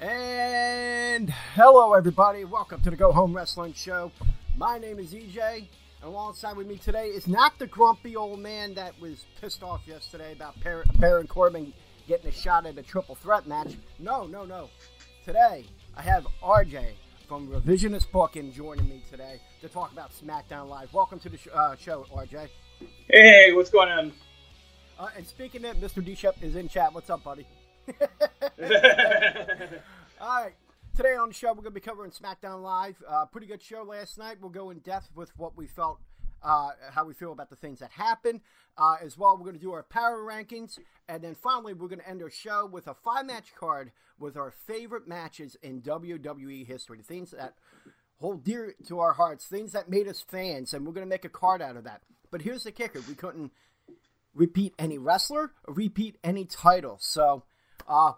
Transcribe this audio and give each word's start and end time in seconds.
And 0.00 1.28
hello, 1.28 1.92
everybody. 1.92 2.44
Welcome 2.44 2.80
to 2.82 2.90
the 2.90 2.94
Go 2.94 3.10
Home 3.10 3.34
Wrestling 3.34 3.72
Show. 3.72 4.12
My 4.56 4.78
name 4.78 5.00
is 5.00 5.12
EJ. 5.12 5.66
And 6.00 6.04
alongside 6.04 6.56
with 6.56 6.68
me 6.68 6.76
today 6.76 7.08
is 7.08 7.26
not 7.26 7.58
the 7.58 7.66
grumpy 7.66 8.14
old 8.14 8.38
man 8.38 8.74
that 8.74 8.92
was 9.00 9.24
pissed 9.40 9.64
off 9.64 9.80
yesterday 9.88 10.30
about 10.32 10.54
Baron 11.00 11.26
Corbin 11.26 11.72
getting 12.06 12.28
a 12.28 12.32
shot 12.32 12.64
at 12.64 12.78
a 12.78 12.82
triple 12.84 13.16
threat 13.16 13.48
match. 13.48 13.76
No, 13.98 14.24
no, 14.28 14.44
no. 14.44 14.70
Today, 15.24 15.64
I 15.96 16.02
have 16.02 16.28
RJ 16.44 16.92
from 17.26 17.48
Revisionist 17.48 18.12
Booking 18.12 18.52
joining 18.52 18.88
me 18.88 19.02
today 19.10 19.40
to 19.62 19.68
talk 19.68 19.90
about 19.90 20.12
SmackDown 20.12 20.68
Live. 20.68 20.94
Welcome 20.94 21.18
to 21.18 21.28
the 21.28 21.38
sh- 21.38 21.48
uh, 21.52 21.74
show, 21.74 22.06
RJ. 22.14 22.48
Hey, 23.10 23.52
what's 23.52 23.70
going 23.70 23.88
on? 23.88 24.12
Uh, 24.96 25.08
and 25.16 25.26
speaking 25.26 25.64
of, 25.64 25.76
Mr. 25.78 26.04
D 26.04 26.14
Shep 26.14 26.36
is 26.40 26.54
in 26.54 26.68
chat. 26.68 26.94
What's 26.94 27.10
up, 27.10 27.24
buddy? 27.24 27.48
All 30.20 30.42
right. 30.42 30.54
Today 30.96 31.14
on 31.14 31.28
the 31.28 31.34
show, 31.34 31.48
we're 31.48 31.62
going 31.62 31.66
to 31.66 31.70
be 31.70 31.80
covering 31.80 32.10
SmackDown 32.10 32.62
Live. 32.62 33.02
Uh, 33.08 33.24
pretty 33.26 33.46
good 33.46 33.62
show 33.62 33.82
last 33.82 34.18
night. 34.18 34.38
We'll 34.40 34.50
go 34.50 34.70
in 34.70 34.80
depth 34.80 35.10
with 35.14 35.30
what 35.38 35.56
we 35.56 35.66
felt, 35.66 36.00
uh, 36.42 36.70
how 36.90 37.04
we 37.04 37.14
feel 37.14 37.32
about 37.32 37.50
the 37.50 37.56
things 37.56 37.78
that 37.78 37.90
happened. 37.92 38.40
Uh, 38.76 38.96
as 39.02 39.16
well, 39.16 39.36
we're 39.36 39.44
going 39.44 39.54
to 39.54 39.60
do 39.60 39.72
our 39.72 39.84
power 39.84 40.18
rankings. 40.18 40.78
And 41.08 41.22
then 41.22 41.34
finally, 41.34 41.72
we're 41.72 41.88
going 41.88 42.00
to 42.00 42.08
end 42.08 42.22
our 42.22 42.30
show 42.30 42.66
with 42.66 42.88
a 42.88 42.94
five 42.94 43.26
match 43.26 43.54
card 43.54 43.92
with 44.18 44.36
our 44.36 44.50
favorite 44.50 45.06
matches 45.06 45.56
in 45.62 45.80
WWE 45.80 46.66
history. 46.66 46.98
The 46.98 47.04
things 47.04 47.30
that 47.30 47.54
hold 48.16 48.44
dear 48.44 48.74
to 48.88 48.98
our 48.98 49.12
hearts, 49.12 49.46
things 49.46 49.72
that 49.72 49.88
made 49.88 50.08
us 50.08 50.20
fans. 50.20 50.74
And 50.74 50.84
we're 50.84 50.92
going 50.92 51.06
to 51.06 51.10
make 51.10 51.24
a 51.24 51.30
card 51.30 51.62
out 51.62 51.76
of 51.76 51.84
that. 51.84 52.02
But 52.30 52.42
here's 52.42 52.64
the 52.64 52.72
kicker 52.72 53.00
we 53.08 53.14
couldn't 53.14 53.52
repeat 54.34 54.74
any 54.78 54.98
wrestler 54.98 55.52
repeat 55.66 56.16
any 56.22 56.44
title. 56.44 56.96
So, 57.00 57.44
uh, 57.88 58.12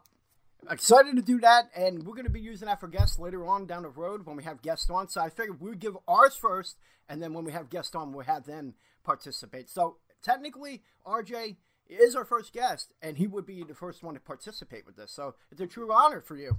excited 0.69 1.17
to 1.17 1.23
do 1.23 1.41
that, 1.41 1.71
and 1.75 2.05
we're 2.05 2.15
going 2.15 2.25
to 2.25 2.31
be 2.31 2.41
using 2.41 2.67
that 2.67 2.81
for 2.81 2.89
guests 2.89 3.19
later 3.19 3.47
on 3.47 3.67
down 3.67 3.83
the 3.83 3.89
road 3.89 4.27
when 4.27 4.37
we 4.37 4.45
have 4.45 4.63
guests 4.63 4.91
on. 4.91 5.09
So 5.09 5.21
I 5.21 5.31
figured 5.31 5.61
we 5.61 5.71
would 5.71 5.79
give 5.79 5.97
ours 6.07 6.35
first, 6.35 6.77
and 7.09 7.23
then 7.23 7.33
when 7.33 7.45
we 7.45 7.53
have 7.53 7.71
guests 7.71 7.95
on, 7.95 8.13
we'll 8.13 8.25
have 8.27 8.45
them 8.45 8.75
participate. 9.05 9.71
So 9.71 9.97
technically, 10.23 10.83
RJ 11.07 11.57
is 11.89 12.15
our 12.15 12.25
first 12.25 12.53
guest, 12.53 12.93
and 13.01 13.17
he 13.17 13.27
would 13.27 13.47
be 13.47 13.65
the 13.65 13.75
first 13.75 14.03
one 14.03 14.15
to 14.15 14.21
participate 14.21 14.85
with 14.87 14.97
this. 14.97 15.13
So 15.13 15.35
it's 15.51 15.61
a 15.61 15.67
true 15.67 15.93
honor 15.93 16.21
for 16.21 16.37
you. 16.37 16.57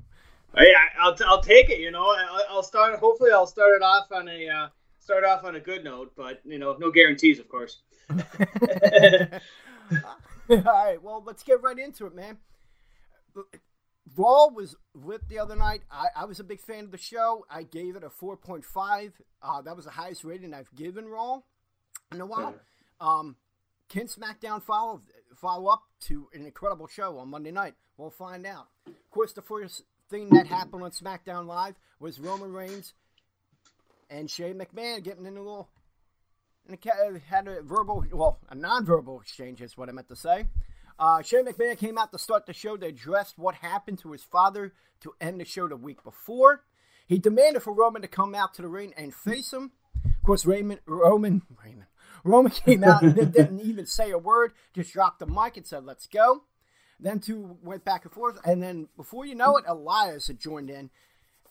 Yeah, 0.56 0.64
I'll, 1.00 1.16
I'll 1.26 1.42
take 1.42 1.70
it. 1.70 1.80
You 1.80 1.92
know, 1.92 2.04
I'll, 2.04 2.42
I'll 2.50 2.64
start. 2.64 2.98
Hopefully, 3.00 3.32
I'll 3.32 3.48
start 3.48 3.76
it 3.76 3.82
off 3.82 4.12
on 4.12 4.28
a 4.28 4.50
uh, 4.50 4.68
start 5.00 5.24
off 5.24 5.46
on 5.46 5.56
a 5.56 5.60
good 5.60 5.84
note, 5.84 6.12
but 6.16 6.42
you 6.44 6.60
know, 6.60 6.76
no 6.78 6.92
guarantees, 6.92 7.40
of 7.40 7.48
course. 7.48 7.78
All 10.50 10.58
right, 10.58 11.02
well, 11.02 11.24
let's 11.26 11.44
get 11.44 11.62
right 11.62 11.80
into 11.80 12.06
it, 12.06 12.14
man. 12.14 12.38
Raw 14.18 14.48
was 14.48 14.76
lit 14.94 15.28
the 15.30 15.40
other 15.40 15.56
night. 15.56 15.82
I, 15.92 16.08
I, 16.16 16.26
was 16.26 16.40
a 16.40 16.44
big 16.44 16.60
fan 16.60 16.86
of 16.86 16.92
the 16.92 16.98
show. 16.98 17.46
I 17.50 17.64
gave 17.64 17.96
it 17.96 18.04
a 18.04 18.10
4.5. 18.10 19.12
Uh, 19.42 19.62
that 19.62 19.76
was 19.76 19.86
the 19.86 19.92
highest 19.92 20.24
rating 20.24 20.54
I've 20.54 20.74
given 20.76 21.08
Raw 21.08 21.42
in 22.12 22.20
a 22.20 22.26
while. 22.26 22.56
Um, 23.00 23.36
can 23.90 24.08
SmackDown 24.08 24.62
follow 24.62 25.02
follow 25.36 25.68
up 25.68 25.84
to 26.02 26.30
an 26.34 26.46
incredible 26.46 26.88
show 26.88 27.18
on 27.18 27.30
Monday 27.30 27.52
night? 27.52 27.76
We'll 27.98 28.10
find 28.10 28.46
out. 28.46 28.68
Of 28.88 29.10
course, 29.12 29.34
the 29.34 29.42
first 29.42 29.84
thing 30.10 30.30
that 30.30 30.48
happened 30.48 30.84
on 30.84 30.92
SmackDown 30.92 31.46
Live 31.46 31.76
was 32.00 32.20
Roman 32.20 32.52
Reigns 32.52 32.94
and 34.10 34.30
Shane 34.30 34.60
McMahon 34.60 35.04
getting 35.04 35.26
in 35.26 35.38
a 35.38 35.42
little 35.42 35.70
and 36.68 36.78
had 37.28 37.48
a 37.48 37.62
verbal, 37.62 38.06
well, 38.12 38.40
a 38.50 38.56
non-verbal 38.56 39.20
exchange 39.20 39.62
is 39.62 39.78
what 39.78 39.90
I 39.90 39.92
meant 39.92 40.10
to 40.10 40.16
say. 40.16 40.46
Uh, 41.00 41.22
Shane 41.22 41.46
McMahon 41.46 41.78
came 41.78 41.98
out 41.98 42.12
to 42.12 42.20
start 42.20 42.46
the 42.46 42.54
show 42.54 42.78
to 42.78 42.86
address 42.86 43.34
what 43.38 43.56
happened 43.56 44.00
to 44.00 44.12
his 44.12 44.24
father 44.24 44.74
to 45.02 45.14
end 45.20 45.40
the 45.40 45.46
show 45.46 45.68
the 45.68 45.76
week 45.76 46.04
before. 46.04 46.64
He 47.08 47.18
demanded 47.18 47.64
for 47.64 47.74
Roman 47.74 48.02
to 48.02 48.08
come 48.08 48.36
out 48.36 48.54
to 48.56 48.62
the 48.62 48.68
ring 48.68 48.94
and 48.96 49.14
face 49.14 49.52
him. 49.52 49.72
Of 50.06 50.24
course, 50.24 50.46
Raymond, 50.46 50.82
Roman, 50.86 51.42
Raymond, 51.64 51.88
Roman 52.24 52.52
came 52.52 52.84
out 52.84 53.02
and 53.02 53.16
didn't 53.34 53.62
even 53.62 53.86
say 53.86 54.12
a 54.12 54.18
word, 54.18 54.54
just 54.74 54.94
dropped 54.94 55.20
the 55.20 55.26
mic 55.26 55.58
and 55.58 55.66
said, 55.66 55.84
"Let's 55.84 56.08
go." 56.08 56.44
Then 57.00 57.20
two 57.20 57.58
went 57.64 57.84
back 57.84 58.06
and 58.06 58.14
forth, 58.14 58.40
and 58.46 58.62
then 58.62 58.88
before 58.96 59.26
you 59.26 59.34
know 59.34 59.58
it, 59.58 59.66
Elias 59.68 60.28
had 60.28 60.40
joined 60.40 60.70
in 60.70 60.92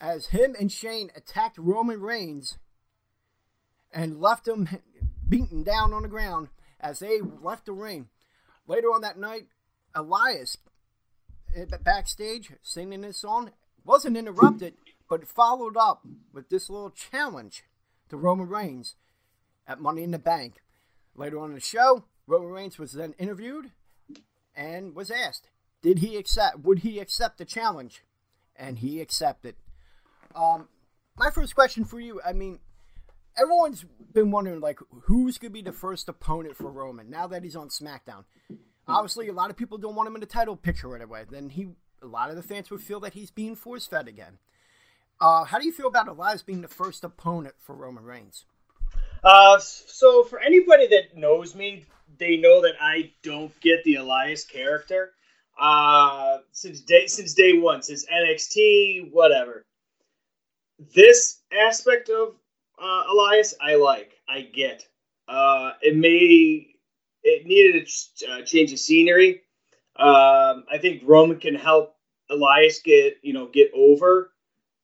as 0.00 0.26
him 0.26 0.54
and 0.58 0.72
Shane 0.72 1.10
attacked 1.14 1.58
Roman 1.58 2.00
Reigns 2.00 2.58
and 3.92 4.20
left 4.20 4.48
him 4.48 4.68
beaten 5.28 5.62
down 5.62 5.92
on 5.92 6.02
the 6.02 6.08
ground 6.08 6.48
as 6.80 7.00
they 7.00 7.20
left 7.20 7.66
the 7.66 7.72
ring. 7.72 8.08
Later 8.70 8.86
on 8.94 9.00
that 9.00 9.18
night, 9.18 9.46
Elias 9.96 10.56
backstage 11.82 12.52
singing 12.62 13.02
his 13.02 13.16
song 13.16 13.50
wasn't 13.84 14.16
interrupted, 14.16 14.74
but 15.08 15.26
followed 15.26 15.76
up 15.76 16.06
with 16.32 16.50
this 16.50 16.70
little 16.70 16.90
challenge 16.90 17.64
to 18.10 18.16
Roman 18.16 18.48
Reigns 18.48 18.94
at 19.66 19.80
Money 19.80 20.04
in 20.04 20.12
the 20.12 20.20
Bank. 20.20 20.62
Later 21.16 21.40
on 21.40 21.48
in 21.48 21.56
the 21.56 21.60
show, 21.60 22.04
Roman 22.28 22.50
Reigns 22.50 22.78
was 22.78 22.92
then 22.92 23.16
interviewed 23.18 23.72
and 24.54 24.94
was 24.94 25.10
asked, 25.10 25.48
did 25.82 25.98
he 25.98 26.16
accept 26.16 26.60
would 26.60 26.78
he 26.78 27.00
accept 27.00 27.38
the 27.38 27.44
challenge? 27.44 28.04
And 28.54 28.78
he 28.78 29.00
accepted. 29.00 29.56
Um, 30.32 30.68
my 31.16 31.30
first 31.30 31.56
question 31.56 31.84
for 31.84 31.98
you, 31.98 32.20
I 32.24 32.34
mean, 32.34 32.60
everyone's 33.36 33.84
been 34.12 34.30
wondering 34.30 34.60
like 34.60 34.78
who's 35.04 35.38
gonna 35.38 35.50
be 35.50 35.62
the 35.62 35.72
first 35.72 36.08
opponent 36.08 36.56
for 36.56 36.70
Roman 36.70 37.10
now 37.10 37.26
that 37.26 37.42
he's 37.42 37.56
on 37.56 37.68
SmackDown. 37.68 38.24
Obviously, 38.88 39.28
a 39.28 39.32
lot 39.32 39.50
of 39.50 39.56
people 39.56 39.78
don't 39.78 39.94
want 39.94 40.08
him 40.08 40.16
in 40.16 40.20
the 40.20 40.26
title 40.26 40.56
picture 40.56 40.88
right 40.88 41.02
away. 41.02 41.24
Then 41.30 41.50
he, 41.50 41.68
a 42.02 42.06
lot 42.06 42.30
of 42.30 42.36
the 42.36 42.42
fans 42.42 42.70
would 42.70 42.80
feel 42.80 43.00
that 43.00 43.14
he's 43.14 43.30
being 43.30 43.54
force 43.54 43.86
fed 43.86 44.08
again. 44.08 44.38
Uh, 45.20 45.44
how 45.44 45.58
do 45.58 45.66
you 45.66 45.72
feel 45.72 45.86
about 45.86 46.08
Elias 46.08 46.42
being 46.42 46.62
the 46.62 46.68
first 46.68 47.04
opponent 47.04 47.54
for 47.58 47.74
Roman 47.74 48.04
Reigns? 48.04 48.46
Uh, 49.22 49.58
so 49.58 50.24
for 50.24 50.40
anybody 50.40 50.86
that 50.88 51.16
knows 51.16 51.54
me, 51.54 51.84
they 52.18 52.36
know 52.36 52.62
that 52.62 52.74
I 52.80 53.12
don't 53.22 53.58
get 53.60 53.84
the 53.84 53.96
Elias 53.96 54.44
character. 54.44 55.12
Uh, 55.60 56.38
since 56.52 56.80
day 56.80 57.06
since 57.06 57.34
day 57.34 57.58
one, 57.58 57.82
since 57.82 58.06
NXT, 58.06 59.12
whatever. 59.12 59.66
This 60.94 61.40
aspect 61.52 62.08
of 62.08 62.34
uh, 62.80 63.02
Elias, 63.12 63.54
I 63.60 63.76
like, 63.76 64.12
I 64.28 64.42
get. 64.42 64.86
Uh, 65.28 65.72
it 65.82 65.96
may 65.96 66.66
it 67.22 67.46
needed 67.46 67.86
a 67.86 68.32
uh, 68.32 68.42
change 68.42 68.72
of 68.72 68.78
scenery. 68.78 69.42
Um, 69.96 70.64
I 70.70 70.78
think 70.80 71.02
Roman 71.04 71.38
can 71.38 71.54
help 71.54 71.96
Elias 72.30 72.80
get 72.80 73.18
you 73.22 73.32
know 73.32 73.46
get 73.46 73.70
over 73.74 74.32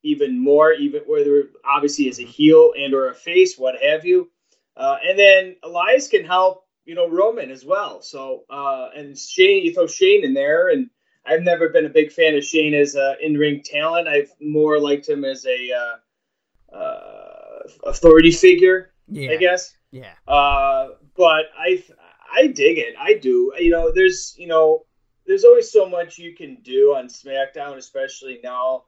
even 0.03 0.39
more, 0.39 0.71
even 0.73 1.01
whether 1.07 1.49
obviously 1.65 2.07
as 2.07 2.19
a 2.19 2.23
heel 2.23 2.73
and 2.77 2.93
or 2.93 3.09
a 3.09 3.13
face, 3.13 3.57
what 3.57 3.81
have 3.81 4.05
you. 4.05 4.29
Uh, 4.75 4.97
and 5.03 5.17
then 5.17 5.55
Elias 5.63 6.07
can 6.07 6.23
help 6.23 6.65
you 6.85 6.95
know 6.95 7.09
Roman 7.09 7.51
as 7.51 7.65
well. 7.65 8.01
So 8.01 8.43
uh, 8.49 8.89
and 8.95 9.17
Shane, 9.17 9.65
you 9.65 9.73
throw 9.73 9.87
Shane 9.87 10.23
in 10.23 10.33
there, 10.33 10.69
and 10.69 10.89
I've 11.25 11.41
never 11.41 11.69
been 11.69 11.85
a 11.85 11.89
big 11.89 12.11
fan 12.11 12.35
of 12.35 12.45
Shane 12.45 12.73
as 12.73 12.95
an 12.95 13.15
in-ring 13.21 13.63
talent. 13.63 14.07
I've 14.07 14.31
more 14.39 14.79
liked 14.79 15.09
him 15.09 15.25
as 15.25 15.45
a 15.45 15.71
uh, 15.71 16.75
uh 16.75 17.36
authority 17.83 18.31
figure, 18.31 18.91
yeah. 19.07 19.31
I 19.31 19.35
guess. 19.37 19.75
Yeah. 19.91 20.13
Uh, 20.27 20.89
but 21.15 21.45
I 21.57 21.83
I 22.31 22.47
dig 22.47 22.77
it. 22.77 22.95
I 22.99 23.15
do. 23.15 23.53
You 23.57 23.71
know, 23.71 23.91
there's 23.93 24.35
you 24.37 24.47
know, 24.47 24.85
there's 25.25 25.43
always 25.43 25.71
so 25.71 25.89
much 25.89 26.17
you 26.17 26.35
can 26.35 26.57
do 26.63 26.95
on 26.95 27.07
SmackDown, 27.07 27.77
especially 27.77 28.39
now. 28.43 28.83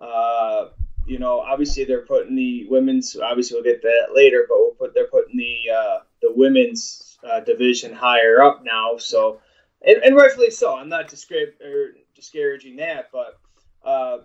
Uh, 0.00 0.68
you 1.06 1.18
know, 1.18 1.40
obviously 1.40 1.84
they're 1.84 2.06
putting 2.06 2.36
the 2.36 2.66
women's. 2.68 3.16
Obviously, 3.16 3.56
we'll 3.56 3.64
get 3.64 3.82
that 3.82 4.08
later, 4.14 4.46
but 4.48 4.58
we'll 4.58 4.72
put 4.72 4.94
they're 4.94 5.08
putting 5.08 5.36
the 5.36 5.72
uh, 5.72 5.98
the 6.22 6.32
women's 6.34 7.18
uh, 7.28 7.40
division 7.40 7.92
higher 7.92 8.42
up 8.42 8.62
now. 8.64 8.96
So, 8.98 9.40
and, 9.82 10.02
and 10.02 10.16
rightfully 10.16 10.50
so. 10.50 10.74
I'm 10.74 10.88
not 10.88 11.08
discri- 11.08 11.60
or 11.60 11.94
discouraging 12.14 12.76
that, 12.76 13.08
but 13.12 13.38
uh, 13.84 14.18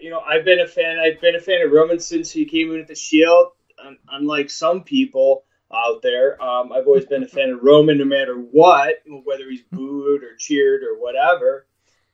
you 0.00 0.10
know, 0.10 0.20
I've 0.20 0.44
been 0.44 0.60
a 0.60 0.66
fan. 0.66 0.98
I've 0.98 1.20
been 1.20 1.36
a 1.36 1.40
fan 1.40 1.64
of 1.64 1.72
Roman 1.72 2.00
since 2.00 2.30
he 2.30 2.44
came 2.44 2.70
in 2.70 2.78
with 2.78 2.88
the 2.88 2.94
Shield. 2.94 3.48
Unlike 4.10 4.50
some 4.50 4.82
people 4.82 5.44
out 5.72 6.02
there, 6.02 6.40
um, 6.42 6.72
I've 6.72 6.86
always 6.86 7.06
been 7.06 7.22
a 7.22 7.28
fan 7.28 7.50
of 7.50 7.62
Roman, 7.62 7.98
no 7.98 8.04
matter 8.04 8.34
what, 8.34 8.96
whether 9.24 9.48
he's 9.48 9.62
booed 9.62 10.24
or 10.24 10.34
cheered 10.36 10.82
or 10.82 10.98
whatever. 10.98 11.66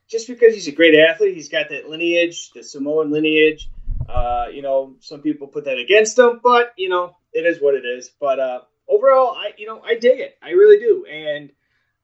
Just 0.09 0.29
because 0.29 0.55
he's 0.55 0.69
a 0.69 0.73
great 0.73 0.95
athlete, 0.95 1.35
he's 1.35 1.49
got 1.49 1.71
that 1.71 1.89
lineage, 1.89 2.51
the 2.51 2.63
Samoan 2.63 3.11
lineage. 3.11 3.71
Uh, 4.09 4.47
you 4.53 4.61
know, 4.61 4.97
some 5.01 5.23
people 5.23 5.47
put 5.47 5.65
that 5.65 5.79
against 5.79 6.19
him, 6.19 6.41
but 6.43 6.75
you 6.77 6.91
know, 6.91 7.17
it 7.33 7.47
is 7.47 7.61
what 7.61 7.75
it 7.75 7.87
is. 7.87 8.11
But 8.21 8.39
uh, 8.39 8.61
overall, 8.89 9.35
I 9.35 9.53
you 9.57 9.67
know 9.67 9.81
I 9.83 9.95
dig 9.95 10.21
it. 10.21 10.37
I 10.43 10.51
really 10.51 10.79
do, 10.79 11.07
and 11.07 11.51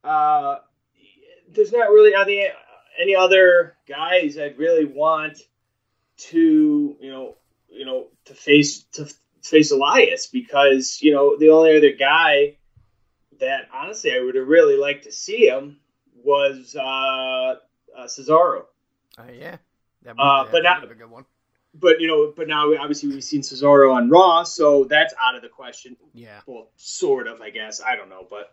uh, 0.02 0.56
there's 1.52 1.72
not 1.72 1.90
really 1.90 2.14
any 2.14 2.48
any 3.00 3.14
other 3.14 3.76
guys 3.86 4.38
I'd 4.38 4.58
really 4.58 4.86
want 4.86 5.38
to 6.28 6.96
you 7.00 7.10
know 7.10 7.36
you 7.68 7.84
know 7.84 8.08
to 8.26 8.34
face 8.34 8.84
to 8.92 9.12
face 9.42 9.70
Elias 9.70 10.26
because 10.26 11.00
you 11.00 11.12
know 11.12 11.36
the 11.38 11.50
only 11.50 11.76
other 11.76 11.92
guy 11.92 12.56
that 13.38 13.68
honestly 13.72 14.14
I 14.14 14.20
would 14.20 14.34
have 14.34 14.46
really 14.46 14.76
liked 14.76 15.04
to 15.04 15.12
see 15.12 15.48
him 15.48 15.78
was 16.22 16.76
uh, 16.76 16.80
uh 17.96 18.06
Cesaro. 18.06 18.64
Uh, 19.18 19.24
yeah. 19.32 19.56
That 20.02 20.18
Uh, 20.18 20.44
yeah, 20.44 20.48
but 20.50 20.62
that 20.62 20.80
not- 20.82 20.90
a 20.90 20.94
good 20.94 21.10
one. 21.10 21.24
But 21.72 22.00
you 22.00 22.08
know, 22.08 22.32
but 22.36 22.48
now 22.48 22.74
obviously 22.74 23.10
we've 23.10 23.22
seen 23.22 23.42
Cesaro 23.42 23.94
on 23.94 24.10
Raw, 24.10 24.42
so 24.42 24.84
that's 24.84 25.14
out 25.22 25.36
of 25.36 25.42
the 25.42 25.48
question. 25.48 25.96
Yeah. 26.12 26.40
Well, 26.44 26.68
sort 26.76 27.28
of, 27.28 27.40
I 27.40 27.50
guess. 27.50 27.80
I 27.80 27.94
don't 27.94 28.08
know, 28.08 28.26
but, 28.28 28.52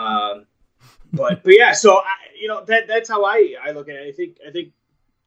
um, 0.00 0.46
but 1.12 1.44
but 1.44 1.54
yeah. 1.58 1.74
So 1.74 1.96
I, 1.98 2.14
you 2.40 2.48
know 2.48 2.64
that 2.64 2.88
that's 2.88 3.10
how 3.10 3.22
I 3.22 3.54
I 3.62 3.72
look 3.72 3.90
at 3.90 3.96
it. 3.96 4.08
I 4.08 4.12
think 4.12 4.38
I 4.46 4.50
think 4.50 4.72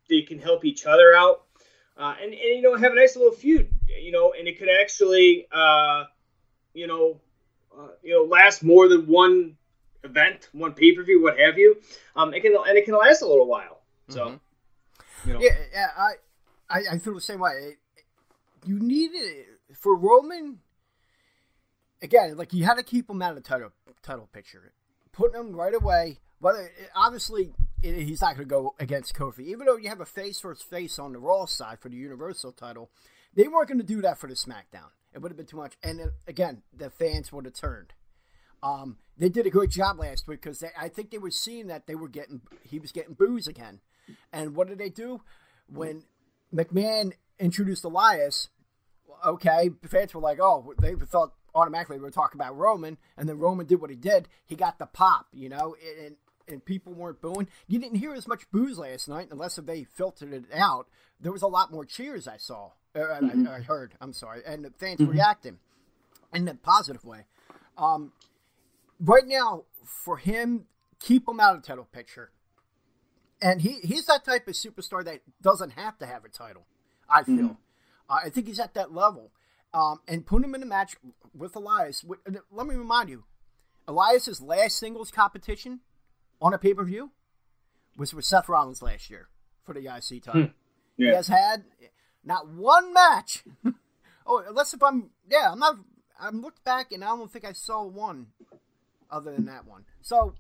they 0.10 0.24
can 0.24 0.40
help 0.40 0.66
each 0.66 0.88
other 0.88 1.14
out, 1.14 1.44
uh, 1.98 2.16
and 2.22 2.32
and 2.34 2.42
you 2.56 2.62
know 2.62 2.76
have 2.78 2.92
a 2.92 2.96
nice 2.96 3.16
little 3.16 3.32
feud. 3.34 3.70
You 3.88 4.12
know, 4.12 4.34
and 4.38 4.48
it 4.48 4.58
could 4.60 4.70
actually, 4.82 5.48
uh, 5.52 6.06
you 6.74 6.88
know, 6.88 7.20
uh, 7.78 7.90
you 8.04 8.14
know, 8.14 8.24
last 8.24 8.64
more 8.64 8.88
than 8.88 9.08
one 9.08 9.58
event, 10.04 10.50
one 10.54 10.74
pay 10.74 10.94
per 10.94 11.04
view, 11.04 11.22
what 11.22 11.38
have 11.40 11.58
you. 11.58 11.78
Um, 12.16 12.34
it 12.34 12.42
can 12.42 12.56
and 12.56 12.78
it 12.78 12.86
can 12.86 12.96
last 12.96 13.22
a 13.22 13.28
little 13.28 13.48
while. 13.48 13.82
So, 14.10 14.26
Mhm. 14.28 14.40
you 15.26 15.34
know, 15.34 15.40
Yeah, 15.42 15.58
yeah, 15.74 15.92
I, 15.98 16.12
I, 16.70 16.84
I 16.92 16.98
feel 17.00 17.14
the 17.14 17.22
same 17.22 17.40
way. 17.40 17.78
You 18.66 18.80
needed 18.80 19.22
it 19.24 19.48
for 19.76 19.96
Roman. 19.96 20.60
Again, 22.02 22.38
like 22.38 22.54
you 22.54 22.64
had 22.64 22.76
to 22.76 22.84
keep 22.84 23.10
him 23.10 23.22
out 23.22 23.32
of 23.32 23.36
the 23.38 23.42
title 23.42 23.72
title 24.04 24.30
picture, 24.32 24.72
putting 25.12 25.40
him 25.40 25.56
right 25.56 25.74
away. 25.74 26.20
But 26.40 26.56
obviously, 26.96 27.54
it, 27.82 28.04
he's 28.06 28.22
not 28.22 28.36
going 28.36 28.48
to 28.48 28.54
go 28.54 28.76
against 28.80 29.16
Kofi, 29.16 29.42
even 29.48 29.66
though 29.66 29.78
you 29.78 29.90
have 29.90 30.02
a 30.02 30.06
face 30.06 30.40
versus 30.40 30.64
face 30.64 31.00
on 31.00 31.14
the 31.14 31.20
Raw 31.20 31.46
side 31.46 31.80
for 31.80 31.90
the 31.90 31.96
Universal 31.96 32.54
title. 32.54 32.90
They 33.36 33.48
weren't 33.48 33.68
going 33.68 33.80
to 33.80 33.84
do 33.84 34.02
that 34.02 34.18
for 34.18 34.28
the 34.28 34.36
SmackDown. 34.36 34.90
It 35.14 35.22
would 35.22 35.32
have 35.32 35.38
been 35.38 35.46
too 35.46 35.58
much. 35.58 35.74
And 35.84 36.02
uh, 36.02 36.06
again, 36.28 36.64
the 36.76 36.90
fans 36.90 37.32
would 37.32 37.46
have 37.46 37.54
turned. 37.54 37.94
Um, 38.64 38.98
they 39.18 39.30
did 39.30 39.46
a 39.46 39.52
great 39.52 39.70
job 39.70 40.00
last 40.00 40.28
week 40.28 40.42
because 40.42 40.64
I 40.80 40.90
think 40.90 41.12
they 41.12 41.18
were 41.18 41.32
seeing 41.32 41.68
that 41.68 41.88
they 41.88 41.96
were 41.96 42.08
getting 42.08 42.42
he 42.64 42.80
was 42.80 42.92
getting 42.92 43.14
boos 43.14 43.48
again. 43.48 43.82
And 44.34 44.56
what 44.56 44.68
did 44.68 44.80
they 44.80 44.90
do 44.90 45.22
when 45.68 46.04
McMahon 46.54 47.14
introduced 47.40 47.84
Elias? 47.84 48.50
Okay, 49.26 49.70
the 49.82 49.88
fans 49.88 50.14
were 50.14 50.22
like, 50.22 50.40
oh, 50.42 50.74
they 50.80 50.94
thought 50.96 51.34
automatically 51.54 51.98
we 51.98 52.04
were 52.04 52.12
talking 52.12 52.40
about 52.40 52.56
Roman, 52.56 52.98
and 53.18 53.28
then 53.28 53.40
Roman 53.40 53.66
did 53.66 53.82
what 53.82 53.90
he 53.90 53.96
did. 53.96 54.28
He 54.46 54.56
got 54.56 54.80
the 54.80 54.86
pop, 54.86 55.28
you 55.34 55.50
know, 55.50 55.76
and 56.04 56.16
and 56.48 56.64
people 56.64 56.94
weren't 56.94 57.22
booing. 57.22 57.48
You 57.68 57.80
didn't 57.80 58.00
hear 58.00 58.14
as 58.14 58.28
much 58.28 58.50
boos 58.52 58.78
last 58.78 59.08
night, 59.08 59.28
unless 59.32 59.56
they 59.56 59.84
filtered 59.84 60.34
it 60.34 60.46
out. 60.54 60.88
There 61.20 61.32
was 61.32 61.42
a 61.42 61.48
lot 61.48 61.72
more 61.72 61.86
cheers 61.86 62.28
I 62.28 62.38
saw, 62.38 62.72
or 62.96 63.12
I, 63.12 63.18
I, 63.18 63.56
I 63.56 63.62
heard. 63.62 63.96
I'm 64.00 64.14
sorry, 64.14 64.42
and 64.46 64.64
the 64.64 64.72
fans 64.72 65.00
reacting 65.00 65.60
in 66.34 66.48
a 66.48 66.56
positive 66.56 67.04
way. 67.04 67.26
Um, 67.78 68.12
right 69.00 69.26
now, 69.26 69.64
for 69.84 70.18
him, 70.18 70.66
keep 71.00 71.28
him 71.28 71.40
out 71.40 71.56
of 71.56 71.62
the 71.62 71.68
title 71.68 71.88
picture. 71.92 72.32
And 73.42 73.62
he, 73.62 73.80
he's 73.84 74.08
that 74.08 74.26
type 74.26 74.48
of 74.48 74.56
superstar 74.56 75.06
that 75.06 75.22
doesn't 75.42 75.72
have 75.72 75.98
to 76.00 76.08
have 76.08 76.26
a 76.26 76.30
title, 76.30 76.66
I 77.08 77.24
feel. 77.24 77.58
Uh, 78.10 78.20
I 78.26 78.30
think 78.30 78.48
he's 78.48 78.60
at 78.60 78.74
that 78.74 78.94
level. 78.94 79.32
Um, 79.74 80.00
and 80.08 80.26
put 80.26 80.44
him 80.44 80.56
in 80.56 80.64
a 80.64 80.66
match 80.66 80.96
with 81.36 81.56
Elias. 81.56 82.04
Uh, 82.10 82.32
let 82.52 82.66
me 82.66 82.76
remind 82.76 83.10
you 83.10 83.26
Elias's 83.88 84.42
last 84.42 84.78
singles 84.78 85.12
competition 85.12 85.82
on 86.42 86.54
a 86.54 86.58
pay 86.58 86.74
per 86.74 86.84
view 86.84 87.12
was 87.98 88.14
with 88.14 88.26
Seth 88.26 88.48
Rollins 88.50 88.82
last 88.82 89.10
year 89.10 89.28
for 89.64 89.74
the 89.74 89.82
IC 89.88 90.24
title. 90.24 90.42
Hmm. 90.44 90.48
He 90.98 91.06
Yeah. 91.06 91.16
has 91.16 91.28
had 91.28 91.66
not 92.24 92.48
one 92.50 92.94
match. 92.94 93.44
oh, 94.26 94.44
unless 94.48 94.74
if 94.74 94.82
I'm, 94.84 95.12
yeah, 95.30 95.52
I'm 95.52 95.60
not, 95.60 95.78
I'm 96.20 96.42
looked 96.42 96.64
back 96.64 96.92
and 96.92 97.04
I 97.04 97.08
don't 97.08 97.32
think 97.32 97.46
I 97.46 97.54
saw 97.54 97.84
one 97.84 98.28
other 99.10 99.34
than 99.34 99.46
that 99.46 99.66
one. 99.66 99.86
So 100.02 100.34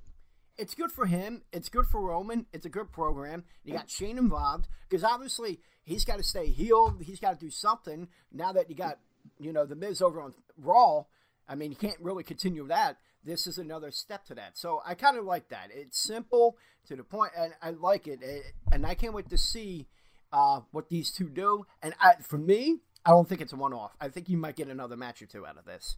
it's 0.57 0.75
good 0.75 0.91
for 0.91 1.05
him. 1.05 1.43
It's 1.51 1.69
good 1.69 1.85
for 1.87 2.01
Roman. 2.01 2.45
It's 2.53 2.65
a 2.65 2.69
good 2.69 2.91
program. 2.91 3.43
You 3.63 3.73
got 3.73 3.89
Shane 3.89 4.17
involved 4.17 4.67
because 4.89 5.03
obviously 5.03 5.59
he's 5.83 6.03
got 6.05 6.17
to 6.17 6.23
stay 6.23 6.47
healed. 6.47 7.01
He's 7.03 7.19
got 7.19 7.39
to 7.39 7.45
do 7.45 7.51
something 7.51 8.07
now 8.31 8.51
that 8.53 8.69
you 8.69 8.75
got, 8.75 8.99
you 9.39 9.53
know, 9.53 9.65
the 9.65 9.75
Miz 9.75 10.01
over 10.01 10.21
on 10.21 10.33
Raw. 10.57 11.03
I 11.47 11.55
mean, 11.55 11.71
you 11.71 11.77
can't 11.77 11.99
really 12.01 12.23
continue 12.23 12.67
that. 12.67 12.97
This 13.27 13.45
is 13.45 13.57
another 13.57 13.91
step 13.91 14.23
to 14.27 14.35
that. 14.35 14.57
So 14.57 14.81
I 14.85 14.95
kind 14.95 15.17
of 15.17 15.25
like 15.25 15.49
that. 15.49 15.67
It's 15.73 15.99
simple 16.01 16.57
to 16.87 16.95
the 16.95 17.03
point, 17.03 17.33
and 17.37 17.53
I 17.61 17.71
like 17.71 18.07
it. 18.07 18.23
It- 18.23 18.53
And 18.71 18.85
I 18.85 18.95
can't 18.95 19.13
wait 19.13 19.29
to 19.29 19.37
see 19.37 19.85
uh, 20.31 20.61
what 20.71 20.89
these 20.89 21.11
two 21.11 21.27
do. 21.29 21.65
And 21.83 21.93
I, 21.99 22.15
for 22.21 22.37
me, 22.37 22.79
I 23.05 23.09
don't 23.11 23.27
think 23.27 23.41
it's 23.41 23.53
a 23.53 23.57
one-off. 23.57 23.95
I 23.99 24.07
think 24.09 24.29
you 24.29 24.37
might 24.37 24.55
get 24.55 24.69
another 24.69 24.95
match 24.97 25.21
or 25.21 25.25
two 25.25 25.45
out 25.45 25.57
of 25.57 25.65
this. 25.65 25.97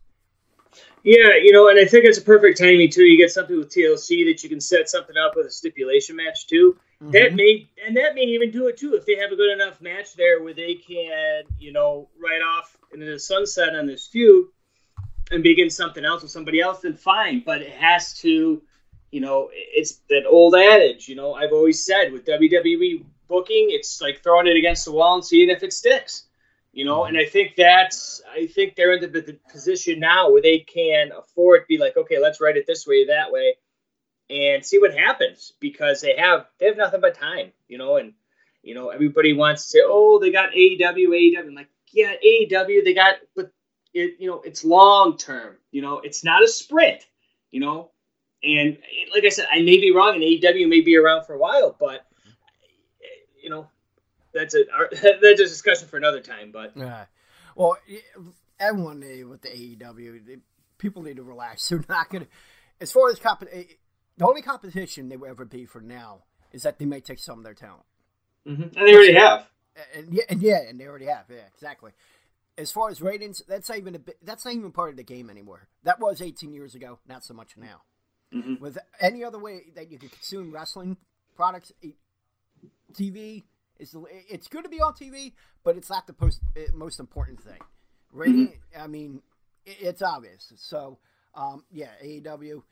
Yeah, 1.03 1.35
you 1.41 1.51
know, 1.51 1.69
and 1.69 1.79
I 1.79 1.85
think 1.85 2.05
it's 2.05 2.17
a 2.19 2.21
perfect 2.23 2.59
timing 2.59 2.89
too. 2.91 3.03
You 3.03 3.17
get 3.17 3.31
something 3.31 3.57
with 3.57 3.69
TLC 3.69 4.25
that 4.25 4.43
you 4.43 4.49
can 4.49 4.61
set 4.61 4.87
something 4.89 5.15
up 5.17 5.35
with 5.35 5.47
a 5.47 5.51
stipulation 5.51 6.15
match 6.15 6.45
too. 6.47 6.77
That 7.01 7.33
may 7.33 7.69
and 7.87 7.95
that 7.97 8.13
may 8.13 8.21
even 8.23 8.51
do 8.51 8.67
it 8.67 8.77
too 8.77 8.93
if 8.95 9.05
they 9.05 9.15
have 9.15 9.31
a 9.31 9.35
good 9.35 9.51
enough 9.51 9.79
match 9.81 10.13
there 10.15 10.43
where 10.43 10.53
they 10.53 10.75
can, 10.75 11.43
you 11.57 11.71
know, 11.71 12.09
write 12.21 12.41
off 12.41 12.77
into 12.93 13.05
the 13.05 13.17
sunset 13.19 13.73
on 13.75 13.87
this 13.87 14.05
feud 14.05 14.47
and 15.31 15.43
begin 15.43 15.69
something 15.69 16.05
else 16.05 16.21
with 16.21 16.31
somebody 16.31 16.59
else. 16.61 16.81
Then 16.81 16.95
fine, 16.95 17.43
but 17.45 17.61
it 17.61 17.71
has 17.71 18.13
to, 18.19 18.61
you 19.11 19.21
know, 19.21 19.49
it's 19.53 20.01
that 20.09 20.25
old 20.27 20.55
adage. 20.55 21.07
You 21.07 21.15
know, 21.15 21.33
I've 21.33 21.53
always 21.53 21.85
said 21.85 22.11
with 22.11 22.25
WWE 22.25 23.03
booking, 23.27 23.67
it's 23.69 24.01
like 24.01 24.23
throwing 24.23 24.47
it 24.47 24.57
against 24.57 24.85
the 24.85 24.91
wall 24.91 25.15
and 25.15 25.25
seeing 25.25 25.49
if 25.49 25.63
it 25.63 25.73
sticks 25.73 26.25
you 26.71 26.85
know 26.85 27.05
and 27.05 27.17
i 27.17 27.21
mm-hmm. 27.21 27.31
think 27.31 27.55
that's 27.55 28.21
i 28.31 28.45
think 28.45 28.75
they're 28.75 28.93
in 28.93 29.01
the, 29.01 29.21
the 29.21 29.39
position 29.51 29.99
now 29.99 30.31
where 30.31 30.41
they 30.41 30.59
can 30.59 31.11
afford 31.11 31.61
to 31.61 31.67
be 31.67 31.77
like 31.77 31.97
okay 31.97 32.19
let's 32.19 32.39
write 32.39 32.57
it 32.57 32.65
this 32.67 32.85
way 32.85 33.05
that 33.07 33.31
way 33.31 33.55
and 34.29 34.63
see 34.63 34.79
what 34.79 34.93
happens 34.93 35.53
because 35.59 36.01
they 36.01 36.15
have 36.17 36.45
they 36.59 36.67
have 36.67 36.77
nothing 36.77 37.01
but 37.01 37.15
time 37.15 37.51
you 37.67 37.77
know 37.77 37.97
and 37.97 38.13
you 38.61 38.75
know 38.75 38.89
everybody 38.89 39.33
wants 39.33 39.63
to 39.63 39.69
say 39.69 39.79
oh 39.83 40.19
they 40.19 40.31
got 40.31 40.51
aew 40.51 40.79
aew 40.79 41.39
i'm 41.39 41.55
like 41.55 41.69
yeah 41.91 42.13
aew 42.25 42.83
they 42.83 42.93
got 42.93 43.15
but 43.35 43.51
it 43.93 44.15
you 44.19 44.29
know 44.29 44.41
it's 44.41 44.63
long 44.63 45.17
term 45.17 45.55
you 45.71 45.81
know 45.81 45.99
it's 45.99 46.23
not 46.23 46.43
a 46.43 46.47
sprint 46.47 47.05
you 47.51 47.59
know 47.59 47.91
and 48.43 48.77
like 49.13 49.23
i 49.25 49.29
said 49.29 49.47
i 49.51 49.59
may 49.59 49.77
be 49.79 49.91
wrong 49.91 50.15
and 50.15 50.23
aew 50.23 50.67
may 50.69 50.81
be 50.81 50.95
around 50.95 51.25
for 51.25 51.33
a 51.33 51.39
while 51.39 51.75
but 51.79 52.05
you 53.41 53.49
know 53.49 53.67
that's 54.33 54.55
a 54.55 54.63
that's 54.91 55.23
a 55.23 55.35
discussion 55.35 55.87
for 55.87 55.97
another 55.97 56.21
time. 56.21 56.51
But 56.51 56.73
Yeah. 56.75 57.05
Well, 57.55 57.77
everyone 58.59 58.99
with 59.27 59.41
the 59.41 59.49
AEW, 59.49 60.25
they, 60.25 60.37
people 60.77 61.01
need 61.01 61.17
to 61.17 61.23
relax. 61.23 61.67
They're 61.69 61.83
not 61.89 62.09
going 62.09 62.25
to. 62.25 62.29
As 62.81 62.91
far 62.91 63.09
as 63.09 63.19
comp- 63.19 63.47
eh, 63.51 63.63
the 64.17 64.25
only 64.25 64.41
competition 64.41 65.09
they 65.09 65.17
will 65.17 65.29
ever 65.29 65.45
be 65.45 65.65
for 65.65 65.81
now 65.81 66.23
is 66.51 66.63
that 66.63 66.79
they 66.79 66.85
may 66.85 67.01
take 67.01 67.19
some 67.19 67.37
of 67.37 67.43
their 67.43 67.53
talent. 67.53 67.83
and 68.45 68.71
they 68.73 68.93
already 68.93 69.13
have. 69.13 69.47
And 69.95 70.13
yeah, 70.13 70.23
and 70.29 70.41
yeah, 70.41 70.61
and 70.67 70.79
they 70.79 70.87
already 70.87 71.05
have. 71.05 71.25
Yeah, 71.29 71.43
exactly. 71.53 71.91
As 72.59 72.71
far 72.73 72.89
as 72.89 73.01
ratings, 73.01 73.41
that's 73.47 73.69
not 73.69 73.77
even 73.77 73.95
a 73.95 73.99
bit, 73.99 74.17
that's 74.21 74.43
not 74.43 74.53
even 74.53 74.73
part 74.73 74.89
of 74.89 74.97
the 74.97 75.03
game 75.03 75.29
anymore. 75.29 75.69
That 75.83 76.01
was 76.01 76.21
18 76.21 76.51
years 76.51 76.75
ago, 76.75 76.99
not 77.07 77.23
so 77.23 77.33
much 77.33 77.55
now. 77.55 77.83
Mhm. 78.33 78.59
With 78.59 78.77
any 78.99 79.23
other 79.23 79.39
way 79.39 79.69
that 79.75 79.89
you 79.89 79.97
could 79.97 80.11
consume 80.11 80.51
wrestling 80.51 80.97
products, 81.35 81.71
TV 82.93 83.45
is 83.79 83.95
it's 84.27 84.49
good 84.49 84.63
to 84.63 84.69
be 84.69 84.81
on 84.81 84.93
TV, 84.93 85.33
but 85.63 85.77
it's 85.77 85.89
not 85.89 86.05
the 86.05 86.11
post, 86.13 86.41
eh, 86.57 86.67
most 86.73 86.99
important 86.99 87.41
thing. 87.41 87.61
Rating, 88.11 88.61
I 88.77 88.87
mean, 88.87 89.23
it's 89.65 90.01
obvious. 90.01 90.51
So, 90.57 90.99
um, 91.35 91.63
yeah, 91.71 91.91
AEW. 92.01 92.63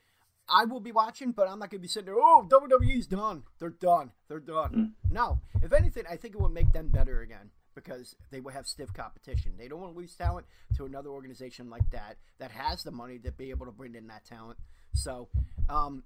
I 0.50 0.66
will 0.66 0.80
be 0.80 0.92
watching, 0.92 1.32
but 1.32 1.48
I'm 1.48 1.58
not 1.58 1.70
going 1.70 1.80
to 1.80 1.82
be 1.82 1.88
sitting 1.88 2.06
there. 2.06 2.16
Oh, 2.18 2.46
WWE's 2.46 3.06
done. 3.06 3.44
They're 3.58 3.70
done. 3.70 4.12
They're 4.28 4.40
done. 4.40 4.96
No, 5.10 5.40
if 5.62 5.72
anything, 5.72 6.04
I 6.06 6.16
think 6.16 6.34
it 6.34 6.40
would 6.40 6.52
make 6.52 6.72
them 6.72 6.88
better 6.88 7.20
again 7.22 7.50
because 7.84 8.14
they 8.30 8.40
will 8.40 8.52
have 8.52 8.66
stiff 8.66 8.92
competition. 8.92 9.52
They 9.58 9.68
don't 9.68 9.80
want 9.80 9.94
to 9.94 9.98
lose 9.98 10.14
talent 10.14 10.46
to 10.76 10.84
another 10.84 11.10
organization 11.10 11.70
like 11.70 11.88
that 11.90 12.16
that 12.38 12.50
has 12.50 12.82
the 12.82 12.90
money 12.90 13.18
to 13.18 13.32
be 13.32 13.50
able 13.50 13.66
to 13.66 13.72
bring 13.72 13.94
in 13.94 14.06
that 14.08 14.24
talent. 14.24 14.58
So, 14.94 15.28
um, 15.68 16.02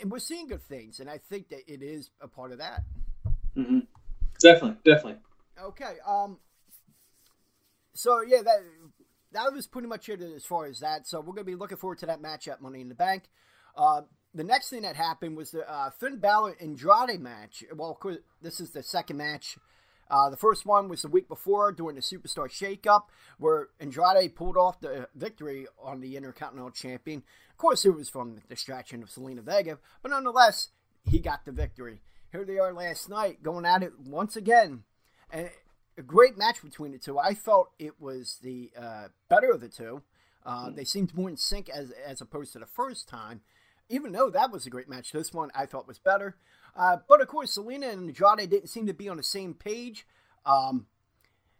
and 0.00 0.10
we're 0.10 0.18
seeing 0.18 0.48
good 0.48 0.62
things, 0.62 1.00
and 1.00 1.08
I 1.08 1.18
think 1.18 1.48
that 1.48 1.60
it 1.66 1.82
is 1.82 2.10
a 2.20 2.28
part 2.28 2.52
of 2.52 2.58
that. 2.58 2.82
Mm-hmm. 3.56 3.80
Definitely, 4.40 4.78
definitely. 4.84 5.20
Okay. 5.62 5.94
Um. 6.06 6.38
So 7.94 8.20
yeah, 8.20 8.42
that 8.42 8.60
that 9.32 9.52
was 9.52 9.66
pretty 9.66 9.88
much 9.88 10.08
it 10.08 10.20
as 10.20 10.44
far 10.44 10.66
as 10.66 10.80
that. 10.80 11.06
So 11.06 11.20
we're 11.20 11.34
gonna 11.34 11.44
be 11.44 11.54
looking 11.54 11.78
forward 11.78 11.98
to 11.98 12.06
that 12.06 12.22
matchup, 12.22 12.60
Money 12.60 12.80
in 12.80 12.88
the 12.88 12.94
Bank. 12.94 13.24
Uh, 13.76 14.02
the 14.34 14.44
next 14.44 14.70
thing 14.70 14.82
that 14.82 14.96
happened 14.96 15.36
was 15.36 15.50
the 15.50 15.68
uh, 15.70 15.90
Finn 15.90 16.18
Balor 16.18 16.56
Andrade 16.60 17.20
match. 17.20 17.64
Well, 17.74 17.90
of 17.90 17.98
course, 17.98 18.18
this 18.42 18.60
is 18.60 18.70
the 18.70 18.82
second 18.82 19.16
match. 19.16 19.58
Uh, 20.10 20.30
the 20.30 20.36
first 20.36 20.64
one 20.64 20.88
was 20.88 21.02
the 21.02 21.08
week 21.08 21.28
before 21.28 21.72
during 21.72 21.96
the 21.96 22.00
Superstar 22.02 22.48
Shakeup, 22.48 23.04
where 23.38 23.68
Andrade 23.78 24.34
pulled 24.34 24.56
off 24.56 24.80
the 24.80 25.08
victory 25.14 25.66
on 25.82 26.00
the 26.00 26.16
Intercontinental 26.16 26.70
Champion. 26.70 27.22
Of 27.50 27.58
course, 27.58 27.84
it 27.84 27.94
was 27.94 28.08
from 28.08 28.34
the 28.34 28.40
distraction 28.48 29.02
of 29.02 29.10
Zelina 29.10 29.42
Vega, 29.42 29.78
but 30.02 30.10
nonetheless, 30.10 30.68
he 31.04 31.18
got 31.18 31.44
the 31.44 31.52
victory. 31.52 32.00
Here 32.32 32.44
they 32.44 32.58
are 32.58 32.72
last 32.72 33.08
night, 33.08 33.42
going 33.42 33.64
at 33.66 33.82
it 33.82 33.98
once 33.98 34.36
again, 34.36 34.84
and 35.30 35.50
a 35.96 36.02
great 36.02 36.38
match 36.38 36.62
between 36.62 36.92
the 36.92 36.98
two. 36.98 37.18
I 37.18 37.34
felt 37.34 37.70
it 37.78 38.00
was 38.00 38.38
the 38.42 38.70
uh, 38.78 39.08
better 39.28 39.50
of 39.50 39.60
the 39.60 39.68
two. 39.68 40.02
Uh, 40.44 40.70
They 40.70 40.84
seemed 40.84 41.14
more 41.14 41.28
in 41.28 41.36
sync 41.36 41.68
as 41.68 41.90
as 41.90 42.20
opposed 42.20 42.52
to 42.52 42.58
the 42.58 42.66
first 42.66 43.08
time. 43.08 43.42
Even 43.88 44.12
though 44.12 44.30
that 44.30 44.52
was 44.52 44.66
a 44.66 44.70
great 44.70 44.88
match, 44.88 45.12
this 45.12 45.32
one 45.32 45.50
I 45.54 45.66
thought 45.66 45.88
was 45.88 45.98
better. 45.98 46.36
Uh, 46.76 46.98
but 47.08 47.20
of 47.20 47.28
course, 47.28 47.56
Zelina 47.56 47.90
and 47.92 48.08
Andrade 48.08 48.50
didn't 48.50 48.68
seem 48.68 48.86
to 48.86 48.92
be 48.92 49.08
on 49.08 49.16
the 49.16 49.22
same 49.22 49.54
page. 49.54 50.06
Um, 50.44 50.86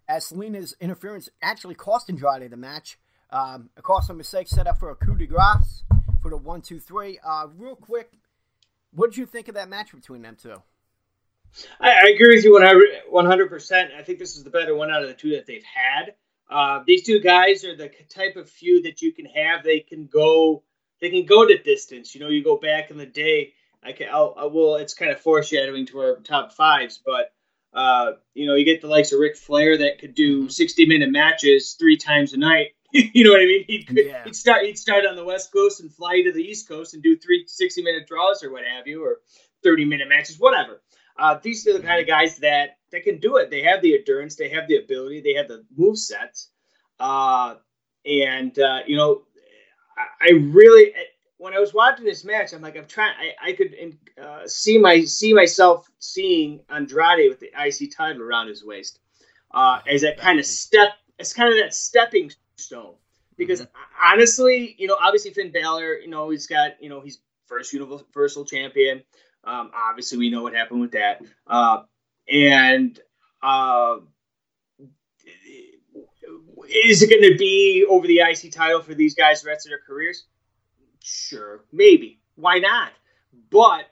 as 0.09 0.31
Zelina's 0.31 0.75
interference 0.81 1.29
actually 1.43 1.75
cost 1.75 2.09
Andrade 2.09 2.51
the 2.51 2.57
match. 2.57 2.99
Um, 3.31 3.69
a 3.77 3.83
costly 3.83 4.17
mistake 4.17 4.49
set 4.49 4.67
up 4.67 4.79
for 4.79 4.91
a 4.91 4.95
coup 4.95 5.15
de 5.15 5.27
grace 5.27 5.85
for 6.23 6.31
the 6.31 6.37
one, 6.37 6.63
two, 6.63 6.81
three. 6.81 7.19
Uh, 7.23 7.49
real 7.57 7.77
quick, 7.77 8.11
what 8.93 9.11
did 9.11 9.19
you 9.19 9.27
think 9.27 9.49
of 9.49 9.55
that 9.55 9.69
match 9.69 9.93
between 9.93 10.23
them 10.23 10.37
two? 10.41 10.63
I, 11.81 11.91
I 11.91 12.09
agree 12.15 12.37
with 12.37 12.45
you 12.45 12.53
100 12.53 13.49
percent. 13.49 13.91
I 13.99 14.03
think 14.03 14.19
this 14.19 14.37
is 14.37 14.45
the 14.45 14.51
better 14.51 14.75
one 14.75 14.91
out 14.91 15.03
of 15.03 15.09
the 15.09 15.15
two 15.15 15.31
that 15.33 15.47
they've 15.47 15.65
had. 15.65 16.15
Uh, 16.51 16.83
these 16.87 17.05
two 17.05 17.21
guys 17.21 17.65
are 17.65 17.77
the 17.77 17.91
type 18.09 18.37
of 18.37 18.49
feud 18.49 18.85
that 18.85 19.03
you 19.03 19.13
can 19.13 19.27
have. 19.27 19.63
They 19.63 19.81
can 19.81 20.07
go, 20.07 20.63
they 21.01 21.11
can 21.11 21.27
go 21.27 21.47
to 21.47 21.59
distance. 21.59 22.15
You 22.15 22.21
know, 22.21 22.29
you 22.29 22.43
go 22.43 22.57
back 22.57 22.91
in 22.91 22.97
the 22.97 23.07
day. 23.07 23.53
I 23.83 23.93
can, 23.93 24.09
I'll, 24.11 24.35
I 24.37 24.45
will. 24.47 24.77
It's 24.77 24.95
kind 24.95 25.11
of 25.11 25.21
foreshadowing 25.21 25.87
to 25.87 26.01
our 26.01 26.17
top 26.17 26.53
fives, 26.53 27.01
but 27.05 27.33
uh, 27.73 28.13
you 28.35 28.47
know, 28.47 28.55
you 28.55 28.65
get 28.65 28.81
the 28.81 28.89
likes 28.89 29.13
of 29.13 29.21
Ric 29.21 29.37
Flair 29.37 29.79
that 29.79 29.99
could 29.99 30.15
do 30.15 30.49
60 30.49 30.87
minute 30.87 31.11
matches 31.11 31.77
three 31.79 31.97
times 31.97 32.33
a 32.33 32.39
night. 32.39 32.69
you 32.93 33.23
know 33.23 33.31
what 33.31 33.41
I 33.41 33.45
mean? 33.45 33.65
He'd, 33.67 33.91
yeah. 33.91 34.25
he'd 34.25 34.35
start 34.35 34.65
he'd 34.65 34.79
start 34.79 35.05
on 35.05 35.15
the 35.15 35.25
West 35.25 35.53
Coast 35.53 35.81
and 35.81 35.93
fly 35.93 36.23
to 36.23 36.33
the 36.33 36.43
East 36.43 36.69
Coast 36.69 36.95
and 36.95 37.03
do 37.03 37.17
three 37.17 37.45
60 37.47 37.83
minute 37.83 38.07
draws 38.07 38.43
or 38.43 38.51
what 38.51 38.65
have 38.65 38.87
you, 38.87 39.05
or 39.05 39.19
30 39.63 39.85
minute 39.85 40.09
matches, 40.09 40.39
whatever. 40.39 40.81
Uh, 41.19 41.39
these 41.43 41.67
are 41.67 41.75
the 41.75 41.83
kind 41.85 42.01
of 42.01 42.07
guys 42.07 42.39
that 42.39 42.79
that 42.93 43.03
can 43.03 43.19
do 43.19 43.37
it. 43.37 43.51
They 43.51 43.63
have 43.63 43.83
the 43.83 43.97
endurance, 43.97 44.37
they 44.37 44.49
have 44.51 44.69
the 44.69 44.77
ability, 44.77 45.21
they 45.21 45.35
have 45.35 45.49
the 45.49 45.65
move 45.77 45.99
sets, 45.99 46.51
uh, 46.99 47.57
and 48.07 48.59
uh, 48.59 48.81
you 48.87 48.97
know, 48.97 49.23
I, 49.99 50.29
I, 50.29 50.31
really 50.33 50.93
when 51.39 51.55
I 51.55 51.59
was 51.59 51.73
watching 51.73 52.05
this 52.05 52.25
match, 52.25 52.53
I'm 52.53 52.61
like, 52.61 52.77
I'm 52.77 52.87
trying. 52.87 53.15
I, 53.19 53.51
I 53.51 53.53
could 53.53 53.75
uh, 54.21 54.47
see 54.47 54.79
my 54.79 55.05
see 55.05 55.33
myself 55.33 55.91
seeing 55.99 56.61
Andrade 56.69 57.29
with 57.29 57.41
the 57.41 57.51
IC 57.57 57.97
title 57.97 58.23
around 58.23 58.49
his 58.49 58.65
waist 58.65 59.01
uh, 59.53 59.81
as 59.87 60.03
that 60.03 60.19
kind 60.19 60.39
of 60.39 60.47
step. 60.47 60.91
It's 61.19 61.33
kind 61.33 61.53
of 61.53 61.59
that 61.59 61.75
stepping 61.75 62.31
stone 62.57 62.95
because 63.37 63.63
mm-hmm. 63.63 64.13
honestly, 64.13 64.75
you 64.79 64.89
know, 64.89 64.97
obviously 65.01 65.33
Finn 65.33 65.53
Balor, 65.53 65.99
you 65.99 66.09
know, 66.09 66.31
he's 66.31 66.47
got 66.47 66.83
you 66.83 66.89
know 66.89 67.01
he's 67.01 67.21
first 67.47 67.73
Universal 67.73 68.45
Champion. 68.45 69.03
Um, 69.45 69.71
obviously, 69.75 70.19
we 70.19 70.31
know 70.31 70.43
what 70.43 70.55
happened 70.55 70.81
with 70.81 70.93
that. 70.93 71.23
Uh, 71.47 71.83
and 72.31 72.99
uh, 73.43 73.97
is 76.69 77.03
it 77.03 77.11
going 77.11 77.31
to 77.31 77.39
be 77.39 77.85
over 77.89 78.07
the 78.07 78.21
IC 78.21 78.53
title 78.53 78.83
for 78.83 78.95
these 78.95 79.15
guys 79.15 79.43
the 79.43 79.49
rest 79.49 79.67
of 79.67 79.71
their 79.71 79.81
careers? 79.87 80.27
Sure, 81.03 81.65
maybe. 81.73 82.21
Why 82.37 82.59
not? 82.59 82.93
But 83.51 83.87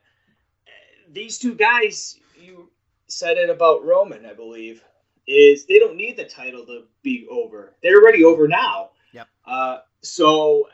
these 1.11 1.39
two 1.39 1.55
guys, 1.55 2.19
you 2.41 2.71
said 3.09 3.39
it 3.39 3.51
about 3.51 3.85
Roman, 3.85 4.27
I 4.27 4.35
believe, 4.35 4.83
is 5.27 5.67
they 5.67 5.79
don't 5.79 5.97
need 5.97 6.17
the 6.17 6.25
title 6.25 6.65
to 6.67 6.85
be 7.03 7.27
over. 7.31 7.75
They're 7.83 8.01
already 8.01 8.25
over 8.25 8.47
now. 8.47 8.91
Yep. 9.13 9.27
Uh, 9.45 9.79
so 10.03 10.69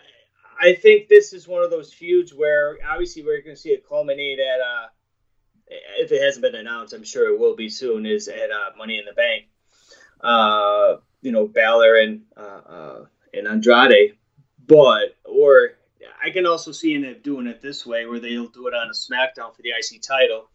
I 0.60 0.74
think 0.74 1.08
this 1.08 1.32
is 1.32 1.48
one 1.48 1.62
of 1.62 1.70
those 1.70 1.92
feuds 1.92 2.34
where 2.34 2.78
obviously 2.88 3.22
we're 3.22 3.42
going 3.42 3.56
to 3.56 3.60
see 3.60 3.70
it 3.70 3.86
culminate 3.88 4.38
at 4.38 4.60
uh, 4.60 4.88
if 5.98 6.12
it 6.12 6.22
hasn't 6.22 6.42
been 6.42 6.54
announced, 6.54 6.92
I'm 6.92 7.04
sure 7.04 7.32
it 7.32 7.38
will 7.38 7.56
be 7.56 7.68
soon. 7.68 8.04
Is 8.04 8.28
at 8.28 8.50
uh, 8.50 8.76
Money 8.76 8.98
in 8.98 9.04
the 9.04 9.12
Bank. 9.12 9.44
You 11.22 11.32
know, 11.32 11.46
Balor 11.46 11.96
and 11.96 12.22
uh, 12.36 12.40
uh, 12.40 13.04
and 13.32 13.48
Andrade, 13.48 14.16
but 14.66 15.16
or 15.24 15.72
I 16.22 16.30
can 16.30 16.46
also 16.46 16.72
see 16.72 16.96
them 16.96 17.16
doing 17.22 17.46
it 17.46 17.60
this 17.60 17.86
way, 17.86 18.06
where 18.06 18.20
they'll 18.20 18.48
do 18.48 18.66
it 18.66 18.74
on 18.74 18.88
a 18.88 18.92
SmackDown 18.92 19.54
for 19.54 19.62
the 19.62 19.70
IC 19.70 20.02
title, 20.02 20.50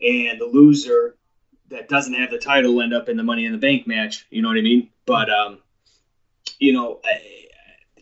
and 0.00 0.40
the 0.40 0.46
loser 0.46 1.16
that 1.68 1.88
doesn't 1.88 2.14
have 2.14 2.30
the 2.30 2.38
title 2.38 2.74
will 2.74 2.82
end 2.82 2.94
up 2.94 3.08
in 3.08 3.16
the 3.16 3.22
Money 3.22 3.44
in 3.44 3.52
the 3.52 3.58
Bank 3.58 3.86
match. 3.86 4.26
You 4.30 4.42
know 4.42 4.48
what 4.48 4.58
I 4.58 4.62
mean? 4.62 4.90
But 5.06 5.30
um, 5.30 5.60
you 6.58 6.72
know, 6.72 7.00
I, 7.04 7.20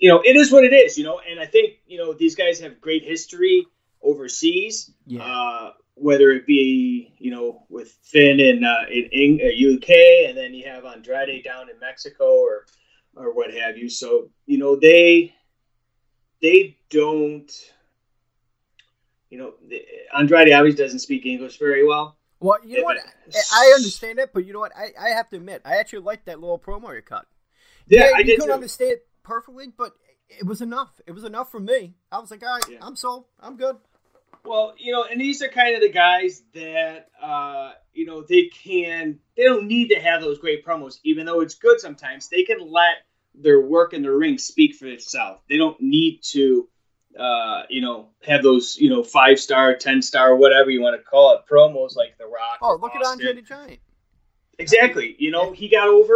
you 0.01 0.09
know, 0.09 0.23
it 0.25 0.37
is 0.37 0.53
what 0.53 0.65
it 0.65 0.73
is, 0.73 0.99
you 0.99 1.05
know, 1.05 1.21
and 1.29 1.41
I 1.41 1.47
think, 1.47 1.75
you 1.87 1.99
know, 1.99 2.13
these 2.13 2.35
guys 2.35 2.61
have 2.61 2.81
great 2.81 3.05
history 3.05 3.67
overseas. 4.03 4.91
Yeah. 5.07 5.23
Uh, 5.23 5.73
whether 5.97 6.31
it 6.31 6.47
be, 6.47 7.15
you 7.19 7.31
know, 7.31 7.65
with 7.71 7.97
Finn 8.03 8.39
in, 8.39 8.63
uh, 8.63 8.85
in, 8.91 9.09
in 9.13 9.41
uh, 9.41 9.75
UK 9.75 10.29
and 10.29 10.37
then 10.37 10.53
you 10.53 10.69
have 10.69 10.85
Andrade 10.85 11.43
down 11.43 11.71
in 11.71 11.79
Mexico 11.81 12.25
or, 12.25 12.67
or 13.17 13.35
what 13.35 13.53
have 13.53 13.79
you. 13.79 13.89
So, 13.89 14.31
you 14.45 14.59
know, 14.59 14.77
they, 14.77 15.35
they 16.43 16.77
don't, 16.91 17.51
you 19.31 19.39
know, 19.39 19.55
Andrade 20.17 20.53
obviously 20.53 20.85
doesn't 20.85 20.99
speak 20.99 21.25
English 21.25 21.59
very 21.59 21.85
well. 21.85 22.19
Well, 22.41 22.59
you 22.63 22.79
know 22.79 22.85
what? 22.85 22.99
I 23.55 23.73
understand 23.75 24.19
it, 24.19 24.31
but 24.35 24.45
you 24.45 24.53
know 24.53 24.61
what? 24.61 24.73
I, 24.77 24.89
I 25.01 25.09
have 25.11 25.31
to 25.31 25.37
admit, 25.37 25.63
I 25.65 25.77
actually 25.77 26.01
liked 26.01 26.27
that 26.27 26.41
little 26.41 26.59
promo 26.59 26.95
you 26.95 27.01
cut. 27.01 27.27
Yeah, 27.89 28.11
yeah 28.11 28.11
I 28.17 28.23
did. 28.23 28.39
couldn't 28.39 28.55
understand 28.55 28.93
it 28.93 29.07
perfectly, 29.23 29.69
but 29.75 29.95
it 30.29 30.45
was 30.45 30.61
enough. 30.61 31.01
It 31.07 31.13
was 31.13 31.25
enough 31.25 31.51
for 31.51 31.61
me. 31.61 31.95
I 32.13 32.19
was 32.19 32.31
like, 32.31 32.43
all 32.43 32.55
right, 32.55 32.65
yeah. 32.69 32.79
I'm 32.83 32.97
sold. 32.97 33.25
I'm 33.41 33.57
good. 33.57 33.77
Well, 34.47 34.75
you 34.79 34.93
know, 34.93 35.05
and 35.05 35.21
these 35.21 35.43
are 35.43 35.49
kind 35.49 35.75
of 35.75 35.81
the 35.81 35.91
guys 35.91 36.43
that, 36.55 37.09
uh, 37.23 37.73
you 37.93 38.07
know, 38.07 38.25
they 38.29 38.47
can, 38.47 39.19
they 39.37 39.45
don't 39.45 39.67
need 39.67 39.89
to 39.89 40.01
have 40.01 40.21
those 40.21 40.39
great 40.39 40.65
promos, 40.65 40.99
even 41.05 41.27
though 41.27 41.41
it's 41.41 41.55
good 41.55 41.81
sometimes. 41.81 42.29
They 42.29 42.45
can 42.45 42.59
let 42.61 42.97
their 43.35 43.61
work 43.61 43.93
in 43.93 44.03
the 44.03 44.11
ring 44.11 44.39
speak 44.39 44.75
for 44.75 44.87
itself. 44.87 45.41
They 45.49 45.57
don't 45.57 45.81
need 45.81 46.21
to, 46.31 46.69
uh, 47.19 47.63
you 47.69 47.83
know, 47.83 48.09
have 48.27 48.43
those, 48.43 48.77
you 48.77 48.91
know, 48.91 49.03
five 49.03 49.39
star, 49.39 49.75
10 49.75 50.03
star, 50.03 50.37
whatever 50.37 50.71
you 50.71 50.81
want 50.81 50.99
to 50.99 51.03
call 51.03 51.35
it, 51.35 51.41
promos 51.51 51.97
like 51.97 52.17
The 52.19 52.27
Rock. 52.27 52.59
Oh, 52.63 52.79
look 52.81 52.95
Austin. 52.95 53.03
at 53.03 53.07
Andre 53.07 53.35
the 53.35 53.43
Giant. 53.43 53.81
Exactly. 54.59 55.15
You 55.19 55.31
know, 55.31 55.53
he 55.53 55.69
got 55.69 55.89
over 55.89 56.15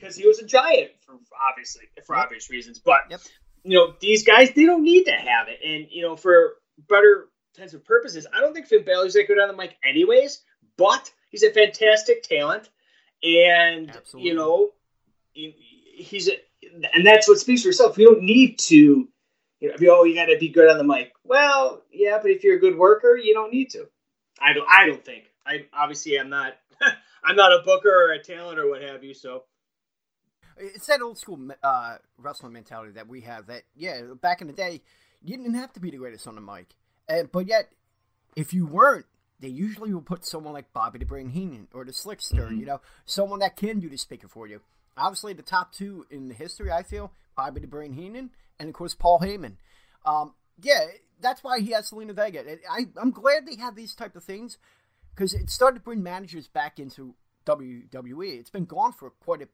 because 0.00 0.16
he 0.16 0.26
was 0.26 0.38
a 0.38 0.46
giant 0.46 0.90
for 1.00 1.14
obviously 1.50 1.84
for 2.04 2.16
obvious 2.16 2.50
reasons. 2.50 2.78
But 2.78 3.00
yep. 3.10 3.20
you 3.64 3.76
know, 3.76 3.94
these 4.00 4.24
guys 4.24 4.52
they 4.52 4.64
don't 4.64 4.82
need 4.82 5.04
to 5.04 5.12
have 5.12 5.48
it, 5.48 5.60
and 5.64 5.86
you 5.90 6.02
know, 6.02 6.16
for 6.16 6.54
better 6.88 7.28
kinds 7.56 7.74
of 7.74 7.84
purposes, 7.84 8.26
I 8.32 8.40
don't 8.40 8.54
think 8.54 8.66
Finn 8.66 8.84
Balor's 8.84 9.14
that 9.14 9.26
good 9.26 9.38
on 9.38 9.48
the 9.48 9.56
mic, 9.56 9.76
anyways. 9.84 10.42
But 10.76 11.10
he's 11.30 11.42
a 11.42 11.50
fantastic 11.50 12.22
talent, 12.22 12.70
and 13.22 13.90
Absolutely. 13.90 14.30
you 14.30 14.36
know, 14.36 14.70
he's 15.32 16.28
a, 16.28 16.32
and 16.94 17.06
that's 17.06 17.28
what 17.28 17.38
speaks 17.38 17.62
for 17.62 17.68
itself. 17.68 17.98
You 17.98 18.12
don't 18.12 18.22
need 18.22 18.58
to. 18.60 19.08
You 19.60 19.68
know, 19.68 19.74
oh, 19.90 20.04
you 20.04 20.14
got 20.14 20.26
to 20.26 20.38
be 20.38 20.48
good 20.48 20.70
on 20.70 20.78
the 20.78 20.84
mic. 20.84 21.12
Well, 21.22 21.82
yeah, 21.92 22.18
but 22.20 22.30
if 22.30 22.42
you're 22.44 22.56
a 22.56 22.60
good 22.60 22.78
worker, 22.78 23.16
you 23.16 23.34
don't 23.34 23.52
need 23.52 23.70
to. 23.70 23.88
I 24.40 24.54
don't. 24.54 24.66
I 24.68 24.86
don't 24.86 25.04
think. 25.04 25.24
I 25.46 25.66
obviously 25.74 26.18
I'm 26.18 26.30
not. 26.30 26.54
I'm 27.24 27.36
not 27.36 27.52
a 27.52 27.62
booker 27.62 27.90
or 27.90 28.12
a 28.12 28.22
talent 28.22 28.58
or 28.58 28.70
what 28.70 28.80
have 28.80 29.04
you. 29.04 29.12
So 29.12 29.44
it's 30.56 30.86
that 30.86 31.02
old 31.02 31.18
school 31.18 31.38
uh, 31.62 31.96
wrestling 32.18 32.52
mentality 32.52 32.92
that 32.92 33.08
we 33.08 33.20
have. 33.22 33.46
That 33.46 33.62
yeah, 33.74 34.02
back 34.20 34.40
in 34.40 34.46
the 34.46 34.52
day, 34.52 34.82
you 35.22 35.36
didn't 35.36 35.54
have 35.54 35.72
to 35.74 35.80
be 35.80 35.90
the 35.90 35.96
greatest 35.96 36.26
on 36.26 36.34
the 36.34 36.40
mic, 36.40 36.74
and, 37.08 37.30
but 37.30 37.46
yet, 37.46 37.70
if 38.36 38.52
you 38.52 38.66
weren't, 38.66 39.06
they 39.40 39.48
usually 39.48 39.92
will 39.92 40.02
put 40.02 40.24
someone 40.24 40.52
like 40.52 40.72
Bobby 40.72 40.98
the 40.98 41.06
Brain 41.06 41.30
Heenan 41.30 41.68
or 41.72 41.84
the 41.84 41.92
Slickster, 41.92 42.48
mm-hmm. 42.48 42.60
you 42.60 42.66
know, 42.66 42.80
someone 43.06 43.40
that 43.40 43.56
can 43.56 43.80
do 43.80 43.88
the 43.88 43.96
speaking 43.96 44.28
for 44.28 44.46
you. 44.46 44.60
Obviously, 44.96 45.32
the 45.32 45.42
top 45.42 45.72
two 45.72 46.06
in 46.10 46.28
the 46.28 46.34
history, 46.34 46.70
I 46.70 46.82
feel, 46.82 47.12
Bobby 47.36 47.60
the 47.60 47.66
Brain 47.66 47.94
Heenan, 47.94 48.30
and 48.58 48.68
of 48.68 48.74
course 48.74 48.94
Paul 48.94 49.20
Heyman. 49.20 49.56
Um, 50.04 50.34
yeah, 50.62 50.86
that's 51.20 51.42
why 51.42 51.60
he 51.60 51.70
has 51.72 51.90
Zelina 51.90 52.14
Vega. 52.14 52.44
I, 52.70 52.86
I'm 53.00 53.10
glad 53.10 53.46
they 53.46 53.56
have 53.56 53.76
these 53.76 53.94
type 53.94 54.14
of 54.14 54.24
things 54.24 54.58
because 55.14 55.34
it 55.34 55.50
started 55.50 55.78
to 55.78 55.84
bring 55.84 56.02
managers 56.02 56.48
back 56.48 56.78
into 56.78 57.14
WWE. 57.46 58.38
It's 58.38 58.50
been 58.50 58.64
gone 58.66 58.92
for 58.92 59.10
quite 59.10 59.42
a 59.42 59.48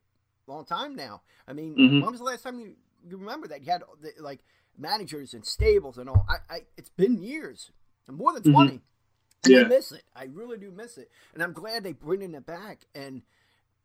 long 0.46 0.64
time 0.64 0.96
now. 0.96 1.22
I 1.46 1.52
mean, 1.52 1.76
mm-hmm. 1.76 2.00
when 2.00 2.10
was 2.10 2.20
the 2.20 2.24
last 2.24 2.42
time 2.42 2.58
you, 2.58 2.74
you 3.08 3.16
remember 3.16 3.48
that 3.48 3.64
you 3.64 3.70
had 3.70 3.82
the, 4.00 4.12
like 4.20 4.40
managers 4.78 5.34
and 5.34 5.44
stables 5.44 5.98
and 5.98 6.08
all? 6.08 6.26
I, 6.28 6.54
I 6.54 6.58
it's 6.76 6.90
been 6.90 7.22
years, 7.22 7.70
more 8.10 8.32
than 8.32 8.52
20 8.52 8.68
mm-hmm. 8.68 8.76
And 9.44 9.52
yeah. 9.52 9.60
I 9.60 9.68
miss 9.68 9.92
it. 9.92 10.02
I 10.14 10.24
really 10.24 10.58
do 10.58 10.70
miss 10.70 10.98
it, 10.98 11.10
and 11.34 11.42
I'm 11.42 11.52
glad 11.52 11.84
they 11.84 11.92
bringing 11.92 12.34
it 12.34 12.46
back. 12.46 12.86
And 12.94 13.22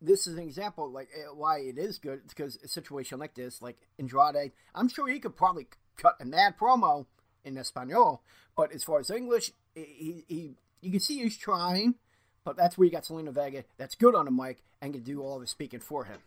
this 0.00 0.26
is 0.26 0.36
an 0.36 0.42
example 0.42 0.90
like 0.90 1.08
eh, 1.14 1.26
why 1.34 1.58
it 1.58 1.78
is 1.78 1.98
good. 1.98 2.20
It's 2.24 2.34
because 2.34 2.58
a 2.64 2.68
situation 2.68 3.18
like 3.18 3.34
this, 3.34 3.62
like 3.62 3.76
Andrade, 3.98 4.52
I'm 4.74 4.88
sure 4.88 5.08
he 5.08 5.20
could 5.20 5.36
probably 5.36 5.68
cut 5.96 6.16
a 6.20 6.24
mad 6.24 6.54
promo 6.58 7.06
in 7.44 7.56
Espanol, 7.56 8.22
but 8.56 8.72
as 8.72 8.82
far 8.82 8.98
as 8.98 9.10
English, 9.10 9.52
he, 9.74 10.24
he 10.26 10.54
you 10.80 10.90
can 10.90 11.00
see 11.00 11.22
he's 11.22 11.36
trying. 11.36 11.94
But 12.44 12.56
that's 12.56 12.76
where 12.76 12.86
you 12.86 12.90
got 12.90 13.04
Zelina 13.04 13.32
Vega 13.32 13.62
that's 13.78 13.94
good 13.94 14.16
on 14.16 14.24
the 14.24 14.32
mic 14.32 14.64
and 14.80 14.92
can 14.92 15.04
do 15.04 15.22
all 15.22 15.38
the 15.38 15.46
speaking 15.46 15.78
for 15.78 16.04
him. 16.04 16.18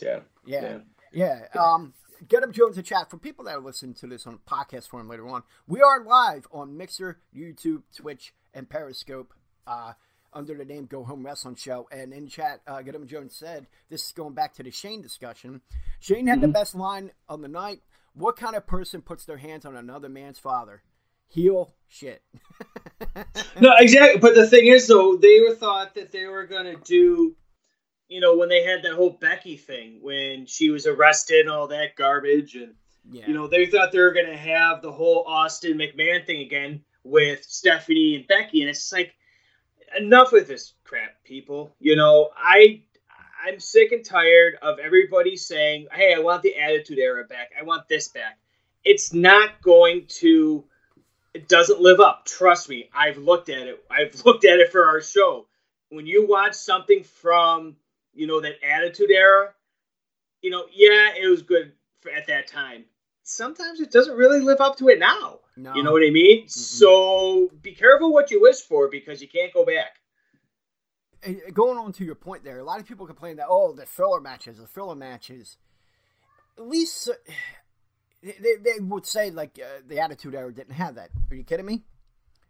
Yeah. 0.00 0.20
Yeah. 0.46 0.78
Yeah. 1.12 1.40
yeah. 1.52 1.60
Um, 1.60 1.94
Get 2.26 2.42
up 2.42 2.50
Jones 2.50 2.76
in 2.76 2.84
chat. 2.84 3.10
For 3.10 3.16
people 3.16 3.44
that 3.44 3.56
are 3.56 3.60
listening 3.60 3.94
to 3.94 4.06
this 4.06 4.26
on 4.26 4.40
podcast 4.48 4.88
form 4.88 5.08
later 5.08 5.28
on, 5.28 5.42
we 5.66 5.80
are 5.80 6.04
live 6.04 6.48
on 6.50 6.76
Mixer, 6.76 7.20
YouTube, 7.36 7.82
Twitch, 7.94 8.34
and 8.52 8.68
Periscope 8.68 9.32
uh, 9.66 9.92
under 10.32 10.54
the 10.54 10.64
name 10.64 10.86
Go 10.86 11.04
Home 11.04 11.24
Wrestling 11.24 11.54
Show. 11.54 11.86
And 11.92 12.12
in 12.12 12.26
chat, 12.26 12.60
uh, 12.66 12.82
Get 12.82 12.96
up 12.96 13.06
Jones 13.06 13.36
said, 13.36 13.68
this 13.88 14.04
is 14.06 14.12
going 14.12 14.34
back 14.34 14.54
to 14.54 14.62
the 14.62 14.70
Shane 14.70 15.00
discussion. 15.00 15.60
Shane 16.00 16.26
had 16.26 16.38
mm-hmm. 16.38 16.46
the 16.46 16.52
best 16.52 16.74
line 16.74 17.12
on 17.28 17.42
the 17.42 17.48
night. 17.48 17.82
What 18.14 18.36
kind 18.36 18.56
of 18.56 18.66
person 18.66 19.00
puts 19.00 19.24
their 19.24 19.36
hands 19.36 19.64
on 19.64 19.76
another 19.76 20.08
man's 20.08 20.40
father? 20.40 20.82
Heel 21.28 21.74
shit. 21.86 22.22
no, 23.60 23.74
exactly. 23.78 24.18
But 24.18 24.34
the 24.34 24.46
thing 24.46 24.66
is, 24.66 24.88
though, 24.88 25.16
they 25.16 25.40
were 25.40 25.54
thought 25.54 25.94
that 25.94 26.10
they 26.10 26.26
were 26.26 26.46
going 26.46 26.64
to 26.64 26.82
do, 26.82 27.36
you 28.08 28.20
know, 28.20 28.36
when 28.36 28.48
they 28.48 28.64
had 28.64 28.82
that 28.82 28.94
whole 28.94 29.10
Becky 29.10 29.56
thing 29.56 29.98
when 30.00 30.46
she 30.46 30.70
was 30.70 30.86
arrested 30.86 31.40
and 31.40 31.50
all 31.50 31.68
that 31.68 31.94
garbage, 31.96 32.54
and 32.54 32.74
yeah. 33.10 33.26
you 33.26 33.34
know, 33.34 33.46
they 33.46 33.66
thought 33.66 33.92
they 33.92 34.00
were 34.00 34.12
going 34.12 34.26
to 34.26 34.36
have 34.36 34.82
the 34.82 34.92
whole 34.92 35.24
Austin 35.26 35.78
McMahon 35.78 36.24
thing 36.24 36.40
again 36.40 36.82
with 37.04 37.44
Stephanie 37.44 38.16
and 38.16 38.26
Becky, 38.26 38.62
and 38.62 38.70
it's 38.70 38.92
like 38.92 39.14
enough 39.98 40.32
with 40.32 40.48
this 40.48 40.74
crap, 40.84 41.22
people. 41.24 41.74
You 41.80 41.96
know, 41.96 42.30
I 42.36 42.82
I'm 43.44 43.60
sick 43.60 43.92
and 43.92 44.04
tired 44.04 44.54
of 44.62 44.78
everybody 44.78 45.36
saying, 45.36 45.88
"Hey, 45.92 46.14
I 46.14 46.18
want 46.18 46.42
the 46.42 46.56
Attitude 46.56 46.98
Era 46.98 47.24
back. 47.24 47.50
I 47.58 47.62
want 47.64 47.88
this 47.88 48.08
back." 48.08 48.38
It's 48.84 49.12
not 49.12 49.60
going 49.62 50.06
to. 50.20 50.64
It 51.34 51.46
doesn't 51.46 51.80
live 51.80 52.00
up. 52.00 52.24
Trust 52.24 52.70
me. 52.70 52.88
I've 52.92 53.18
looked 53.18 53.50
at 53.50 53.66
it. 53.66 53.84
I've 53.90 54.14
looked 54.24 54.46
at 54.46 54.60
it 54.60 54.72
for 54.72 54.86
our 54.86 55.02
show. 55.02 55.46
When 55.90 56.06
you 56.06 56.26
watch 56.26 56.54
something 56.54 57.04
from 57.04 57.76
you 58.18 58.26
know 58.26 58.40
that 58.40 58.54
Attitude 58.62 59.10
Era, 59.10 59.54
you 60.42 60.50
know, 60.50 60.64
yeah, 60.72 61.14
it 61.16 61.28
was 61.28 61.42
good 61.42 61.72
for, 62.00 62.10
at 62.10 62.26
that 62.26 62.46
time. 62.46 62.84
Sometimes 63.22 63.80
it 63.80 63.90
doesn't 63.90 64.16
really 64.16 64.40
live 64.40 64.60
up 64.60 64.78
to 64.78 64.88
it 64.88 64.98
now. 64.98 65.40
No. 65.56 65.74
You 65.74 65.82
know 65.82 65.92
what 65.92 66.02
I 66.02 66.10
mean? 66.10 66.44
Mm-mm. 66.44 66.50
So 66.50 67.50
be 67.62 67.74
careful 67.74 68.12
what 68.12 68.30
you 68.30 68.40
wish 68.40 68.60
for 68.60 68.88
because 68.88 69.20
you 69.20 69.28
can't 69.28 69.52
go 69.52 69.64
back 69.64 69.98
going 71.52 71.78
on 71.78 71.92
to 71.92 72.04
your 72.04 72.14
point 72.14 72.44
there, 72.44 72.58
a 72.58 72.64
lot 72.64 72.80
of 72.80 72.86
people 72.86 73.06
complain 73.06 73.36
that 73.36 73.46
oh, 73.48 73.72
the 73.72 73.86
filler 73.86 74.20
matches, 74.20 74.58
the 74.58 74.66
filler 74.66 74.94
matches. 74.94 75.56
At 76.56 76.68
least 76.68 77.08
uh, 77.08 77.12
they, 78.22 78.56
they 78.60 78.80
would 78.80 79.06
say 79.06 79.30
like 79.30 79.58
uh, 79.62 79.80
the 79.86 80.00
Attitude 80.00 80.34
Era 80.34 80.52
didn't 80.52 80.74
have 80.74 80.94
that. 80.96 81.10
Are 81.30 81.36
you 81.36 81.44
kidding 81.44 81.66
me? 81.66 81.84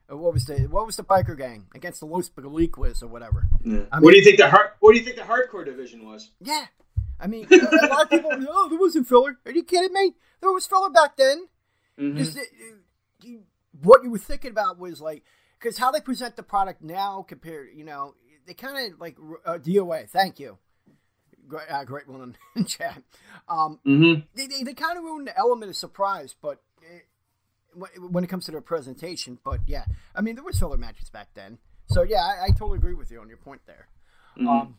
Or 0.09 0.17
what 0.17 0.33
was 0.33 0.47
the 0.47 0.55
what 0.71 0.87
was 0.87 0.97
the 0.97 1.05
biker 1.05 1.37
gang 1.37 1.67
against 1.75 2.01
the 2.01 2.07
Los 2.07 2.31
Boricuas 2.31 3.03
or 3.03 3.09
whatever? 3.09 3.47
Yeah. 3.63 3.83
I 3.93 3.97
mean, 3.97 4.05
what 4.05 4.13
do 4.13 4.17
you 4.17 4.25
think 4.25 4.39
the 4.39 4.49
hard, 4.49 4.71
What 4.81 4.93
do 4.93 4.99
you 4.99 5.05
think 5.05 5.17
the 5.17 5.23
hardcore 5.23 5.65
division 5.65 6.07
was? 6.07 6.31
Yeah, 6.41 6.67
I 7.21 7.27
mean, 7.27 7.47
a 7.51 7.87
lot 7.87 8.05
of 8.05 8.11
people. 8.11 8.31
Oh, 8.49 8.69
there 8.69 8.79
wasn't 8.79 9.07
filler. 9.07 9.37
Are 9.45 9.53
you 9.53 9.65
kidding 9.65 9.93
me? 9.93 10.15
There 10.41 10.51
was 10.51 10.67
filler 10.67 10.91
back 10.91 11.17
then. 11.17 11.49
Mm-hmm. 11.99 12.19
Just, 12.19 12.39
you, 13.23 13.43
what 13.83 14.03
you 14.03 14.11
were 14.11 14.19
thinking 14.19 14.51
about 14.51 14.79
was 14.79 15.01
like 15.01 15.25
because 15.59 15.79
how 15.79 15.91
they 15.91 16.01
present 16.01 16.37
the 16.37 16.43
product 16.43 16.83
now 16.83 17.25
compared, 17.27 17.71
you 17.75 17.85
know, 17.85 18.15
they 18.47 18.55
kind 18.55 18.93
of 18.93 19.01
like 19.01 19.17
uh, 19.45 19.59
DOA. 19.59 20.09
Thank 20.09 20.39
you. 20.39 20.59
Great, 21.47 21.71
uh, 21.71 21.85
great 21.85 22.09
one 22.09 22.37
in 22.57 22.65
chat. 22.65 23.03
Um, 23.49 23.81
mm-hmm. 23.87 24.21
They, 24.35 24.47
they, 24.47 24.63
they 24.63 24.75
kind 24.75 24.99
of 24.99 25.05
ruin 25.05 25.25
the 25.25 25.37
element 25.37 25.71
of 25.71 25.77
surprise, 25.77 26.35
but 26.41 26.53
it, 26.53 26.59
when 27.75 28.25
it 28.25 28.29
comes 28.29 28.45
to 28.47 28.53
their 28.53 28.61
presentation. 28.61 29.39
But 29.45 29.61
yeah, 29.67 29.85
I 30.15 30.21
mean, 30.21 30.35
there 30.35 30.45
was 30.45 30.59
filler 30.59 30.79
matches 30.79 31.11
back 31.11 31.29
then. 31.35 31.59
So 31.87 32.03
yeah, 32.03 32.23
I, 32.23 32.47
I 32.47 32.49
totally 32.49 32.79
agree 32.79 32.95
with 32.95 33.11
you 33.11 33.21
on 33.21 33.29
your 33.29 33.39
point 33.39 33.63
there. 33.67 33.89
Mm-hmm. 34.37 34.49
Um, 34.49 34.77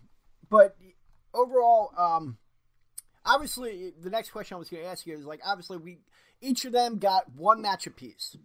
but 0.50 0.76
overall, 1.34 1.92
um, 1.98 2.38
obviously, 3.26 3.94
the 4.02 4.10
next 4.10 4.30
question 4.32 4.56
I 4.56 4.60
was 4.60 4.70
going 4.70 4.84
to 4.84 4.90
ask 4.90 5.06
you 5.06 5.18
is 5.18 5.26
like, 5.26 5.42
obviously, 5.46 5.78
we 5.78 5.98
each 6.42 6.66
of 6.66 6.72
them 6.72 6.98
got 6.98 7.32
one 7.36 7.62
match 7.62 7.88
apiece. 7.88 8.38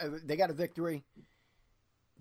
Uh, 0.00 0.08
they 0.24 0.36
got 0.36 0.50
a 0.50 0.54
victory. 0.54 1.04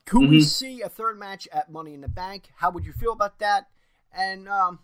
Could 0.05 0.21
mm-hmm. 0.21 0.31
we 0.31 0.41
see 0.41 0.81
a 0.81 0.89
third 0.89 1.19
match 1.19 1.47
at 1.51 1.71
Money 1.71 1.93
in 1.93 2.01
the 2.01 2.07
Bank? 2.07 2.49
How 2.55 2.71
would 2.71 2.85
you 2.85 2.93
feel 2.93 3.13
about 3.13 3.39
that? 3.39 3.67
And 4.13 4.47
um, 4.49 4.79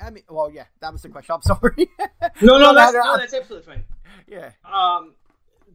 I 0.00 0.10
mean, 0.10 0.24
well, 0.28 0.50
yeah, 0.50 0.64
that 0.80 0.92
was 0.92 1.02
the 1.02 1.08
question. 1.08 1.34
I'm 1.34 1.42
sorry. 1.42 1.90
no, 2.42 2.58
no, 2.58 2.74
that's, 2.74 2.94
no, 2.94 3.16
that's 3.16 3.34
absolutely 3.34 3.74
fine. 3.74 3.84
Yeah. 4.26 4.50
Um, 4.64 5.14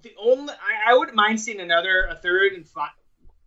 the 0.03 0.13
only 0.19 0.53
I, 0.53 0.91
I 0.91 0.97
wouldn't 0.97 1.15
mind 1.15 1.39
seeing 1.39 1.59
another, 1.59 2.07
a 2.09 2.15
third 2.15 2.53
and 2.53 2.67
final. 2.67 2.91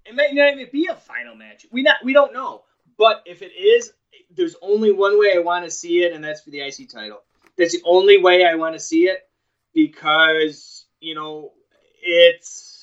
It 0.05 0.15
might 0.15 0.35
not 0.35 0.53
even 0.53 0.69
be 0.73 0.87
a 0.87 0.95
final 0.95 1.37
match. 1.37 1.67
We 1.71 1.83
not 1.83 1.97
we 2.05 2.13
don't 2.13 2.33
know, 2.33 2.63
but 2.99 3.23
if 3.27 3.43
it 3.43 3.53
is, 3.57 3.93
there's 4.35 4.57
only 4.63 4.93
one 4.93 5.19
way 5.19 5.35
I 5.35 5.39
want 5.41 5.65
to 5.65 5.71
see 5.71 6.03
it, 6.03 6.13
and 6.13 6.25
that's 6.25 6.41
for 6.41 6.51
the 6.51 6.61
IC 6.61 6.89
title. 6.91 7.23
That's 7.57 7.73
the 7.73 7.83
only 7.85 8.19
way 8.19 8.45
I 8.45 8.55
want 8.55 8.75
to 8.75 8.81
see 8.81 9.05
it 9.05 9.29
because 9.75 10.87
you 11.01 11.15
know 11.15 11.53
it's 12.03 12.77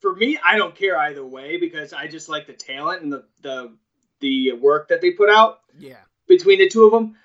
for 0.00 0.14
me, 0.14 0.38
I 0.44 0.56
don't 0.56 0.74
care 0.74 0.98
either 0.98 1.24
way 1.24 1.58
because 1.58 1.92
I 1.92 2.06
just 2.06 2.28
like 2.28 2.46
the 2.46 2.52
talent 2.52 3.02
and 3.02 3.12
the 3.12 3.24
the 3.42 3.76
the 4.20 4.52
work 4.52 4.88
that 4.88 5.00
they 5.00 5.12
put 5.12 5.30
out. 5.30 5.60
Yeah. 5.78 6.00
Between 6.26 6.58
the 6.58 6.68
two 6.68 6.84
of 6.84 6.92
them, 6.92 7.16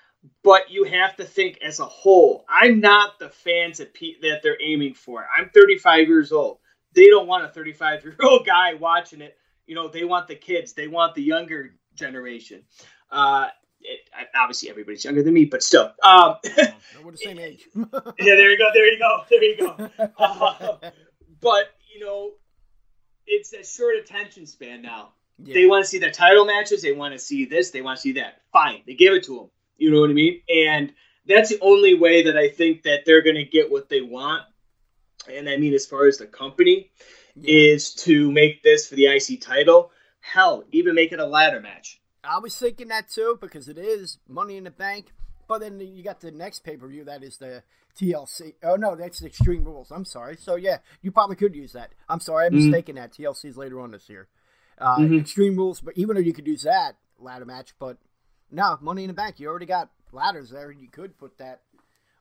but 0.44 0.72
you 0.72 0.84
have 0.86 1.16
to 1.18 1.24
think 1.24 1.60
as 1.62 1.80
a 1.80 1.86
whole. 1.86 2.46
I'm 2.48 2.80
not 2.80 3.20
the 3.20 3.30
fans 3.30 3.78
that 3.78 3.94
pe- 3.94 4.20
that 4.22 4.42
they're 4.44 4.62
aiming 4.62 4.94
for. 4.94 5.26
I'm 5.36 5.50
35 5.50 6.08
years 6.08 6.32
old. 6.32 6.60
They 6.94 7.08
don't 7.08 7.28
want 7.28 7.46
a 7.46 7.50
35 7.50 8.04
year 8.04 8.16
old 8.22 8.46
guy 8.46 8.76
watching 8.76 9.22
it. 9.22 9.38
You 9.66 9.76
know, 9.76 9.88
they 9.88 10.04
want 10.04 10.28
the 10.28 10.36
kids. 10.36 10.74
They 10.74 10.88
want 10.88 11.16
the 11.16 11.24
younger 11.24 11.76
generation. 11.96 12.64
Uh, 13.12 13.48
it, 13.82 14.00
obviously, 14.36 14.70
everybody's 14.70 15.04
younger 15.04 15.24
than 15.24 15.34
me, 15.34 15.46
but 15.46 15.64
still. 15.64 15.92
Um, 16.04 16.36
we're 17.04 17.12
the 17.12 17.18
same 17.18 17.40
age. 17.40 17.68
yeah, 17.76 17.84
there 18.18 18.52
you 18.52 18.58
go. 18.58 18.70
There 18.74 18.92
you 18.92 19.00
go. 19.00 19.24
There 19.30 19.44
you 19.44 19.58
go. 19.58 20.10
Uh, 20.18 20.92
but 21.42 21.66
you 21.94 22.04
know, 22.04 22.32
it's 23.28 23.54
a 23.54 23.64
short 23.64 23.98
attention 23.98 24.46
span 24.46 24.82
now. 24.82 25.14
Yeah. 25.44 25.56
They 25.56 25.66
want 25.66 25.84
to 25.84 25.90
see 25.90 26.00
the 26.00 26.12
title 26.12 26.46
matches. 26.46 26.82
They 26.82 26.92
want 26.94 27.14
to 27.14 27.20
see 27.20 27.46
this. 27.46 27.72
They 27.72 27.82
want 27.82 27.98
to 27.98 28.02
see 28.02 28.14
that. 28.14 28.42
Fine, 28.52 28.84
they 28.86 28.94
give 28.94 29.14
it 29.14 29.24
to 29.26 29.36
them. 29.36 29.50
You 29.78 29.92
know 29.92 30.02
what 30.02 30.10
I 30.10 30.14
mean? 30.14 30.42
And 30.50 30.94
that's 31.28 31.50
the 31.50 31.60
only 31.62 31.94
way 31.94 32.24
that 32.24 32.38
I 32.38 32.50
think 32.50 32.84
that 32.84 33.06
they're 33.06 33.24
going 33.24 33.36
to 33.36 33.46
get 33.46 33.72
what 33.72 33.90
they 33.90 34.02
want. 34.02 34.44
And 35.32 35.50
I 35.50 35.58
mean, 35.58 35.74
as 35.74 35.86
far 35.86 36.08
as 36.08 36.18
the 36.18 36.26
company, 36.26 36.92
yeah. 37.36 37.74
is 37.74 37.94
to 37.96 38.32
make 38.32 38.64
this 38.64 38.88
for 38.88 38.96
the 38.96 39.06
IC 39.06 39.42
title. 39.42 39.92
Hell, 40.20 40.64
even 40.72 40.96
make 40.96 41.12
it 41.12 41.20
a 41.20 41.26
ladder 41.26 41.60
match. 41.60 42.02
I 42.24 42.40
was 42.40 42.58
thinking 42.58 42.88
that 42.90 43.10
too 43.10 43.38
because 43.42 43.68
it 43.68 43.78
is 43.78 44.20
Money 44.28 44.58
in 44.58 44.64
the 44.64 44.72
Bank. 44.72 45.12
But 45.48 45.60
then 45.60 45.80
you 45.80 46.04
got 46.04 46.22
the 46.22 46.32
next 46.32 46.60
pay 46.64 46.78
per 46.78 46.88
view 46.88 47.04
that 47.04 47.24
is 47.24 47.38
the 47.38 47.64
TLC. 48.00 48.54
Oh 48.64 48.76
no, 48.76 48.96
that's 48.96 49.20
the 49.20 49.28
Extreme 49.28 49.66
Rules. 49.66 49.92
I'm 49.92 50.06
sorry. 50.06 50.38
So 50.38 50.56
yeah, 50.56 50.78
you 51.02 51.12
probably 51.12 51.36
could 51.36 51.56
use 51.56 51.74
that. 51.74 51.92
I'm 52.08 52.20
sorry, 52.20 52.48
I'm 52.48 52.54
mm-hmm. 52.54 52.70
mistaken. 52.70 52.96
That 52.96 53.14
TLC 53.14 53.46
is 53.46 53.58
later 53.58 53.80
on 53.80 53.92
this 53.92 54.10
year. 54.10 54.28
Uh, 54.78 54.98
mm-hmm. 54.98 55.20
Extreme 55.20 55.58
Rules, 55.58 55.82
but 55.82 55.98
even 55.98 56.16
though 56.16 56.22
you 56.22 56.34
could 56.34 56.48
use 56.48 56.64
that 56.64 56.96
ladder 57.20 57.46
match, 57.46 57.74
but 57.78 57.98
no, 58.54 58.78
Money 58.82 59.04
in 59.04 59.08
the 59.08 59.13
Bank. 59.13 59.39
You 59.39 59.48
already 59.48 59.66
got 59.66 59.89
ladders 60.12 60.50
there. 60.50 60.70
And 60.70 60.82
you 60.82 60.88
could 60.88 61.18
put 61.18 61.38
that. 61.38 61.62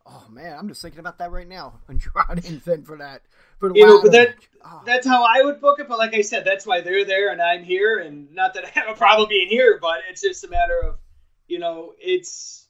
Oh 0.04 0.26
man, 0.30 0.56
I'm 0.58 0.66
just 0.66 0.82
thinking 0.82 0.98
about 0.98 1.18
that 1.18 1.30
right 1.30 1.46
now. 1.46 1.74
Andrade 1.88 2.44
and 2.44 2.60
Finn 2.60 2.82
for 2.82 2.98
that. 2.98 3.22
For 3.58 3.68
the 3.68 3.76
you 3.76 3.86
know, 3.86 4.02
but 4.02 4.10
that 4.12 4.34
oh. 4.64 4.82
that's 4.84 5.06
how 5.06 5.24
I 5.24 5.42
would 5.42 5.60
book 5.60 5.78
it. 5.78 5.88
But 5.88 5.98
like 5.98 6.14
I 6.14 6.22
said, 6.22 6.44
that's 6.44 6.66
why 6.66 6.80
they're 6.80 7.04
there 7.04 7.30
and 7.30 7.40
I'm 7.40 7.62
here, 7.62 8.00
and 8.00 8.32
not 8.34 8.54
that 8.54 8.64
I 8.76 8.80
have 8.80 8.88
a 8.88 8.94
problem 8.94 9.28
being 9.28 9.48
here, 9.48 9.78
but 9.80 10.00
it's 10.10 10.20
just 10.20 10.42
a 10.42 10.48
matter 10.48 10.80
of, 10.82 10.98
you 11.46 11.60
know, 11.60 11.94
it's 12.00 12.66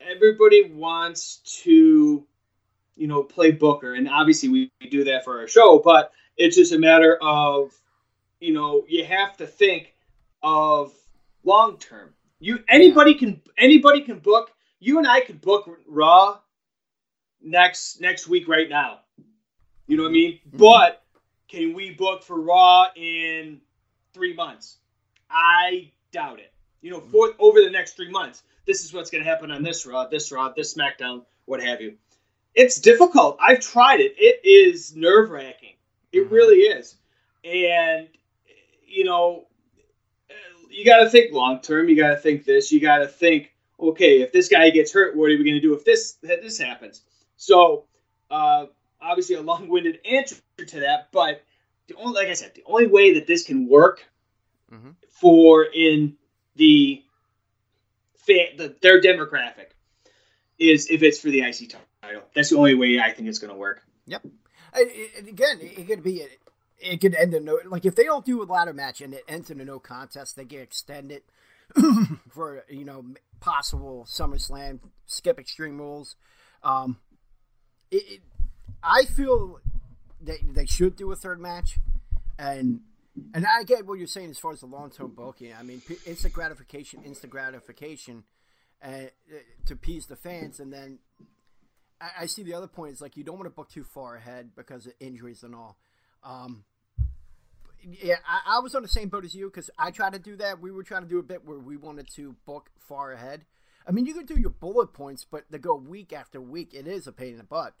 everybody 0.00 0.70
wants 0.70 1.38
to 1.64 2.24
you 3.00 3.06
know, 3.06 3.22
play 3.22 3.50
Booker, 3.50 3.94
and 3.94 4.06
obviously 4.10 4.50
we, 4.50 4.70
we 4.78 4.90
do 4.90 5.04
that 5.04 5.24
for 5.24 5.40
our 5.40 5.48
show, 5.48 5.78
but 5.78 6.12
it's 6.36 6.54
just 6.54 6.72
a 6.72 6.78
matter 6.78 7.16
of, 7.22 7.72
you 8.40 8.52
know, 8.52 8.84
you 8.86 9.06
have 9.06 9.38
to 9.38 9.46
think 9.46 9.94
of 10.42 10.92
long 11.42 11.78
term. 11.78 12.12
You 12.40 12.64
anybody 12.68 13.14
can 13.14 13.40
anybody 13.56 14.00
can 14.00 14.18
book. 14.18 14.50
You 14.80 14.98
and 14.98 15.06
I 15.06 15.20
could 15.20 15.40
book 15.40 15.70
Raw 15.86 16.38
next 17.42 18.00
next 18.00 18.26
week 18.26 18.48
right 18.48 18.68
now. 18.68 19.00
You 19.86 19.96
know 19.96 20.04
what 20.04 20.10
I 20.10 20.12
mean? 20.12 20.40
Mm-hmm. 20.48 20.56
But 20.56 21.02
can 21.48 21.74
we 21.74 21.90
book 21.90 22.22
for 22.22 22.40
Raw 22.40 22.86
in 22.96 23.60
three 24.14 24.34
months? 24.34 24.78
I 25.30 25.90
doubt 26.12 26.40
it. 26.40 26.52
You 26.80 26.90
know, 26.92 27.00
for 27.00 27.32
over 27.38 27.60
the 27.60 27.70
next 27.70 27.94
three 27.94 28.10
months, 28.10 28.42
this 28.66 28.84
is 28.84 28.92
what's 28.92 29.10
going 29.10 29.22
to 29.22 29.28
happen 29.28 29.50
on 29.50 29.62
this 29.62 29.84
Raw, 29.84 30.06
this 30.06 30.32
Raw, 30.32 30.50
this 30.56 30.74
SmackDown, 30.74 31.24
what 31.44 31.62
have 31.62 31.80
you. 31.80 31.96
It's 32.54 32.80
difficult. 32.80 33.36
I've 33.40 33.60
tried 33.60 34.00
it. 34.00 34.14
It 34.16 34.40
is 34.44 34.96
nerve 34.96 35.30
wracking. 35.30 35.74
It 36.12 36.24
mm-hmm. 36.24 36.34
really 36.34 36.58
is. 36.58 36.96
And, 37.44 38.08
you 38.86 39.04
know, 39.04 39.46
you 40.70 40.84
got 40.84 41.02
to 41.02 41.10
think 41.10 41.32
long 41.32 41.60
term. 41.60 41.88
You 41.88 41.96
got 41.96 42.10
to 42.10 42.16
think 42.16 42.44
this. 42.44 42.72
You 42.72 42.80
got 42.80 42.98
to 42.98 43.06
think, 43.06 43.52
okay, 43.78 44.22
if 44.22 44.32
this 44.32 44.48
guy 44.48 44.70
gets 44.70 44.92
hurt, 44.92 45.16
what 45.16 45.26
are 45.26 45.36
we 45.36 45.44
going 45.44 45.54
to 45.54 45.60
do 45.60 45.74
if 45.74 45.84
this 45.84 46.16
if 46.22 46.42
this 46.42 46.58
happens? 46.58 47.02
So, 47.36 47.84
uh, 48.30 48.66
obviously, 49.00 49.36
a 49.36 49.42
long 49.42 49.68
winded 49.68 49.98
answer 50.04 50.36
to 50.66 50.80
that. 50.80 51.08
But 51.12 51.42
the 51.88 51.96
only, 51.96 52.14
like 52.14 52.28
I 52.28 52.34
said, 52.34 52.54
the 52.54 52.64
only 52.66 52.86
way 52.86 53.14
that 53.14 53.26
this 53.26 53.44
can 53.44 53.68
work 53.68 54.04
mm-hmm. 54.72 54.90
for 55.08 55.64
in 55.64 56.16
the, 56.56 57.02
the 58.26 58.76
their 58.80 59.00
demographic 59.00 59.70
is 60.58 60.90
if 60.90 61.02
it's 61.02 61.18
for 61.18 61.30
the 61.30 61.40
IC 61.40 61.70
title. 62.02 62.22
That's 62.34 62.50
the 62.50 62.56
only 62.56 62.74
way 62.74 63.00
I 63.00 63.12
think 63.12 63.28
it's 63.28 63.38
going 63.38 63.52
to 63.52 63.58
work. 63.58 63.82
Yep. 64.06 64.26
And, 64.74 65.28
again, 65.28 65.58
it, 65.60 65.86
could 65.86 66.02
be 66.02 66.22
it 66.80 67.00
could 67.00 67.14
end 67.14 67.34
in 67.34 67.44
no 67.44 67.58
like 67.66 67.84
if 67.84 67.94
they 67.94 68.04
don't 68.04 68.24
do 68.24 68.42
a 68.42 68.44
ladder 68.44 68.72
match 68.72 69.00
and 69.00 69.14
it 69.14 69.24
ends 69.28 69.50
in 69.50 69.60
a 69.60 69.64
no 69.64 69.78
contest, 69.78 70.36
they 70.36 70.44
get 70.44 70.62
extended 70.62 71.22
for 72.30 72.64
you 72.68 72.84
know 72.84 73.04
possible 73.40 74.06
SummerSlam 74.08 74.80
skip 75.06 75.38
Extreme 75.38 75.78
Rules. 75.78 76.16
Um, 76.62 76.98
it, 77.90 78.02
it, 78.08 78.20
I 78.82 79.04
feel 79.04 79.60
that 80.22 80.38
they 80.54 80.66
should 80.66 80.96
do 80.96 81.10
a 81.12 81.16
third 81.16 81.40
match 81.40 81.78
and 82.38 82.80
and 83.34 83.46
I 83.46 83.64
get 83.64 83.86
what 83.86 83.98
you're 83.98 84.06
saying 84.06 84.30
as 84.30 84.38
far 84.38 84.52
as 84.52 84.60
the 84.60 84.66
long 84.66 84.90
term 84.90 85.12
booking. 85.14 85.52
I 85.58 85.62
mean, 85.62 85.82
instant 86.06 86.32
gratification, 86.32 87.02
instant 87.04 87.32
gratification, 87.32 88.24
uh, 88.82 89.08
to 89.66 89.74
appease 89.74 90.06
the 90.06 90.16
fans, 90.16 90.60
and 90.60 90.72
then 90.72 90.98
I, 92.00 92.10
I, 92.20 92.26
see 92.26 92.42
the 92.42 92.54
other 92.54 92.66
point 92.66 92.92
is 92.92 93.00
like 93.00 93.16
you 93.16 93.24
don't 93.24 93.36
want 93.36 93.46
to 93.46 93.54
book 93.54 93.68
too 93.68 93.84
far 93.84 94.16
ahead 94.16 94.50
because 94.56 94.86
of 94.86 94.92
injuries 95.00 95.42
and 95.42 95.54
all. 95.54 95.76
Um, 96.22 96.64
yeah, 97.82 98.16
I, 98.26 98.56
I, 98.56 98.60
was 98.60 98.74
on 98.74 98.82
the 98.82 98.88
same 98.88 99.08
boat 99.08 99.24
as 99.24 99.34
you 99.34 99.46
because 99.46 99.70
I 99.78 99.90
tried 99.90 100.12
to 100.12 100.18
do 100.18 100.36
that. 100.36 100.60
We 100.60 100.70
were 100.70 100.82
trying 100.82 101.02
to 101.02 101.08
do 101.08 101.18
a 101.18 101.22
bit 101.22 101.46
where 101.46 101.58
we 101.58 101.76
wanted 101.76 102.08
to 102.16 102.36
book 102.46 102.70
far 102.78 103.12
ahead. 103.12 103.44
I 103.86 103.92
mean, 103.92 104.06
you 104.06 104.14
can 104.14 104.26
do 104.26 104.38
your 104.38 104.50
bullet 104.50 104.92
points, 104.92 105.26
but 105.28 105.50
to 105.50 105.58
go 105.58 105.74
week 105.74 106.12
after 106.12 106.40
week, 106.40 106.74
it 106.74 106.86
is 106.86 107.06
a 107.06 107.12
pain 107.12 107.32
in 107.32 107.38
the 107.38 107.44
butt. 107.44 107.74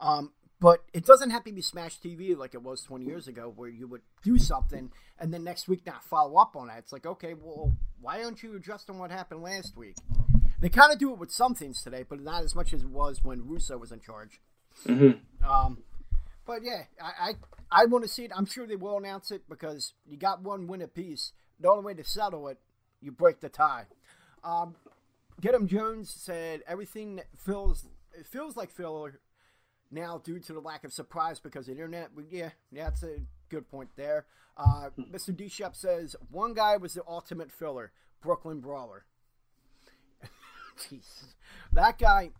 Um, 0.00 0.32
but 0.60 0.84
it 0.92 1.06
doesn't 1.06 1.30
have 1.30 1.44
to 1.44 1.52
be 1.52 1.62
Crash 1.62 2.00
TV 2.00 2.36
like 2.36 2.54
it 2.54 2.62
was 2.62 2.82
20 2.82 3.04
years 3.04 3.28
ago, 3.28 3.52
where 3.54 3.68
you 3.68 3.86
would 3.86 4.02
do 4.24 4.38
something 4.38 4.90
and 5.18 5.32
then 5.32 5.44
next 5.44 5.68
week 5.68 5.86
not 5.86 6.04
follow 6.04 6.36
up 6.36 6.56
on 6.56 6.66
that. 6.66 6.78
It's 6.78 6.92
like, 6.92 7.06
okay, 7.06 7.34
well, 7.34 7.72
why 8.00 8.20
don't 8.20 8.42
you 8.42 8.56
adjust 8.56 8.90
on 8.90 8.98
what 8.98 9.10
happened 9.10 9.42
last 9.42 9.76
week? 9.76 9.96
They 10.60 10.68
kind 10.68 10.92
of 10.92 10.98
do 10.98 11.12
it 11.12 11.18
with 11.18 11.30
some 11.30 11.54
things 11.54 11.82
today, 11.82 12.04
but 12.08 12.20
not 12.20 12.42
as 12.42 12.54
much 12.54 12.72
as 12.72 12.82
it 12.82 12.88
was 12.88 13.22
when 13.22 13.46
Russo 13.46 13.78
was 13.78 13.92
in 13.92 14.00
charge. 14.00 14.40
Mm-hmm. 14.86 15.48
Um, 15.48 15.78
but 16.44 16.62
yeah, 16.64 16.82
I, 17.00 17.30
I, 17.30 17.32
I 17.70 17.84
want 17.86 18.04
to 18.04 18.08
see 18.08 18.24
it. 18.24 18.32
I'm 18.34 18.46
sure 18.46 18.66
they 18.66 18.76
will 18.76 18.96
announce 18.96 19.30
it 19.30 19.42
because 19.48 19.92
you 20.06 20.16
got 20.16 20.42
one 20.42 20.66
win 20.66 20.82
apiece. 20.82 21.32
The 21.60 21.68
only 21.68 21.84
way 21.84 21.94
to 21.94 22.04
settle 22.04 22.48
it, 22.48 22.58
you 23.00 23.12
break 23.12 23.40
the 23.40 23.48
tie. 23.48 23.86
Um, 24.42 24.76
him 25.42 25.66
Jones 25.66 26.10
said 26.10 26.62
everything 26.66 27.20
feels 27.36 27.86
it 28.18 28.26
feels 28.26 28.56
like 28.56 28.70
filler 28.70 29.20
now 29.90 30.20
due 30.24 30.38
to 30.40 30.52
the 30.52 30.60
lack 30.60 30.84
of 30.84 30.92
surprise 30.92 31.40
because 31.40 31.66
the 31.66 31.72
internet. 31.72 32.10
Yeah, 32.30 32.50
yeah, 32.70 32.84
that's 32.84 33.02
a 33.02 33.18
good 33.48 33.68
point 33.70 33.90
there. 33.96 34.26
Uh, 34.56 34.90
Mr. 34.98 35.36
D 35.36 35.48
Shep 35.48 35.76
says 35.76 36.16
one 36.30 36.54
guy 36.54 36.76
was 36.76 36.94
the 36.94 37.02
ultimate 37.06 37.52
filler, 37.52 37.92
Brooklyn 38.20 38.60
Brawler. 38.60 39.04
Jeez, 40.78 41.34
that 41.72 41.98
guy. 41.98 42.30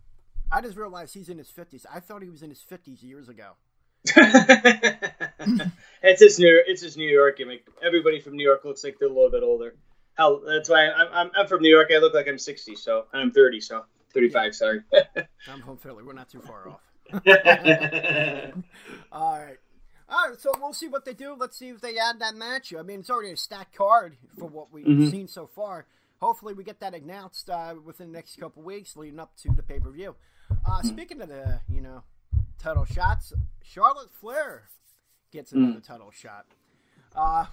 I 0.51 0.61
just 0.61 0.77
realized 0.77 1.13
he's 1.13 1.29
in 1.29 1.37
his 1.37 1.49
fifties. 1.49 1.85
I 1.93 1.99
thought 1.99 2.23
he 2.23 2.29
was 2.29 2.41
in 2.41 2.49
his 2.49 2.61
fifties 2.61 3.03
years 3.03 3.29
ago. 3.29 3.51
it's 6.03 6.21
his 6.21 6.39
New 6.39 6.63
it's 6.65 6.81
his 6.81 6.97
New 6.97 7.09
York 7.09 7.37
gimmick. 7.37 7.65
Everybody 7.83 8.19
from 8.19 8.35
New 8.35 8.43
York 8.43 8.65
looks 8.65 8.83
like 8.83 8.97
they're 8.99 9.09
a 9.09 9.13
little 9.13 9.31
bit 9.31 9.43
older. 9.43 9.75
Hell, 10.17 10.41
that's 10.45 10.69
why 10.69 10.89
I'm, 10.89 11.07
I'm, 11.13 11.31
I'm 11.35 11.47
from 11.47 11.61
New 11.61 11.69
York. 11.69 11.89
I 11.93 11.97
look 11.99 12.13
like 12.13 12.27
I'm 12.27 12.37
60, 12.37 12.75
so 12.75 13.05
I'm 13.13 13.31
30, 13.31 13.61
so 13.61 13.85
35. 14.13 14.55
Sorry. 14.55 14.81
I'm 15.47 15.61
from 15.61 15.77
Philly. 15.77 16.03
We're 16.03 16.13
not 16.13 16.29
too 16.29 16.41
far 16.41 16.67
off. 16.69 16.81
All 19.11 19.39
right. 19.39 19.57
All 20.11 20.29
right, 20.29 20.39
so 20.39 20.51
we'll 20.59 20.73
see 20.73 20.87
what 20.87 21.05
they 21.05 21.13
do. 21.13 21.35
Let's 21.37 21.57
see 21.57 21.69
if 21.69 21.81
they 21.81 21.97
add 21.99 22.19
that 22.19 22.35
match. 22.35 22.73
I 22.77 22.81
mean, 22.81 23.01
it's 23.01 23.11
already 23.11 23.31
a 23.31 23.37
stacked 23.37 23.75
card 23.75 24.17
for 24.39 24.47
what 24.47 24.73
we've 24.73 24.85
mm-hmm. 24.85 25.09
seen 25.09 25.27
so 25.27 25.45
far. 25.45 25.85
Hopefully, 26.19 26.55
we 26.55 26.63
get 26.63 26.79
that 26.79 26.95
announced 26.95 27.49
uh, 27.49 27.75
within 27.85 28.07
the 28.11 28.17
next 28.17 28.39
couple 28.39 28.63
weeks, 28.63 28.97
leading 28.97 29.19
up 29.19 29.35
to 29.37 29.51
the 29.51 29.61
pay 29.61 29.79
per 29.79 29.91
view. 29.91 30.15
Uh, 30.49 30.55
mm-hmm. 30.55 30.87
Speaking 30.87 31.21
of 31.21 31.29
the, 31.29 31.61
you 31.69 31.81
know, 31.81 32.03
title 32.59 32.85
shots, 32.85 33.33
Charlotte 33.63 34.11
Flair 34.11 34.63
gets 35.31 35.51
another 35.51 35.79
mm. 35.79 35.87
title 35.87 36.11
shot. 36.11 36.45
Uh, 37.15 37.45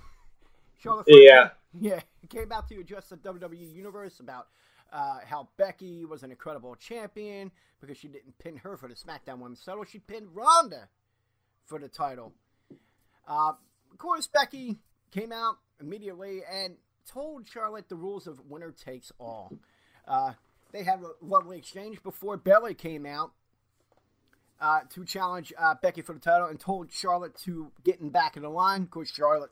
Charlotte 0.78 1.06
Flair, 1.06 1.22
yeah, 1.22 1.50
yeah, 1.80 2.00
came 2.28 2.52
out 2.52 2.68
to 2.68 2.78
address 2.78 3.08
the 3.08 3.16
WWE 3.16 3.74
universe 3.74 4.20
about 4.20 4.48
uh, 4.92 5.18
how 5.24 5.48
Becky 5.56 6.04
was 6.04 6.22
an 6.22 6.30
incredible 6.30 6.74
champion 6.74 7.50
because 7.80 7.96
she 7.96 8.08
didn't 8.08 8.38
pin 8.38 8.56
her 8.58 8.76
for 8.76 8.88
the 8.88 8.94
SmackDown 8.94 9.38
Women's 9.38 9.64
title. 9.64 9.84
She 9.84 9.98
pinned 9.98 10.28
Ronda 10.34 10.88
for 11.64 11.78
the 11.78 11.88
title. 11.88 12.32
Uh, 13.26 13.52
of 13.90 13.98
course, 13.98 14.26
Becky 14.26 14.76
came 15.10 15.32
out 15.32 15.56
immediately 15.80 16.42
and 16.50 16.76
told 17.10 17.48
Charlotte 17.48 17.88
the 17.88 17.96
rules 17.96 18.26
of 18.26 18.40
winner 18.48 18.72
takes 18.72 19.12
all. 19.18 19.52
Uh, 20.06 20.32
they 20.72 20.82
had 20.82 21.00
a 21.00 21.24
lovely 21.24 21.58
exchange 21.58 22.02
before 22.02 22.36
Bayley 22.36 22.74
came 22.74 23.06
out 23.06 23.32
uh, 24.60 24.80
to 24.90 25.04
challenge 25.04 25.52
uh, 25.58 25.74
Becky 25.80 26.02
for 26.02 26.12
the 26.12 26.20
title 26.20 26.48
and 26.48 26.58
told 26.58 26.92
Charlotte 26.92 27.36
to 27.44 27.72
get 27.84 28.00
in 28.00 28.10
back 28.10 28.36
in 28.36 28.42
the 28.42 28.48
line. 28.48 28.82
Of 28.82 28.90
course, 28.90 29.12
Charlotte 29.12 29.50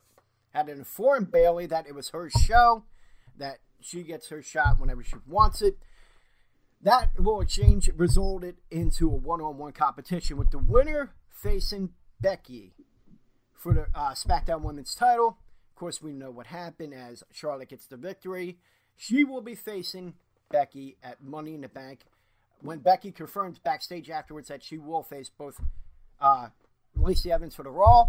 had 0.53 0.69
informed 0.69 1.31
Bayley 1.31 1.67
that 1.67 1.87
it 1.87 1.95
was 1.95 2.11
her 2.11 2.31
show, 2.31 2.85
that 3.37 3.59
she 3.81 4.03
gets 4.03 4.29
her 4.29 4.43
shot 4.43 4.79
whenever 4.79 5.03
she 5.03 5.17
wants 5.27 5.61
it. 5.61 5.77
That 6.81 7.11
little 7.17 7.41
exchange 7.41 7.91
resulted 7.97 8.57
into 8.71 9.11
a 9.11 9.17
one-on-one 9.17 9.73
competition 9.73 10.37
with 10.37 10.51
the 10.51 10.59
winner 10.59 11.15
facing 11.31 11.91
Becky 12.21 12.75
for 13.55 13.75
the 13.75 13.87
uh, 13.95 14.13
SmackDown 14.13 14.63
Women's 14.63 14.95
title. 14.95 15.39
Of 15.71 15.75
course, 15.77 16.03
we 16.03 16.13
know 16.13 16.31
what 16.31 16.47
happened 16.47 16.95
as 16.95 17.25
Charlotte 17.33 17.71
gets 17.71 17.87
the 17.87 17.97
victory. 17.97 18.59
She 18.97 19.25
will 19.25 19.41
be 19.41 19.55
facing 19.55 20.15
Becky 20.51 20.97
at 21.03 21.23
Money 21.23 21.55
in 21.55 21.63
the 21.63 21.69
Bank. 21.69 22.01
When 22.63 22.79
Becky 22.79 23.13
confirmed 23.13 23.61
backstage 23.63 24.09
afterwards 24.09 24.49
that 24.49 24.63
she 24.63 24.79
will 24.79 25.03
face 25.03 25.29
both 25.29 25.61
uh, 26.21 26.49
Lacey 26.97 27.31
Evans 27.31 27.55
for 27.55 27.63
the 27.63 27.71
Raw, 27.71 28.09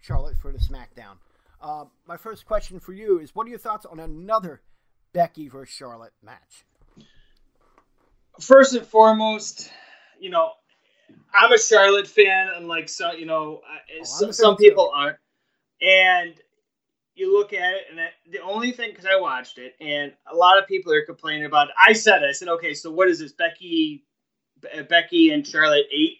Charlotte 0.00 0.36
for 0.38 0.52
the 0.52 0.58
SmackDown. 0.58 1.16
Uh, 1.60 1.84
my 2.06 2.16
first 2.16 2.46
question 2.46 2.78
for 2.78 2.92
you 2.92 3.18
is 3.18 3.34
what 3.34 3.46
are 3.46 3.50
your 3.50 3.58
thoughts 3.58 3.86
on 3.86 3.98
another 3.98 4.60
Becky 5.12 5.48
versus 5.48 5.74
Charlotte 5.74 6.12
match? 6.22 6.64
First 8.40 8.74
and 8.74 8.86
foremost, 8.86 9.70
you 10.20 10.30
know, 10.30 10.50
I'm 11.34 11.52
a 11.52 11.58
Charlotte 11.58 12.06
fan, 12.06 12.50
unlike 12.54 12.88
some, 12.88 13.16
you 13.18 13.26
know, 13.26 13.62
oh, 13.64 14.04
some, 14.04 14.32
some 14.32 14.56
people 14.56 14.84
too. 14.86 14.90
aren't. 14.94 15.18
And 15.80 16.34
you 17.16 17.36
look 17.36 17.52
at 17.52 17.74
it, 17.74 17.82
and 17.90 18.00
the 18.30 18.40
only 18.40 18.72
thing 18.72 18.90
because 18.90 19.06
I 19.06 19.20
watched 19.20 19.58
it, 19.58 19.74
and 19.80 20.12
a 20.30 20.34
lot 20.36 20.58
of 20.58 20.68
people 20.68 20.92
are 20.92 21.04
complaining 21.04 21.46
about. 21.46 21.68
It. 21.68 21.74
I 21.86 21.92
said, 21.92 22.22
I 22.24 22.32
said, 22.32 22.48
okay, 22.48 22.74
so 22.74 22.90
what 22.90 23.08
is 23.08 23.18
this, 23.18 23.32
Becky, 23.32 24.04
Becky 24.88 25.30
and 25.30 25.46
Charlotte 25.46 25.86
eight? 25.92 26.18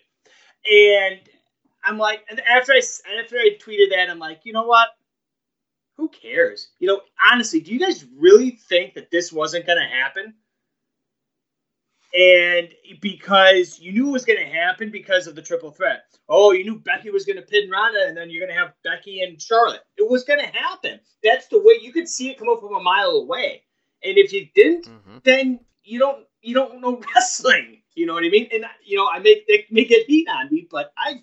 And 0.71 1.21
I'm 1.85 1.99
like, 1.99 2.25
and 2.31 2.41
after 2.41 2.73
I 2.73 2.83
after 3.21 3.37
I 3.37 3.57
tweeted 3.61 3.91
that, 3.91 4.11
I'm 4.11 4.19
like, 4.19 4.41
you 4.45 4.53
know 4.53 4.65
what? 4.65 4.89
who 5.97 6.09
cares? 6.09 6.69
You 6.79 6.89
know, 6.89 7.01
honestly, 7.33 7.61
do 7.61 7.73
you 7.73 7.81
guys 7.81 8.05
really 8.17 8.51
think 8.51 8.95
that 8.95 9.11
this 9.11 9.33
wasn't 9.33 9.67
going 9.67 9.79
to 9.79 9.85
happen? 9.85 10.35
And 12.17 12.73
because 13.03 13.79
you 13.79 13.93
knew 13.93 14.09
it 14.09 14.13
was 14.13 14.25
going 14.25 14.39
to 14.39 14.47
happen 14.47 14.91
because 14.91 15.27
of 15.27 15.35
the 15.35 15.43
triple 15.43 15.71
threat. 15.71 16.05
Oh, 16.31 16.53
you 16.53 16.65
knew 16.65 16.79
Becky 16.79 17.11
was 17.11 17.27
going 17.27 17.37
to 17.37 17.43
pin 17.43 17.69
Ronda, 17.69 18.07
and 18.07 18.17
then 18.17 18.31
you're 18.31 18.45
going 18.45 18.57
to 18.57 18.59
have 18.59 18.73
Becky 18.83 19.21
and 19.21 19.41
Charlotte. 19.41 19.83
It 19.99 20.09
was 20.09 20.25
going 20.25 20.41
to 20.41 20.47
happen. 20.47 20.99
That's 21.23 21.47
the 21.49 21.59
way 21.59 21.75
you 21.81 21.93
could 21.93 22.09
see 22.09 22.31
it 22.31 22.39
come 22.39 22.49
up 22.49 22.61
from 22.61 22.75
a 22.75 22.83
mile 22.83 23.11
away. 23.11 23.65
And 24.03 24.17
if 24.17 24.33
you 24.33 24.49
didn't, 24.55 24.87
mm-hmm. 24.87 25.19
then 25.25 25.61
you 25.85 25.99
don't 25.99 26.25
you 26.41 26.55
don't 26.55 26.81
know 26.81 27.03
wrestling. 27.15 27.83
You 27.95 28.07
know 28.07 28.15
what 28.15 28.25
I 28.25 28.31
mean? 28.31 28.49
And 28.53 28.65
you 28.85 28.97
know, 28.97 29.09
I 29.09 29.19
make 29.19 29.47
they 29.47 29.67
make 29.71 29.91
it 29.91 30.07
heat 30.07 30.27
on 30.29 30.49
me, 30.51 30.67
but 30.71 30.93
I, 30.97 31.23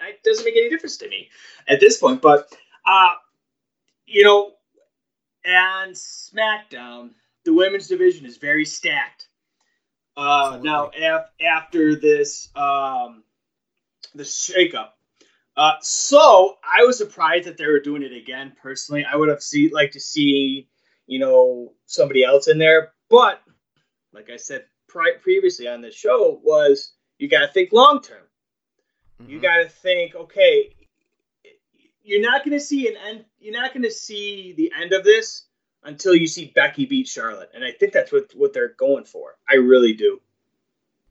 I 0.00 0.08
it 0.10 0.22
doesn't 0.24 0.44
make 0.44 0.56
any 0.56 0.70
difference 0.70 0.96
to 0.98 1.08
me 1.08 1.28
at 1.68 1.80
this 1.80 1.98
point. 1.98 2.22
But 2.22 2.50
uh, 2.86 3.10
you 4.06 4.24
know, 4.24 4.52
and 5.44 5.94
SmackDown, 5.94 7.10
the 7.44 7.52
women's 7.52 7.88
division 7.88 8.24
is 8.24 8.38
very 8.38 8.64
stacked. 8.64 9.26
Uh, 10.20 10.58
now, 10.62 10.90
af- 10.90 11.30
after 11.40 11.96
this, 11.96 12.48
um, 12.54 13.24
the 14.14 14.22
shakeup, 14.22 14.90
uh, 15.56 15.72
so 15.80 16.58
I 16.62 16.84
was 16.84 16.98
surprised 16.98 17.46
that 17.46 17.56
they 17.56 17.66
were 17.66 17.80
doing 17.80 18.02
it 18.02 18.12
again. 18.12 18.52
Personally, 18.62 19.04
I 19.04 19.16
would 19.16 19.30
have 19.30 19.42
see 19.42 19.70
like 19.72 19.92
to 19.92 20.00
see, 20.00 20.68
you 21.06 21.18
know, 21.18 21.72
somebody 21.86 22.22
else 22.22 22.48
in 22.48 22.58
there. 22.58 22.92
But 23.08 23.40
like 24.12 24.28
I 24.30 24.36
said 24.36 24.66
pri- 24.88 25.16
previously 25.22 25.68
on 25.68 25.80
the 25.80 25.90
show, 25.90 26.40
was 26.44 26.92
you 27.18 27.28
got 27.28 27.40
to 27.40 27.48
think 27.48 27.72
long 27.72 28.02
term. 28.02 28.22
Mm-hmm. 29.22 29.32
You 29.32 29.40
got 29.40 29.56
to 29.56 29.68
think, 29.68 30.14
okay, 30.14 30.74
you're 32.02 32.22
not 32.22 32.44
going 32.44 32.58
to 32.58 32.64
see 32.64 32.88
an 32.88 32.94
end. 33.08 33.24
You're 33.38 33.58
not 33.58 33.72
going 33.72 33.84
to 33.84 33.90
see 33.90 34.52
the 34.56 34.72
end 34.80 34.92
of 34.92 35.02
this 35.02 35.46
until 35.84 36.14
you 36.14 36.26
see 36.26 36.52
Becky 36.54 36.86
beat 36.86 37.08
Charlotte, 37.08 37.50
and 37.54 37.64
I 37.64 37.72
think 37.72 37.92
that's 37.92 38.12
what 38.12 38.32
what 38.34 38.52
they're 38.52 38.74
going 38.76 39.04
for. 39.04 39.36
I 39.48 39.56
really 39.56 39.94
do. 39.94 40.20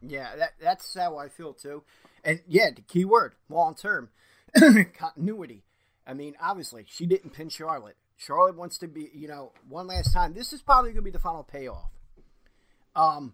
Yeah, 0.01 0.35
that 0.37 0.53
that's 0.61 0.95
how 0.95 1.17
I 1.17 1.29
feel 1.29 1.53
too. 1.53 1.83
And 2.23 2.41
yeah, 2.47 2.69
the 2.75 2.81
key 2.81 3.05
word 3.05 3.35
long 3.49 3.75
term 3.75 4.09
continuity. 4.97 5.63
I 6.05 6.13
mean, 6.13 6.35
obviously, 6.41 6.85
she 6.87 7.05
didn't 7.05 7.31
pin 7.31 7.49
Charlotte. 7.49 7.97
Charlotte 8.17 8.57
wants 8.57 8.77
to 8.79 8.87
be, 8.87 9.09
you 9.13 9.27
know, 9.27 9.53
one 9.67 9.87
last 9.87 10.13
time. 10.13 10.33
This 10.33 10.51
is 10.51 10.61
probably 10.61 10.91
going 10.91 11.03
to 11.03 11.03
be 11.03 11.11
the 11.11 11.19
final 11.19 11.43
payoff. 11.43 11.89
Um, 12.95 13.33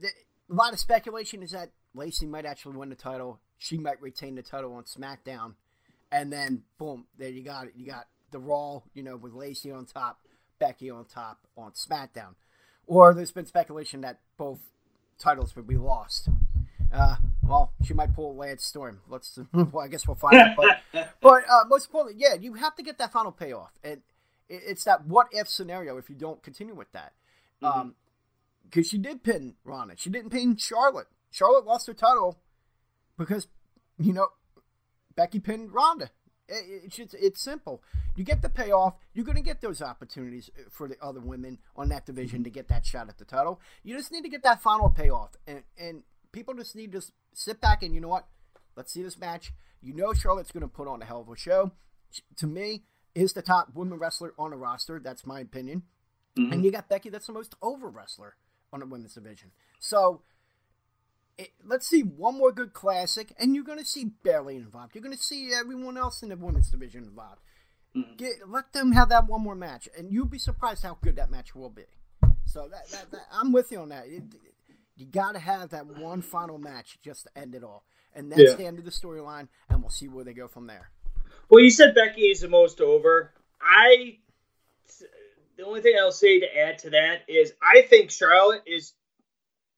the, 0.00 0.08
a 0.50 0.54
lot 0.54 0.72
of 0.72 0.80
speculation 0.80 1.42
is 1.42 1.52
that 1.52 1.70
Lacey 1.94 2.26
might 2.26 2.46
actually 2.46 2.76
win 2.76 2.88
the 2.88 2.96
title. 2.96 3.40
She 3.58 3.78
might 3.78 4.00
retain 4.00 4.34
the 4.34 4.42
title 4.42 4.74
on 4.74 4.84
SmackDown 4.84 5.54
and 6.14 6.32
then 6.32 6.62
boom, 6.78 7.06
there 7.18 7.28
you 7.28 7.42
got 7.42 7.66
it. 7.66 7.72
You 7.76 7.86
got 7.86 8.06
the 8.30 8.38
Raw, 8.38 8.82
you 8.94 9.02
know, 9.02 9.16
with 9.16 9.32
Lacey 9.32 9.72
on 9.72 9.84
top, 9.84 10.20
Becky 10.64 10.88
on 10.88 11.04
top 11.04 11.40
on 11.58 11.72
SmackDown. 11.72 12.36
Or 12.86 13.12
there's 13.12 13.32
been 13.32 13.44
speculation 13.44 14.00
that 14.00 14.20
both 14.38 14.60
titles 15.18 15.54
would 15.56 15.66
be 15.66 15.76
lost. 15.76 16.30
Uh, 16.90 17.16
well, 17.42 17.72
she 17.84 17.92
might 17.92 18.14
pull 18.14 18.34
Lance 18.34 18.64
Storm. 18.64 19.00
Let's. 19.06 19.38
Well, 19.52 19.84
I 19.84 19.88
guess 19.88 20.08
we'll 20.08 20.14
find 20.14 20.36
out. 20.36 20.56
But, 20.56 21.08
but 21.20 21.44
uh, 21.48 21.64
most 21.68 21.86
importantly, 21.86 22.22
yeah, 22.22 22.34
you 22.34 22.54
have 22.54 22.74
to 22.76 22.82
get 22.82 22.96
that 22.96 23.12
final 23.12 23.30
payoff, 23.30 23.72
and 23.82 24.00
it's 24.48 24.84
that 24.84 25.06
what 25.06 25.26
if 25.32 25.48
scenario 25.48 25.98
if 25.98 26.08
you 26.08 26.14
don't 26.14 26.42
continue 26.42 26.74
with 26.74 26.90
that. 26.92 27.12
Mm-hmm. 27.62 27.80
Um, 27.80 27.94
because 28.64 28.88
she 28.88 28.96
did 28.96 29.22
pin 29.22 29.54
Ronda, 29.64 29.94
she 29.98 30.08
didn't 30.08 30.30
pin 30.30 30.56
Charlotte. 30.56 31.08
Charlotte 31.30 31.66
lost 31.66 31.86
her 31.88 31.94
title 31.94 32.38
because 33.18 33.48
you 33.98 34.14
know 34.14 34.28
Becky 35.14 35.40
pinned 35.40 35.74
Ronda. 35.74 36.10
It's 36.48 36.96
just, 36.96 37.14
it's 37.14 37.42
simple. 37.42 37.82
You 38.16 38.24
get 38.24 38.42
the 38.42 38.48
payoff. 38.48 38.94
You're 39.14 39.24
going 39.24 39.36
to 39.36 39.42
get 39.42 39.60
those 39.60 39.80
opportunities 39.80 40.50
uh, 40.58 40.64
for 40.70 40.88
the 40.88 40.96
other 41.00 41.20
women 41.20 41.58
on 41.74 41.88
that 41.88 42.06
division 42.06 42.44
to 42.44 42.50
get 42.50 42.68
that 42.68 42.84
shot 42.84 43.08
at 43.08 43.18
the 43.18 43.24
title. 43.24 43.60
You 43.82 43.96
just 43.96 44.12
need 44.12 44.22
to 44.22 44.28
get 44.28 44.42
that 44.42 44.62
final 44.62 44.90
payoff, 44.90 45.30
and 45.46 45.62
and 45.78 46.02
people 46.32 46.54
just 46.54 46.76
need 46.76 46.92
to 46.92 47.02
sit 47.32 47.60
back 47.60 47.82
and 47.82 47.94
you 47.94 48.00
know 48.00 48.08
what? 48.08 48.26
Let's 48.76 48.92
see 48.92 49.02
this 49.02 49.18
match. 49.18 49.52
You 49.80 49.94
know 49.94 50.12
Charlotte's 50.12 50.52
going 50.52 50.62
to 50.62 50.68
put 50.68 50.88
on 50.88 51.00
a 51.00 51.04
hell 51.04 51.20
of 51.20 51.28
a 51.28 51.36
show. 51.36 51.72
To 52.36 52.46
me, 52.46 52.84
is 53.14 53.32
the 53.32 53.42
top 53.42 53.70
women 53.74 53.98
wrestler 53.98 54.34
on 54.38 54.50
the 54.50 54.56
roster. 54.56 55.00
That's 55.02 55.26
my 55.26 55.40
opinion. 55.40 55.82
Mm-hmm. 56.38 56.52
And 56.52 56.64
you 56.64 56.70
got 56.70 56.88
Becky. 56.88 57.10
That's 57.10 57.26
the 57.26 57.32
most 57.32 57.54
over 57.62 57.88
wrestler 57.88 58.36
on 58.72 58.80
the 58.80 58.86
women's 58.86 59.14
division. 59.14 59.52
So 59.78 60.22
it, 61.38 61.50
let's 61.64 61.86
see 61.86 62.02
one 62.02 62.36
more 62.36 62.52
good 62.52 62.72
classic, 62.72 63.34
and 63.38 63.54
you're 63.54 63.64
going 63.64 63.78
to 63.78 63.84
see 63.84 64.10
Bayley 64.22 64.56
involved. 64.56 64.94
You're 64.94 65.02
going 65.02 65.16
to 65.16 65.22
see 65.22 65.50
everyone 65.52 65.96
else 65.96 66.22
in 66.22 66.28
the 66.28 66.36
women's 66.36 66.70
division 66.70 67.04
involved. 67.04 67.40
Mm-hmm. 67.96 68.16
Get, 68.16 68.32
let 68.48 68.72
them 68.72 68.92
have 68.92 69.08
that 69.10 69.28
one 69.28 69.42
more 69.42 69.54
match, 69.54 69.88
and 69.96 70.12
you'll 70.12 70.26
be 70.26 70.38
surprised 70.38 70.82
how 70.82 70.98
good 71.02 71.16
that 71.16 71.30
match 71.30 71.54
will 71.54 71.70
be. 71.70 71.84
So 72.44 72.68
that, 72.70 72.88
that, 72.90 73.10
that 73.10 73.26
I'm 73.32 73.52
with 73.52 73.72
you 73.72 73.80
on 73.80 73.88
that. 73.90 74.04
It, 74.06 74.22
you 74.96 75.06
got 75.06 75.32
to 75.32 75.40
have 75.40 75.70
that 75.70 75.86
one 75.86 76.22
final 76.22 76.58
match 76.58 76.98
just 77.02 77.24
to 77.24 77.38
end 77.38 77.54
it 77.54 77.64
all, 77.64 77.84
and 78.14 78.30
that's 78.30 78.42
yeah. 78.42 78.54
the 78.54 78.66
end 78.66 78.78
of 78.78 78.84
the 78.84 78.90
storyline, 78.90 79.48
and 79.68 79.80
we'll 79.80 79.90
see 79.90 80.08
where 80.08 80.24
they 80.24 80.34
go 80.34 80.48
from 80.48 80.66
there. 80.66 80.90
Well, 81.48 81.62
you 81.62 81.70
said 81.70 81.94
Becky 81.94 82.22
is 82.22 82.40
the 82.40 82.48
most 82.48 82.80
over. 82.80 83.32
I 83.60 84.18
the 85.56 85.64
only 85.64 85.80
thing 85.80 85.94
I'll 85.98 86.12
say 86.12 86.40
to 86.40 86.58
add 86.58 86.78
to 86.78 86.90
that 86.90 87.22
is 87.28 87.52
I 87.62 87.82
think 87.82 88.10
Charlotte 88.10 88.62
is 88.66 88.92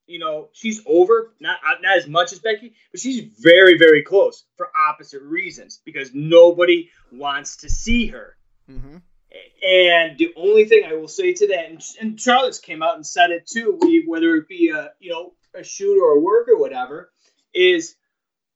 you 0.06 0.18
know, 0.18 0.48
she's 0.52 0.82
over, 0.86 1.32
not 1.40 1.58
not 1.82 1.96
as 1.96 2.06
much 2.06 2.32
as 2.32 2.38
Becky, 2.38 2.74
but 2.90 3.00
she's 3.00 3.24
very, 3.38 3.76
very 3.76 4.02
close 4.02 4.44
for 4.56 4.68
opposite 4.88 5.22
reasons 5.22 5.80
because 5.84 6.10
nobody 6.14 6.90
wants 7.12 7.58
to 7.58 7.70
see 7.70 8.06
her. 8.08 8.36
Mm-hmm. 8.70 8.98
And 9.62 10.18
the 10.18 10.32
only 10.36 10.64
thing 10.64 10.84
I 10.86 10.94
will 10.94 11.08
say 11.08 11.34
to 11.34 11.48
that, 11.48 11.68
and, 11.68 11.82
and 12.00 12.20
Charlotte's 12.20 12.58
came 12.58 12.82
out 12.82 12.94
and 12.94 13.06
said 13.06 13.30
it 13.30 13.46
too, 13.46 13.78
whether 14.06 14.34
it 14.36 14.48
be 14.48 14.70
a 14.70 14.92
you 15.00 15.10
know 15.10 15.34
a 15.54 15.64
shoot 15.64 16.00
or 16.00 16.16
a 16.16 16.20
work 16.20 16.48
or 16.48 16.58
whatever, 16.58 17.10
is 17.52 17.96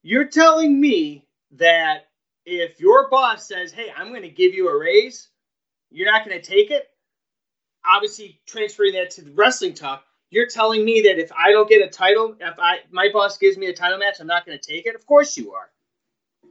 you're 0.03 0.27
telling 0.27 0.81
me 0.81 1.27
that 1.53 2.07
if 2.47 2.81
your 2.81 3.11
boss 3.11 3.47
says, 3.47 3.73
"Hey, 3.73 3.93
I'm 3.95 4.09
going 4.09 4.23
to 4.23 4.31
give 4.31 4.55
you 4.55 4.69
a 4.69 4.79
raise," 4.79 5.29
you're 5.91 6.11
not 6.11 6.25
going 6.25 6.41
to 6.41 6.47
take 6.47 6.71
it. 6.71 6.87
Obviously, 7.85 8.41
transferring 8.47 8.93
that 8.95 9.11
to 9.13 9.23
the 9.23 9.33
wrestling 9.33 9.75
talk, 9.75 10.05
you're 10.31 10.47
telling 10.47 10.85
me 10.85 11.03
that 11.03 11.19
if 11.19 11.33
I 11.33 11.51
don't 11.51 11.69
get 11.69 11.83
a 11.83 11.89
title, 11.89 12.37
if 12.41 12.59
I 12.59 12.79
my 12.91 13.11
boss 13.13 13.39
gives 13.39 13.59
me 13.59 13.67
a 13.67 13.75
title 13.75 13.99
match, 13.99 14.21
I'm 14.21 14.27
not 14.27 14.47
going 14.47 14.59
to 14.59 14.65
take 14.65 14.87
it. 14.87 14.95
Of 14.95 15.07
course 15.07 15.37
you 15.37 15.53
are. 15.53 15.71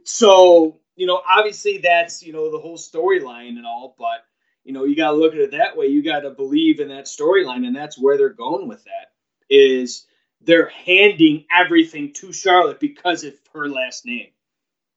So 0.04 0.78
you 0.96 1.06
know, 1.06 1.20
obviously 1.26 1.78
that's 1.78 2.22
you 2.22 2.32
know 2.32 2.50
the 2.50 2.58
whole 2.58 2.76
storyline 2.76 3.56
and 3.56 3.66
all, 3.66 3.94
but 3.98 4.24
you 4.64 4.72
know 4.72 4.84
you 4.84 4.94
got 4.94 5.12
to 5.12 5.16
look 5.16 5.32
at 5.32 5.40
it 5.40 5.52
that 5.52 5.76
way. 5.76 5.86
You 5.86 6.02
got 6.02 6.20
to 6.20 6.30
believe 6.30 6.80
in 6.80 6.88
that 6.88 7.06
storyline, 7.06 7.66
and 7.66 7.74
that's 7.74 7.98
where 7.98 8.16
they're 8.16 8.28
going 8.28 8.68
with 8.68 8.84
that. 8.84 9.12
Is 9.48 10.06
they're 10.42 10.68
handing 10.68 11.46
everything 11.50 12.12
to 12.14 12.32
Charlotte 12.32 12.80
because 12.80 13.24
of 13.24 13.34
her 13.52 13.68
last 13.68 14.06
name, 14.06 14.28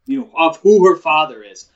you 0.05 0.19
know, 0.19 0.31
of 0.35 0.57
who 0.57 0.87
her 0.87 0.95
father 0.95 1.41
is. 1.41 1.69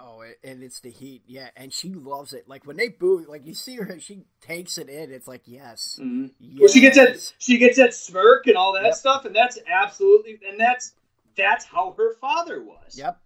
Oh, 0.00 0.22
and 0.44 0.62
it's 0.62 0.80
the 0.80 0.90
heat, 0.90 1.22
yeah, 1.26 1.48
and 1.56 1.72
she 1.72 1.92
loves 1.92 2.32
it. 2.32 2.48
Like 2.48 2.66
when 2.66 2.76
they 2.76 2.88
boo, 2.88 3.24
like 3.28 3.46
you 3.46 3.54
see 3.54 3.76
her, 3.76 3.98
she 4.00 4.24
takes 4.40 4.78
it 4.78 4.88
in. 4.88 5.12
It's 5.12 5.26
like 5.26 5.42
yes, 5.44 5.98
mm-hmm. 6.00 6.26
yes. 6.38 6.60
Well, 6.60 6.68
she 6.68 6.80
gets 6.80 6.96
that, 6.96 7.32
she 7.38 7.58
gets 7.58 7.76
that 7.76 7.94
smirk 7.94 8.46
and 8.46 8.56
all 8.56 8.72
that 8.74 8.84
yep. 8.84 8.94
stuff, 8.94 9.24
and 9.24 9.34
that's 9.34 9.58
absolutely, 9.66 10.38
and 10.48 10.58
that's 10.58 10.92
that's 11.36 11.64
how 11.64 11.94
her 11.96 12.14
father 12.14 12.62
was. 12.62 12.96
Yep. 12.96 13.18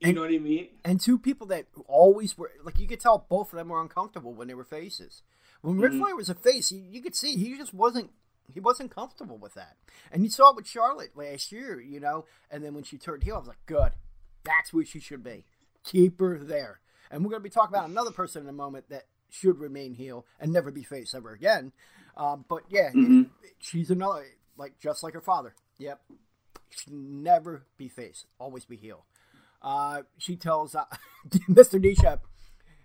You 0.00 0.08
and, 0.08 0.14
know 0.14 0.22
what 0.22 0.30
I 0.30 0.38
mean? 0.38 0.68
And 0.84 1.00
two 1.00 1.18
people 1.18 1.46
that 1.48 1.66
always 1.86 2.38
were 2.38 2.50
like 2.64 2.78
you 2.78 2.86
could 2.86 3.00
tell 3.00 3.26
both 3.28 3.52
of 3.52 3.58
them 3.58 3.68
were 3.68 3.80
uncomfortable 3.80 4.32
when 4.32 4.48
they 4.48 4.54
were 4.54 4.64
faces. 4.64 5.22
When 5.60 5.74
mm-hmm. 5.74 5.82
Ric 5.82 5.92
Flair 5.92 6.16
was 6.16 6.30
a 6.30 6.34
face, 6.34 6.72
you, 6.72 6.82
you 6.88 7.02
could 7.02 7.14
see 7.14 7.36
he 7.36 7.56
just 7.56 7.74
wasn't 7.74 8.10
he 8.52 8.60
wasn't 8.60 8.94
comfortable 8.94 9.36
with 9.36 9.54
that. 9.54 9.76
And 10.10 10.24
you 10.24 10.30
saw 10.30 10.50
it 10.50 10.56
with 10.56 10.66
Charlotte 10.66 11.16
last 11.16 11.52
year, 11.52 11.80
you 11.80 12.00
know. 12.00 12.24
And 12.50 12.64
then 12.64 12.74
when 12.74 12.84
she 12.84 12.96
turned 12.96 13.24
heel, 13.24 13.36
I 13.36 13.38
was 13.38 13.48
like, 13.48 13.66
good, 13.66 13.92
that's 14.44 14.72
where 14.72 14.84
she 14.84 15.00
should 15.00 15.22
be 15.22 15.44
keep 15.84 16.20
her 16.20 16.38
there. 16.38 16.80
And 17.10 17.24
we're 17.24 17.30
going 17.30 17.42
to 17.42 17.48
be 17.48 17.50
talking 17.50 17.74
about 17.74 17.88
another 17.88 18.12
person 18.12 18.42
in 18.42 18.48
a 18.48 18.52
moment 18.52 18.88
that 18.90 19.04
should 19.30 19.58
remain 19.58 19.94
heel 19.94 20.26
and 20.38 20.52
never 20.52 20.70
be 20.70 20.82
face 20.82 21.14
ever 21.14 21.32
again. 21.32 21.72
Um, 22.16 22.44
but 22.48 22.64
yeah, 22.68 22.90
mm-hmm. 22.90 23.22
she's 23.58 23.90
another 23.90 24.26
like 24.56 24.78
just 24.78 25.02
like 25.02 25.14
her 25.14 25.20
father. 25.20 25.54
Yep, 25.78 26.00
she 26.70 26.90
never 26.90 27.64
be 27.76 27.88
face, 27.88 28.26
always 28.38 28.64
be 28.64 28.76
heel. 28.76 29.06
Uh, 29.62 30.02
she 30.18 30.36
tells 30.36 30.74
uh, 30.74 30.84
Mr. 31.48 31.80
D 31.80 31.94
Shep. 31.94 32.24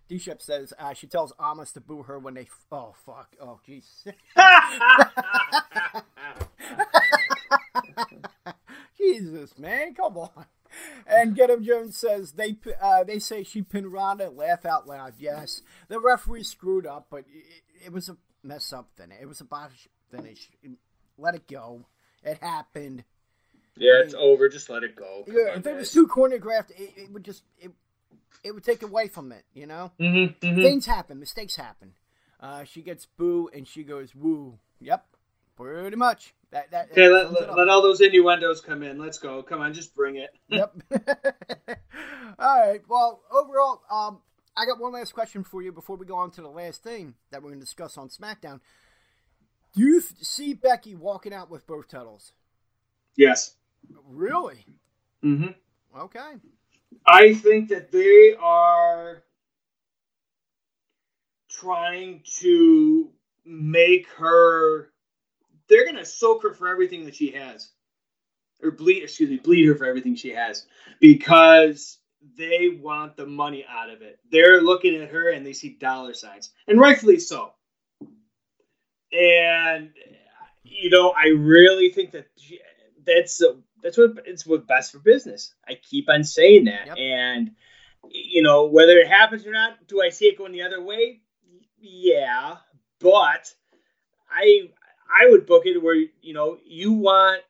D 0.07 0.17
Shep 0.17 0.41
says 0.41 0.73
uh, 0.77 0.93
she 0.93 1.07
tells 1.07 1.33
Amos 1.41 1.71
to 1.73 1.81
boo 1.81 2.03
her 2.03 2.19
when 2.19 2.35
they. 2.35 2.41
F- 2.41 2.65
oh 2.71 2.93
fuck! 3.05 3.35
Oh 3.41 3.59
jeez. 3.67 4.05
Jesus, 8.97 9.57
man, 9.57 9.93
come 9.93 10.17
on 10.17 10.45
and 11.07 11.35
Get 11.35 11.49
Him 11.49 11.63
Jones 11.63 11.97
says 11.97 12.33
they 12.33 12.57
uh, 12.81 13.03
they 13.03 13.19
say 13.19 13.43
she 13.43 13.61
pinned 13.61 13.91
Ronda. 13.91 14.29
Laugh 14.29 14.65
out 14.65 14.87
loud. 14.87 15.13
Yes, 15.19 15.61
the 15.87 15.99
referee 15.99 16.43
screwed 16.43 16.85
up, 16.85 17.07
but 17.09 17.25
it, 17.27 17.85
it 17.85 17.91
was 17.91 18.09
a 18.09 18.17
mess 18.43 18.71
up 18.73 18.89
finish. 18.95 19.17
It 19.21 19.27
was 19.27 19.41
a 19.41 19.45
botch 19.45 19.87
finish. 20.09 20.49
Let 21.17 21.35
it 21.35 21.47
go. 21.47 21.85
It 22.23 22.39
happened. 22.41 23.03
Yeah, 23.77 24.01
it's 24.03 24.13
over. 24.13 24.47
Just 24.49 24.69
let 24.69 24.83
it 24.83 24.95
go. 24.95 25.23
Come 25.25 25.35
yeah, 25.35 25.51
on, 25.51 25.59
if 25.59 25.67
it 25.67 25.75
was 25.75 25.91
too 25.91 26.07
choreographed, 26.07 26.71
it, 26.71 26.93
it, 26.95 27.11
would 27.11 27.23
just 27.23 27.43
it 27.59 27.71
it 28.43 28.53
would 28.53 28.63
take 28.63 28.83
away 28.83 29.07
from 29.07 29.31
it. 29.31 29.43
You 29.53 29.67
know, 29.67 29.91
mm-hmm, 29.99 30.45
mm-hmm. 30.45 30.61
things 30.61 30.85
happen, 30.85 31.19
mistakes 31.19 31.55
happen. 31.55 31.93
Uh, 32.39 32.63
she 32.63 32.81
gets 32.81 33.05
boo, 33.05 33.49
and 33.53 33.67
she 33.67 33.83
goes 33.83 34.15
woo. 34.15 34.59
Yep, 34.79 35.05
pretty 35.57 35.97
much. 35.97 36.33
That, 36.55 36.71
that, 36.71 36.91
okay, 36.93 37.09
let, 37.09 37.33
let, 37.33 37.53
let, 37.53 37.67
all 37.67 37.81
those 37.81 37.99
innuendos 37.99 38.61
come 38.61 38.81
in. 38.81 38.97
Let's 38.97 39.17
go. 39.17 39.43
Come 39.43 39.59
on, 39.59 39.73
just 39.73 39.93
bring 39.93 40.15
it. 40.15 40.29
yep. 40.47 40.73
all 42.39 42.61
right. 42.61 42.79
Well, 42.87 43.19
overall, 43.29 43.81
um, 43.91 44.21
I 44.55 44.65
got 44.65 44.79
one 44.79 44.93
last 44.93 45.13
question 45.13 45.43
for 45.43 45.61
you 45.61 45.73
before 45.73 45.97
we 45.97 46.05
go 46.05 46.15
on 46.15 46.31
to 46.31 46.41
the 46.41 46.47
last 46.47 46.81
thing 46.81 47.15
that 47.29 47.43
we're 47.43 47.49
going 47.49 47.59
to 47.59 47.65
discuss 47.65 47.97
on 47.97 48.07
SmackDown. 48.07 48.61
Do 49.75 49.81
you 49.81 50.01
see 50.21 50.53
Becky 50.53 50.95
walking 50.95 51.33
out 51.33 51.51
with 51.51 51.67
both 51.67 51.89
titles? 51.89 52.31
Yes. 53.17 53.55
Really? 54.07 54.65
Mm-hmm. 55.25 55.99
Okay. 55.99 56.35
I 57.05 57.33
think 57.33 57.67
that 57.67 57.91
they 57.91 58.33
are 58.41 59.25
trying 61.49 62.23
to 62.39 63.09
make 63.45 64.07
her 64.11 64.93
they're 65.69 65.85
gonna 65.85 66.05
soak 66.05 66.43
her 66.43 66.53
for 66.53 66.67
everything 66.67 67.05
that 67.05 67.15
she 67.15 67.31
has, 67.31 67.69
or 68.61 68.71
bleed. 68.71 69.03
Excuse 69.03 69.29
me, 69.29 69.37
bleed 69.37 69.65
her 69.65 69.75
for 69.75 69.85
everything 69.85 70.15
she 70.15 70.31
has 70.31 70.65
because 70.99 71.99
they 72.37 72.69
want 72.81 73.15
the 73.15 73.25
money 73.25 73.65
out 73.69 73.89
of 73.89 74.01
it. 74.01 74.19
They're 74.31 74.61
looking 74.61 74.95
at 74.95 75.09
her 75.09 75.29
and 75.29 75.45
they 75.45 75.53
see 75.53 75.77
dollar 75.79 76.13
signs, 76.13 76.51
and 76.67 76.79
rightfully 76.79 77.19
so. 77.19 77.51
And 79.11 79.91
you 80.63 80.89
know, 80.89 81.13
I 81.15 81.27
really 81.27 81.91
think 81.91 82.11
that 82.11 82.27
she, 82.37 82.59
that's 83.05 83.41
that's 83.81 83.97
what 83.97 84.23
it's 84.25 84.45
what 84.45 84.67
best 84.67 84.91
for 84.91 84.99
business. 84.99 85.53
I 85.67 85.75
keep 85.75 86.09
on 86.09 86.23
saying 86.23 86.65
that, 86.65 86.87
yep. 86.87 86.97
and 86.97 87.51
you 88.09 88.41
know, 88.41 88.65
whether 88.65 88.97
it 88.97 89.07
happens 89.07 89.45
or 89.45 89.51
not, 89.51 89.87
do 89.87 90.01
I 90.01 90.09
see 90.09 90.25
it 90.25 90.37
going 90.37 90.51
the 90.51 90.63
other 90.63 90.81
way? 90.81 91.21
Yeah, 91.79 92.57
but 92.99 93.53
I 94.29 94.69
I 95.15 95.29
would 95.29 95.45
book 95.45 95.63
it 95.65 95.81
where 95.81 95.95
you 95.95 96.33
know 96.33 96.57
you 96.65 96.93
want 96.93 97.41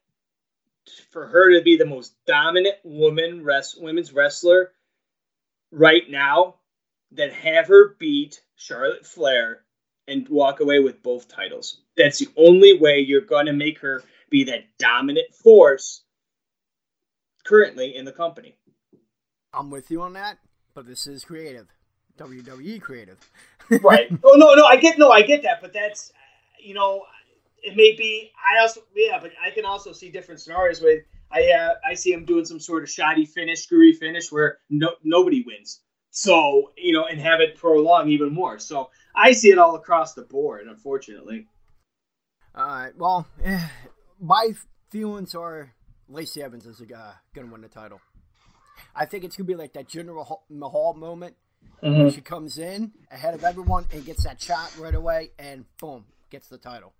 for 1.11 1.27
her 1.27 1.57
to 1.57 1.63
be 1.63 1.77
the 1.77 1.85
most 1.85 2.13
dominant 2.25 2.75
woman 2.83 3.43
rest 3.43 3.81
women's 3.81 4.13
wrestler 4.13 4.71
right 5.71 6.09
now, 6.09 6.55
then 7.11 7.31
have 7.31 7.67
her 7.67 7.95
beat 7.99 8.41
Charlotte 8.55 9.05
Flair 9.05 9.61
and 10.07 10.27
walk 10.29 10.59
away 10.59 10.79
with 10.79 11.01
both 11.01 11.27
titles. 11.27 11.79
That's 11.97 12.19
the 12.19 12.29
only 12.37 12.77
way 12.77 12.99
you're 12.99 13.21
going 13.21 13.47
to 13.47 13.53
make 13.53 13.79
her 13.79 14.03
be 14.29 14.43
that 14.45 14.65
dominant 14.77 15.33
force 15.33 16.03
currently 17.43 17.95
in 17.95 18.05
the 18.05 18.11
company. 18.11 18.55
I'm 19.53 19.69
with 19.69 19.89
you 19.89 20.01
on 20.01 20.13
that, 20.13 20.37
but 20.73 20.85
this 20.85 21.07
is 21.07 21.23
creative. 21.23 21.67
WWE 22.17 22.81
creative. 22.81 23.17
right. 23.81 24.09
Oh 24.23 24.35
no, 24.35 24.53
no, 24.53 24.65
I 24.65 24.77
get 24.77 24.99
no, 24.99 25.09
I 25.09 25.21
get 25.21 25.43
that, 25.43 25.61
but 25.61 25.73
that's 25.73 26.11
you 26.59 26.73
know, 26.73 27.03
it 27.65 27.75
may 27.75 27.95
be. 27.95 28.31
I 28.35 28.61
also 28.61 28.81
yeah, 28.95 29.19
but 29.21 29.31
I 29.43 29.51
can 29.51 29.65
also 29.65 29.91
see 29.91 30.09
different 30.09 30.41
scenarios 30.41 30.81
where 30.81 31.05
I 31.31 31.51
uh, 31.51 31.73
I 31.89 31.95
see 31.95 32.13
him 32.13 32.25
doing 32.25 32.45
some 32.45 32.59
sort 32.59 32.83
of 32.83 32.89
shoddy 32.89 33.25
finish, 33.25 33.63
screwy 33.63 33.93
finish 33.93 34.31
where 34.31 34.59
no 34.69 34.91
nobody 35.03 35.43
wins. 35.45 35.81
So 36.11 36.71
you 36.77 36.93
know, 36.93 37.05
and 37.05 37.19
have 37.19 37.41
it 37.41 37.57
prolong 37.57 38.09
even 38.09 38.33
more. 38.33 38.59
So 38.59 38.89
I 39.15 39.31
see 39.33 39.49
it 39.49 39.57
all 39.57 39.75
across 39.75 40.13
the 40.13 40.23
board, 40.23 40.67
unfortunately. 40.67 41.47
All 42.53 42.65
right. 42.65 42.95
Well, 42.97 43.27
eh, 43.43 43.67
my 44.21 44.51
feelings 44.89 45.35
are 45.35 45.73
Lacey 46.07 46.41
Evans 46.41 46.65
is 46.65 46.81
uh, 46.81 47.13
going 47.33 47.47
to 47.47 47.51
win 47.51 47.61
the 47.61 47.67
title. 47.67 47.99
I 48.95 49.05
think 49.05 49.23
it's 49.23 49.35
going 49.35 49.47
to 49.47 49.53
be 49.53 49.57
like 49.57 49.73
that 49.73 49.89
Jinder 49.89 50.15
Mahal 50.49 50.93
moment 50.93 51.35
mm-hmm. 51.83 52.09
she 52.09 52.21
comes 52.21 52.57
in 52.57 52.91
ahead 53.11 53.33
of 53.33 53.43
everyone 53.43 53.85
and 53.91 54.05
gets 54.05 54.23
that 54.23 54.41
shot 54.41 54.71
right 54.77 54.95
away, 54.95 55.31
and 55.37 55.65
boom, 55.79 56.05
gets 56.29 56.47
the 56.47 56.57
title. 56.57 56.93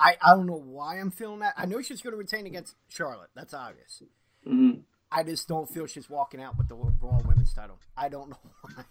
I, 0.00 0.16
I 0.22 0.30
don't 0.30 0.46
know 0.46 0.62
why 0.64 0.98
I'm 0.98 1.10
feeling 1.10 1.40
that. 1.40 1.54
I 1.56 1.66
know 1.66 1.82
she's 1.82 2.00
going 2.00 2.12
to 2.12 2.18
retain 2.18 2.46
against 2.46 2.74
Charlotte. 2.88 3.30
That's 3.34 3.52
obvious. 3.52 4.02
Mm-hmm. 4.46 4.80
I 5.10 5.22
just 5.22 5.48
don't 5.48 5.68
feel 5.68 5.86
she's 5.86 6.08
walking 6.08 6.40
out 6.40 6.56
with 6.56 6.68
the 6.68 6.74
Raw 6.74 7.20
Women's 7.26 7.52
title. 7.52 7.78
I 7.96 8.08
don't 8.08 8.30
know 8.30 8.38
why. 8.62 8.84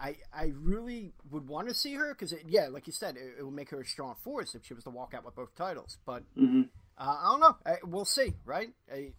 I 0.00 0.16
I 0.34 0.52
really 0.60 1.12
would 1.30 1.48
want 1.48 1.68
to 1.68 1.74
see 1.74 1.94
her 1.94 2.14
because 2.14 2.34
yeah, 2.46 2.68
like 2.68 2.86
you 2.86 2.92
said, 2.92 3.16
it, 3.16 3.36
it, 3.38 3.44
would 3.44 3.54
make 3.54 3.70
her 3.70 3.80
a 3.80 3.86
strong 3.86 4.16
force 4.22 4.54
if 4.54 4.66
she 4.66 4.74
was 4.74 4.84
to 4.84 4.90
walk 4.90 5.14
out 5.14 5.24
with 5.24 5.34
both 5.34 5.54
titles. 5.56 5.98
But 6.04 6.24
mm-hmm. 6.36 6.62
uh, 6.98 7.16
I 7.20 7.24
don't 7.30 7.40
know. 7.40 7.56
I, 7.64 7.76
we'll 7.84 8.04
see, 8.04 8.34
right? 8.44 8.70
I, 8.92 9.12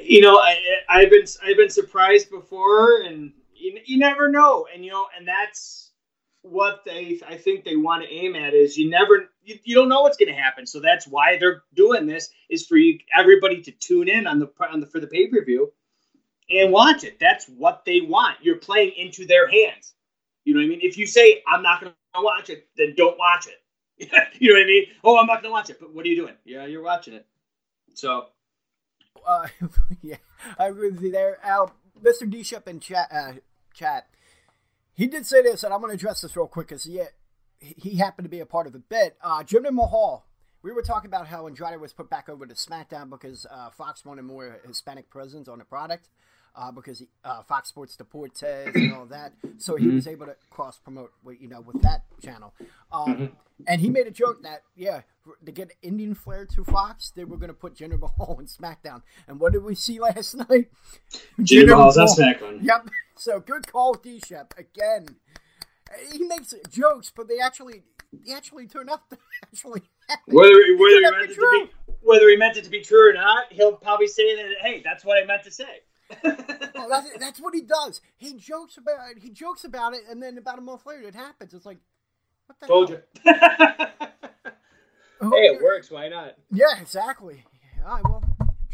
you 0.00 0.20
know, 0.20 0.38
I, 0.38 0.58
I've 0.88 1.10
been 1.10 1.24
I've 1.44 1.56
been 1.56 1.70
surprised 1.70 2.30
before, 2.30 3.02
and 3.02 3.32
you, 3.54 3.78
you 3.84 3.98
never 3.98 4.28
know. 4.28 4.66
And 4.72 4.84
you 4.84 4.90
know, 4.90 5.06
and 5.16 5.26
that's 5.26 5.85
what 6.50 6.84
they 6.84 7.20
I 7.26 7.36
think 7.36 7.64
they 7.64 7.76
want 7.76 8.02
to 8.04 8.08
aim 8.10 8.36
at 8.36 8.54
is 8.54 8.76
you 8.76 8.90
never 8.90 9.28
you, 9.44 9.58
you 9.64 9.74
don't 9.74 9.88
know 9.88 10.02
what's 10.02 10.16
going 10.16 10.34
to 10.34 10.40
happen. 10.40 10.66
So 10.66 10.80
that's 10.80 11.06
why 11.06 11.38
they're 11.38 11.62
doing 11.74 12.06
this 12.06 12.30
is 12.48 12.66
for 12.66 12.76
you 12.76 12.98
everybody 13.16 13.62
to 13.62 13.70
tune 13.72 14.08
in 14.08 14.26
on 14.26 14.38
the 14.38 14.50
on 14.70 14.80
the 14.80 14.86
for 14.86 15.00
the 15.00 15.06
pay 15.06 15.28
per 15.28 15.44
view 15.44 15.72
and 16.50 16.72
watch 16.72 17.04
it. 17.04 17.18
That's 17.18 17.46
what 17.46 17.84
they 17.84 18.00
want. 18.00 18.36
You're 18.42 18.56
playing 18.56 18.92
into 18.96 19.26
their 19.26 19.48
hands. 19.48 19.94
You 20.44 20.54
know 20.54 20.60
what 20.60 20.66
I 20.66 20.68
mean? 20.68 20.80
If 20.82 20.96
you 20.96 21.06
say 21.06 21.42
I'm 21.46 21.62
not 21.62 21.80
going 21.80 21.92
to 21.92 22.20
watch 22.22 22.50
it, 22.50 22.68
then 22.76 22.94
don't 22.96 23.18
watch 23.18 23.48
it. 23.48 23.60
you 24.40 24.48
know 24.48 24.54
what 24.54 24.62
I 24.62 24.66
mean? 24.66 24.84
Oh, 25.02 25.18
I'm 25.18 25.26
not 25.26 25.42
going 25.42 25.50
to 25.50 25.52
watch 25.52 25.70
it. 25.70 25.80
But 25.80 25.92
what 25.92 26.04
are 26.04 26.08
you 26.08 26.16
doing? 26.16 26.34
Yeah, 26.44 26.66
you're 26.66 26.82
watching 26.82 27.14
it. 27.14 27.26
So, 27.94 28.26
uh, 29.26 29.48
yeah, 30.02 30.16
I 30.58 30.66
agree 30.66 30.90
with 30.90 31.02
you 31.02 31.10
there. 31.10 31.38
Al, 31.42 31.72
Mr. 32.02 32.30
D 32.30 32.42
Shep 32.42 32.68
in 32.68 32.78
chat, 32.78 33.08
uh, 33.10 33.32
chat, 33.74 34.06
he 34.96 35.06
did 35.06 35.26
say 35.26 35.42
this, 35.42 35.62
and 35.62 35.72
I'm 35.72 35.80
going 35.80 35.90
to 35.90 35.94
address 35.94 36.22
this 36.22 36.36
real 36.36 36.46
quick 36.46 36.68
because 36.68 36.84
he, 36.84 37.00
he 37.60 37.96
happened 37.96 38.24
to 38.24 38.30
be 38.30 38.40
a 38.40 38.46
part 38.46 38.66
of 38.66 38.72
the 38.72 38.78
bit. 38.78 39.16
Uh, 39.22 39.42
Jinder 39.42 39.72
Mahal, 39.72 40.26
we 40.62 40.72
were 40.72 40.82
talking 40.82 41.08
about 41.08 41.26
how 41.26 41.46
Andrade 41.46 41.80
was 41.80 41.92
put 41.92 42.08
back 42.08 42.28
over 42.28 42.46
to 42.46 42.54
SmackDown 42.54 43.10
because 43.10 43.46
uh, 43.50 43.70
Fox 43.70 44.04
wanted 44.04 44.22
more 44.22 44.58
Hispanic 44.66 45.10
presence 45.10 45.48
on 45.48 45.58
the 45.58 45.64
product 45.64 46.08
uh, 46.56 46.72
because 46.72 47.00
he, 47.00 47.08
uh, 47.24 47.42
Fox 47.42 47.68
Sports 47.68 47.96
Deportes 47.96 48.74
and 48.74 48.94
all 48.94 49.06
that. 49.06 49.34
So 49.58 49.76
he 49.76 49.86
mm-hmm. 49.86 49.96
was 49.96 50.06
able 50.06 50.26
to 50.26 50.36
cross 50.50 50.78
promote, 50.78 51.12
you 51.38 51.48
know, 51.48 51.60
with 51.60 51.82
that 51.82 52.04
channel. 52.22 52.54
Um, 52.90 53.14
mm-hmm. 53.14 53.24
And 53.66 53.80
he 53.80 53.90
made 53.90 54.06
a 54.06 54.10
joke 54.10 54.42
that 54.42 54.62
yeah, 54.74 55.02
to 55.44 55.52
get 55.52 55.72
Indian 55.82 56.14
flair 56.14 56.46
to 56.46 56.64
Fox, 56.64 57.12
they 57.14 57.24
were 57.24 57.36
going 57.36 57.48
to 57.48 57.54
put 57.54 57.76
Jinder 57.76 57.98
Mahal 57.98 58.38
in 58.40 58.46
SmackDown. 58.46 59.02
And 59.28 59.40
what 59.40 59.52
did 59.52 59.62
we 59.62 59.74
see 59.74 60.00
last 60.00 60.34
night? 60.34 60.70
Jinder 61.38 61.76
Mahal's 61.76 61.98
on 61.98 62.06
SmackDown. 62.08 62.58
Yep. 62.62 62.88
So 63.16 63.40
good 63.40 63.70
call, 63.70 63.94
D 63.94 64.20
Shep 64.24 64.54
again. 64.58 65.16
He 66.12 66.24
makes 66.24 66.54
jokes, 66.70 67.12
but 67.14 67.28
they 67.28 67.38
actually 67.38 67.82
they 68.12 68.32
actually 68.32 68.66
turn 68.66 68.88
out 68.88 69.08
to 69.10 69.18
actually 69.44 69.82
whether 70.26 70.50
whether 70.76 70.94
he 70.94 71.00
meant 71.00 71.30
it 71.30 71.34
to 71.34 71.40
be 71.40 71.94
whether 72.02 72.28
he 72.28 72.36
meant 72.36 72.56
it 72.56 72.64
to 72.64 72.70
be 72.70 72.80
true 72.82 73.10
or 73.10 73.14
not, 73.14 73.52
he'll 73.52 73.72
probably 73.72 74.08
say 74.08 74.36
that 74.36 74.46
hey, 74.60 74.82
that's 74.84 75.04
what 75.04 75.22
I 75.22 75.26
meant 75.26 75.44
to 75.44 75.50
say 75.50 75.82
oh, 76.10 76.16
that's, 76.88 77.18
that's 77.18 77.40
what 77.40 77.54
he 77.54 77.62
does. 77.62 78.00
He 78.16 78.34
jokes 78.34 78.76
about 78.76 79.10
it. 79.10 79.22
He 79.22 79.30
jokes 79.30 79.64
about 79.64 79.94
it, 79.94 80.02
and 80.08 80.22
then 80.22 80.38
about 80.38 80.58
a 80.58 80.62
month 80.62 80.86
later, 80.86 81.08
it 81.08 81.14
happens. 81.14 81.54
It's 81.54 81.66
like, 81.66 81.78
what 82.46 82.60
the 82.60 82.66
Told 82.66 82.90
hell? 82.90 83.00
you. 83.24 83.32
Oh, 85.18 85.30
hey, 85.30 85.46
it 85.46 85.62
works. 85.62 85.90
Why 85.90 86.08
not? 86.08 86.34
Yeah, 86.52 86.78
exactly. 86.78 87.42
All 87.86 87.94
right, 87.94 88.04
well, 88.04 88.22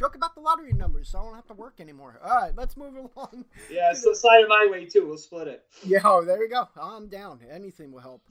joke 0.02 0.16
about 0.16 0.34
the 0.34 0.40
lottery 0.40 0.72
numbers, 0.72 1.10
so 1.10 1.20
I 1.20 1.22
don't 1.22 1.34
have 1.36 1.46
to 1.46 1.54
work 1.54 1.74
anymore. 1.78 2.20
All 2.24 2.34
right, 2.34 2.52
let's 2.56 2.76
move 2.76 2.94
along. 2.96 3.44
Yeah, 3.70 3.92
so 3.94 4.12
slide 4.12 4.40
it 4.40 4.48
my 4.48 4.66
way 4.68 4.86
too. 4.86 5.06
We'll 5.06 5.16
split 5.16 5.46
it. 5.46 5.64
Yeah, 5.84 6.00
oh, 6.04 6.24
there 6.24 6.40
we 6.40 6.48
go. 6.48 6.68
I'm 6.80 7.06
down. 7.06 7.38
Anything 7.48 7.92
will 7.92 8.00
help. 8.00 8.22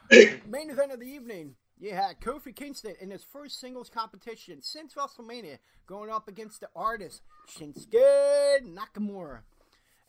Main 0.10 0.70
event 0.70 0.92
of 0.92 1.00
the 1.00 1.06
evening. 1.06 1.54
You 1.78 1.92
had 1.92 2.20
Kofi 2.20 2.56
Kingston 2.56 2.94
in 3.00 3.10
his 3.10 3.22
first 3.22 3.60
singles 3.60 3.90
competition 3.90 4.62
since 4.62 4.94
WrestleMania, 4.94 5.58
going 5.86 6.10
up 6.10 6.28
against 6.28 6.60
the 6.60 6.70
artist 6.74 7.20
Shinsuke 7.46 8.62
Nakamura. 8.64 9.40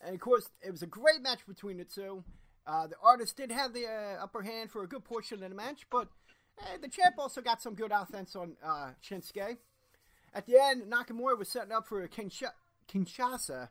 And 0.01 0.15
of 0.15 0.21
course, 0.21 0.49
it 0.65 0.71
was 0.71 0.83
a 0.83 0.87
great 0.87 1.21
match 1.21 1.45
between 1.45 1.77
the 1.77 1.83
two. 1.83 2.23
Uh, 2.65 2.87
the 2.87 2.95
artist 3.03 3.35
did 3.35 3.51
have 3.51 3.73
the 3.73 3.85
uh, 3.87 4.23
upper 4.23 4.41
hand 4.41 4.71
for 4.71 4.83
a 4.83 4.87
good 4.87 5.03
portion 5.03 5.43
of 5.43 5.49
the 5.49 5.55
match, 5.55 5.85
but 5.91 6.07
uh, 6.61 6.77
the 6.81 6.87
champ 6.87 7.15
also 7.17 7.41
got 7.41 7.61
some 7.61 7.75
good 7.75 7.91
offense 7.91 8.37
on 8.37 8.55
uh, 8.65 8.91
Shinsuke. 9.03 9.57
At 10.33 10.45
the 10.45 10.61
end, 10.61 10.83
Nakamura 10.91 11.37
was 11.37 11.49
setting 11.49 11.71
up 11.71 11.87
for 11.87 12.03
a 12.03 12.09
Kinshasa 12.09 13.69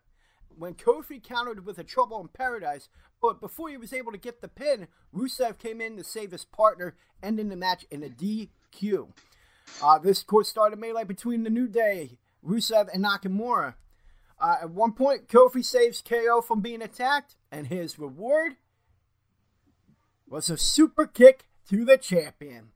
when 0.57 0.75
Kofi 0.75 1.23
countered 1.23 1.65
with 1.65 1.79
a 1.79 1.85
Trouble 1.85 2.21
in 2.21 2.29
Paradise, 2.29 2.89
but 3.21 3.41
before 3.41 3.69
he 3.69 3.77
was 3.77 3.93
able 3.93 4.13
to 4.13 4.19
get 4.19 4.41
the 4.41 4.49
pin, 4.49 4.89
Rusev 5.15 5.59
came 5.59 5.81
in 5.81 5.97
to 5.97 6.05
save 6.05 6.33
his 6.33 6.45
partner, 6.45 6.97
ending 7.23 7.49
the 7.49 7.57
match 7.57 7.87
in 7.91 8.03
a 8.03 8.09
DQ. 8.09 9.13
Uh, 9.83 9.99
this, 9.99 10.21
of 10.21 10.27
course, 10.27 10.49
started 10.49 10.79
melee 10.79 11.05
between 11.05 11.45
the 11.45 11.51
New 11.51 11.69
Day, 11.69 12.19
Rusev, 12.45 12.89
and 12.93 13.05
Nakamura. 13.05 13.75
Uh, 14.41 14.57
at 14.63 14.71
one 14.71 14.93
point, 14.93 15.29
Kofi 15.29 15.65
saves 15.65 16.03
KO 16.03 16.41
from 16.41 16.61
being 16.61 16.83
attacked, 16.83 17.37
and 17.51 17.67
his 17.67 17.99
reward 17.99 18.57
was 20.29 20.49
a 20.49 20.57
super 20.57 21.07
kick 21.07 21.49
to 21.69 21.85
the 21.85 21.99
champion. 21.99 22.71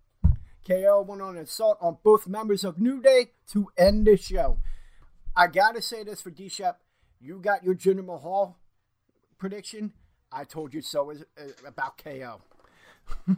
KO 0.67 1.05
went 1.07 1.23
on 1.23 1.37
an 1.37 1.43
assault 1.43 1.79
on 1.81 1.99
both 2.03 2.27
members 2.27 2.65
of 2.65 2.79
New 2.79 3.01
Day 3.01 3.33
to 3.53 3.69
end 3.77 4.07
the 4.07 4.17
show. 4.17 4.59
I 5.35 5.47
gotta 5.47 5.83
say 5.83 6.05
this 6.05 6.21
for 6.21 6.31
D 6.31 6.49
Shep. 6.49 6.81
You 7.21 7.39
got 7.41 7.65
your 7.65 7.75
Jinder 7.75 8.05
Mahal 8.05 8.59
prediction. 9.39 9.93
I 10.31 10.45
told 10.45 10.73
you 10.75 10.83
so 10.83 11.11
as, 11.11 11.23
uh, 11.39 11.67
about 11.67 11.99
KO. 11.99 12.41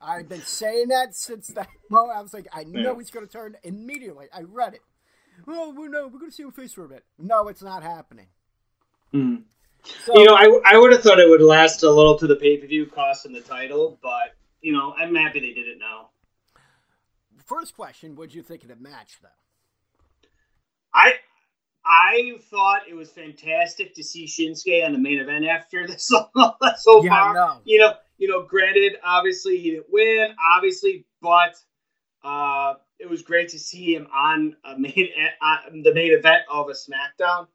I've 0.00 0.28
been 0.28 0.42
saying 0.42 0.88
that 0.88 1.14
since 1.14 1.48
that 1.48 1.68
moment. 1.90 2.18
I 2.18 2.22
was 2.22 2.32
like, 2.32 2.46
I 2.52 2.64
know 2.64 2.98
he's 2.98 3.10
going 3.10 3.26
to 3.26 3.32
turn 3.32 3.56
immediately. 3.62 4.26
I 4.32 4.42
read 4.42 4.74
it. 4.74 4.80
Oh, 5.46 5.74
well, 5.76 5.90
no, 5.90 6.06
we're 6.06 6.18
going 6.18 6.30
to 6.30 6.36
see 6.36 6.42
him 6.42 6.52
face 6.52 6.72
for 6.72 6.84
a 6.84 6.88
bit. 6.88 7.04
No, 7.18 7.48
it's 7.48 7.62
not 7.62 7.82
happening. 7.82 8.26
Mm. 9.12 9.42
So, 10.04 10.18
you 10.18 10.26
know, 10.26 10.34
I, 10.34 10.74
I 10.74 10.78
would 10.78 10.92
have 10.92 11.02
thought 11.02 11.18
it 11.18 11.28
would 11.28 11.42
last 11.42 11.82
a 11.82 11.90
little 11.90 12.16
to 12.18 12.26
the 12.26 12.36
pay 12.36 12.58
per 12.58 12.66
view, 12.66 12.86
cost 12.86 13.26
and 13.26 13.34
the 13.34 13.40
title, 13.40 13.98
but 14.02 14.34
you 14.60 14.72
know, 14.72 14.94
I'm 14.96 15.14
happy 15.14 15.40
they 15.40 15.54
did 15.54 15.68
it 15.68 15.78
now. 15.78 16.09
First 17.50 17.74
question: 17.74 18.14
What 18.14 18.28
did 18.28 18.36
you 18.36 18.42
think 18.42 18.62
of 18.62 18.68
the 18.68 18.76
match, 18.76 19.18
though? 19.20 19.28
I 20.94 21.14
I 21.84 22.38
thought 22.48 22.82
it 22.88 22.94
was 22.94 23.10
fantastic 23.10 23.96
to 23.96 24.04
see 24.04 24.26
Shinsuke 24.26 24.86
on 24.86 24.92
the 24.92 24.98
main 24.98 25.18
event 25.18 25.46
after 25.46 25.84
this 25.84 26.06
so, 26.06 26.28
so 26.78 27.02
yeah, 27.02 27.10
far. 27.10 27.60
You 27.64 27.80
know, 27.80 27.94
you 28.18 28.28
know, 28.28 28.44
granted, 28.44 28.98
obviously 29.02 29.58
he 29.58 29.72
didn't 29.72 29.86
win, 29.90 30.28
obviously, 30.54 31.06
but 31.20 31.56
uh, 32.22 32.74
it 33.00 33.10
was 33.10 33.22
great 33.22 33.48
to 33.48 33.58
see 33.58 33.96
him 33.96 34.06
on 34.14 34.54
a 34.64 34.78
main 34.78 35.08
uh, 35.42 35.56
the 35.72 35.92
main 35.92 36.12
event 36.12 36.44
of 36.48 36.68
a 36.68 36.74
SmackDown. 36.74 37.48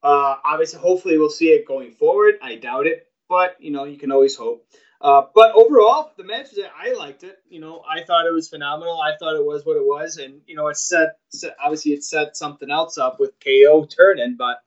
Uh, 0.00 0.36
obviously, 0.44 0.78
hopefully, 0.78 1.18
we'll 1.18 1.28
see 1.28 1.48
it 1.48 1.66
going 1.66 1.90
forward. 1.90 2.34
I 2.40 2.54
doubt 2.54 2.86
it, 2.86 3.08
but 3.28 3.56
you 3.58 3.72
know, 3.72 3.82
you 3.82 3.98
can 3.98 4.12
always 4.12 4.36
hope. 4.36 4.64
Uh, 5.04 5.26
but 5.34 5.54
overall, 5.54 6.10
the 6.16 6.24
match 6.24 6.46
I 6.74 6.94
liked 6.94 7.24
it. 7.24 7.38
You 7.50 7.60
know, 7.60 7.82
I 7.86 8.04
thought 8.04 8.26
it 8.26 8.32
was 8.32 8.48
phenomenal. 8.48 8.98
I 8.98 9.14
thought 9.18 9.36
it 9.36 9.44
was 9.44 9.62
what 9.66 9.76
it 9.76 9.84
was, 9.84 10.16
and 10.16 10.40
you 10.46 10.56
know, 10.56 10.68
it 10.68 10.78
set, 10.78 11.18
set 11.28 11.54
obviously 11.62 11.92
it 11.92 12.02
set 12.02 12.38
something 12.38 12.70
else 12.70 12.96
up 12.96 13.20
with 13.20 13.32
KO 13.38 13.84
turning, 13.84 14.36
but 14.38 14.62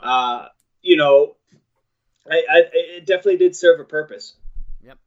uh, 0.00 0.46
you 0.80 0.96
know, 0.96 1.34
I, 2.30 2.36
I 2.36 2.62
it 2.72 3.04
definitely 3.04 3.38
did 3.38 3.56
serve 3.56 3.80
a 3.80 3.84
purpose. 3.84 4.34
Yep, 4.84 4.98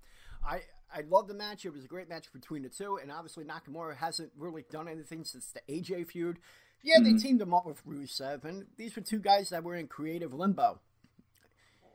I 0.45 0.59
I 0.93 1.03
love 1.09 1.29
the 1.29 1.33
match. 1.33 1.63
It 1.63 1.71
was 1.71 1.85
a 1.85 1.87
great 1.87 2.09
match 2.09 2.33
between 2.33 2.63
the 2.63 2.69
two, 2.69 2.99
and 3.01 3.09
obviously 3.09 3.45
Nakamura 3.45 3.95
hasn't 3.95 4.33
really 4.37 4.65
done 4.69 4.89
anything 4.89 5.23
since 5.23 5.53
the 5.53 5.61
AJ 5.73 6.07
feud. 6.07 6.39
Yeah, 6.81 6.95
mm-hmm. 6.97 7.03
they 7.05 7.23
teamed 7.23 7.41
him 7.41 7.53
up 7.53 7.65
with 7.65 7.85
Rusev, 7.87 8.43
and 8.43 8.65
these 8.75 8.97
were 8.97 9.01
two 9.01 9.19
guys 9.19 9.51
that 9.51 9.63
were 9.63 9.75
in 9.75 9.87
creative 9.87 10.33
limbo. 10.33 10.81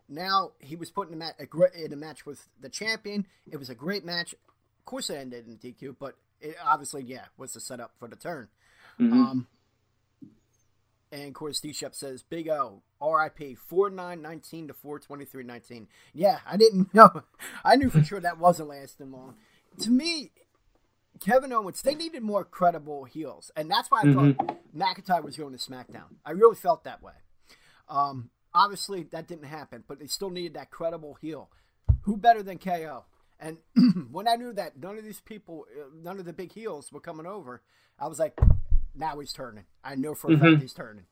Now 0.09 0.53
he 0.59 0.77
was 0.77 0.91
put 0.91 1.11
in 1.11 1.21
a, 1.21 1.33
in 1.75 1.93
a 1.93 1.97
match 1.97 2.25
with 2.25 2.49
the 2.61 2.69
champion. 2.69 3.27
It 3.51 3.59
was 3.59 3.69
a 3.69 3.75
great 3.75 4.05
match. 4.05 4.33
Of 4.33 4.85
course, 4.85 5.11
it 5.11 5.17
ended 5.17 5.47
in 5.47 5.59
DQ, 5.59 5.97
but 5.99 6.17
it 6.41 6.57
obviously, 6.65 7.03
yeah, 7.03 7.27
was 7.37 7.53
the 7.53 7.61
setup 7.61 7.93
for 7.99 8.09
the 8.09 8.17
turn. 8.17 8.49
Mm-hmm. 8.99 9.13
Um, 9.13 9.47
and 11.11 11.29
of 11.29 11.35
course, 11.35 11.61
D 11.61 11.73
Shep 11.73 11.95
says, 11.95 12.23
Big 12.23 12.49
O, 12.49 12.83
RIP, 13.01 13.59
4919 13.59 14.69
to 14.69 14.75
42319. 14.75 15.89
Yeah, 16.13 16.39
I 16.47 16.57
didn't 16.57 16.95
know. 16.95 17.23
I 17.65 17.77
knew 17.77 17.91
for 17.91 18.03
sure 18.03 18.21
that 18.21 18.39
wasn't 18.39 18.69
lasting 18.69 19.13
long. 19.13 19.35
To 19.81 19.91
me, 19.91 20.33
Kevin 21.21 21.53
Owens, 21.53 21.83
they 21.83 21.95
needed 21.95 22.23
more 22.23 22.45
credible 22.45 23.05
heels, 23.05 23.51
and 23.57 23.71
that's 23.71 23.91
why 23.91 24.01
I 24.01 24.05
mm-hmm. 24.05 24.33
thought 24.33 24.59
McIntyre 24.77 25.23
was 25.23 25.37
going 25.37 25.57
to 25.57 25.59
SmackDown. 25.59 26.17
I 26.25 26.33
really 26.33 26.57
felt 26.57 26.85
that 26.85 27.03
way. 27.03 27.15
Um, 27.89 28.31
obviously, 28.55 29.05
that 29.13 29.27
didn't 29.27 29.47
happen, 29.47 29.85
but 29.87 29.99
they 29.99 30.07
still 30.07 30.31
needed 30.31 30.55
that 30.55 30.71
credible 30.71 31.17
heel. 31.21 31.51
Who 32.03 32.17
better 32.17 32.43
than 32.43 32.59
KO? 32.59 33.05
And 33.41 33.59
when 34.11 34.27
I 34.29 34.37
knew 34.37 34.53
that 34.55 34.79
none 34.79 34.99
of 34.99 35.05
these 35.05 35.21
people, 35.21 35.67
uh, 35.79 35.89
none 36.03 36.19
of 36.19 36.25
the 36.25 36.33
big 36.33 36.53
heels 36.53 36.91
were 36.93 37.01
coming 37.01 37.27
over, 37.27 37.63
I 37.99 38.09
was 38.09 38.19
like, 38.19 38.39
now 38.95 39.19
he's 39.19 39.33
turning. 39.33 39.65
I 39.85 39.95
know 39.95 40.15
for 40.15 40.29
a 40.29 40.35
mm-hmm. 40.35 40.45
fact 40.45 40.63
he's 40.63 40.73
turning. 40.73 41.05